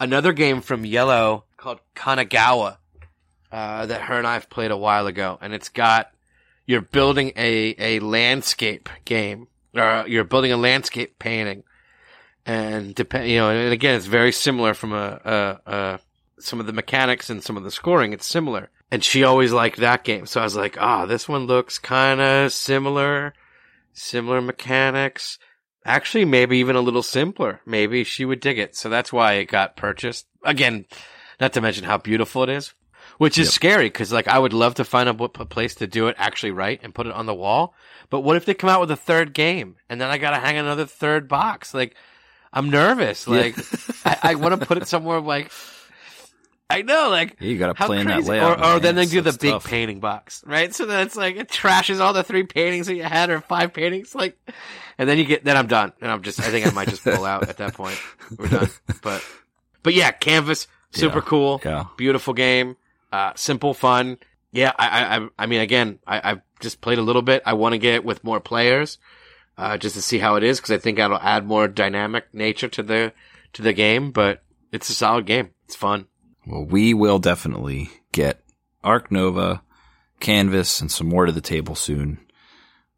[0.04, 2.78] another game from IELLO called Kanagawa
[3.50, 5.38] uh, that her and I have played a while ago.
[5.40, 6.10] And it's got,
[6.66, 11.64] you're building a, a landscape game, or you're building a landscape painting.
[12.46, 16.00] And depend, you know, and again, it's very similar from a, a, a
[16.38, 18.12] some of the mechanics and some of the scoring.
[18.12, 20.24] It's similar and she always liked that game.
[20.24, 23.34] So I was like, ah, oh, this one looks kind of similar,
[23.92, 25.38] similar mechanics.
[25.84, 27.60] Actually, maybe even a little simpler.
[27.66, 28.74] Maybe she would dig it.
[28.74, 30.26] So that's why it got purchased.
[30.42, 30.86] Again,
[31.40, 32.72] not to mention how beautiful it is,
[33.18, 33.54] which is yep.
[33.54, 36.80] scary because like I would love to find a, place to do it actually right
[36.82, 37.74] and put it on the wall.
[38.08, 40.38] But what if they come out with a third game and then I got to
[40.38, 41.74] hang another third box?
[41.74, 41.94] Like,
[42.52, 43.26] I'm nervous.
[43.28, 43.64] Like, yeah.
[44.04, 45.50] I, I want to put it somewhere like
[46.70, 48.58] I know, like you got to plan that layout.
[48.58, 49.66] Or, or then they do the big tough.
[49.66, 50.74] painting box, right?
[50.74, 53.74] So then it's like it trashes all the three paintings that you had, or five
[53.74, 54.38] paintings, like,
[54.96, 55.44] and then you get.
[55.44, 56.40] Then I'm done, and I'm just.
[56.40, 58.00] I think I might just pull out at that point.
[58.38, 58.70] We're done.
[59.02, 59.22] But,
[59.82, 62.76] but yeah, Canvas, super yeah, cool, yeah, beautiful game,
[63.12, 64.16] uh, simple, fun.
[64.50, 67.42] Yeah, I, I, I mean, again, I, I've just played a little bit.
[67.44, 68.98] I want to get it with more players,
[69.58, 72.68] uh, just to see how it is, because I think that'll add more dynamic nature
[72.68, 73.12] to the
[73.52, 74.12] to the game.
[74.12, 74.42] But
[74.72, 75.50] it's a solid game.
[75.66, 76.06] It's fun.
[76.46, 78.40] Well, we will definitely get
[78.82, 79.62] Ark Nova,
[80.20, 82.18] Canvas, and some more to the table soon.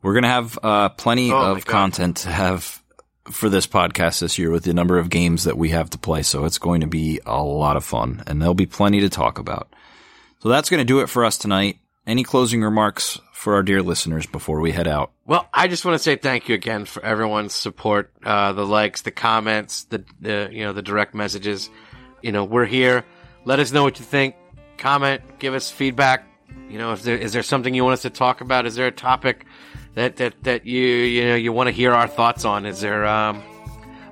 [0.02, 2.82] We're going to have uh, plenty oh of content to have
[3.30, 6.22] for this podcast this year with the number of games that we have to play.
[6.22, 9.38] So it's going to be a lot of fun and there'll be plenty to talk
[9.38, 9.72] about.
[10.40, 11.78] So that's going to do it for us tonight.
[12.06, 15.10] Any closing remarks for our dear listeners before we head out?
[15.24, 19.02] Well, I just want to say thank you again for everyone's support, uh, the likes,
[19.02, 21.68] the comments, the, the, you know, the direct messages.
[22.22, 23.04] You know, we're here
[23.46, 24.34] let us know what you think.
[24.76, 26.28] Comment, give us feedback.
[26.68, 28.66] You know, is there is there something you want us to talk about?
[28.66, 29.46] Is there a topic
[29.94, 32.66] that that that you you know you want to hear our thoughts on?
[32.66, 33.42] Is there um,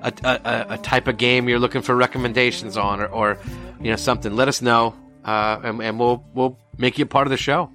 [0.01, 3.37] a, a, a type of game you're looking for recommendations on, or, or
[3.81, 4.35] you know something?
[4.35, 7.69] Let us know, uh, and, and we'll we'll make you a part of the show.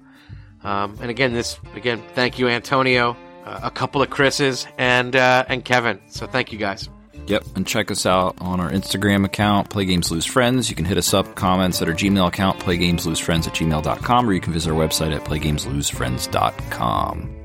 [0.63, 3.15] Um, and again, this again, thank you, Antonio,
[3.45, 6.01] uh, a couple of Chris's, and uh, and Kevin.
[6.09, 6.89] So thank you guys.
[7.27, 10.69] Yep, and check us out on our Instagram account, Play Games Lose Friends.
[10.69, 14.41] You can hit us up, comments at our Gmail account, playgameslosefriends at gmail.com, or you
[14.41, 17.37] can visit our website at playgameslosefriends.com.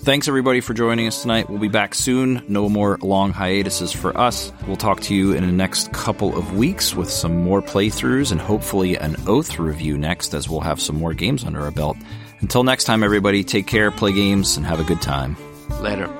[0.00, 1.48] Thanks everybody for joining us tonight.
[1.48, 2.44] We'll be back soon.
[2.46, 4.52] No more long hiatuses for us.
[4.66, 8.38] We'll talk to you in the next couple of weeks with some more playthroughs and
[8.38, 11.96] hopefully an oath review next as we'll have some more games under our belt.
[12.40, 15.38] Until next time, everybody, take care, play games, and have a good time.
[15.80, 16.10] Later.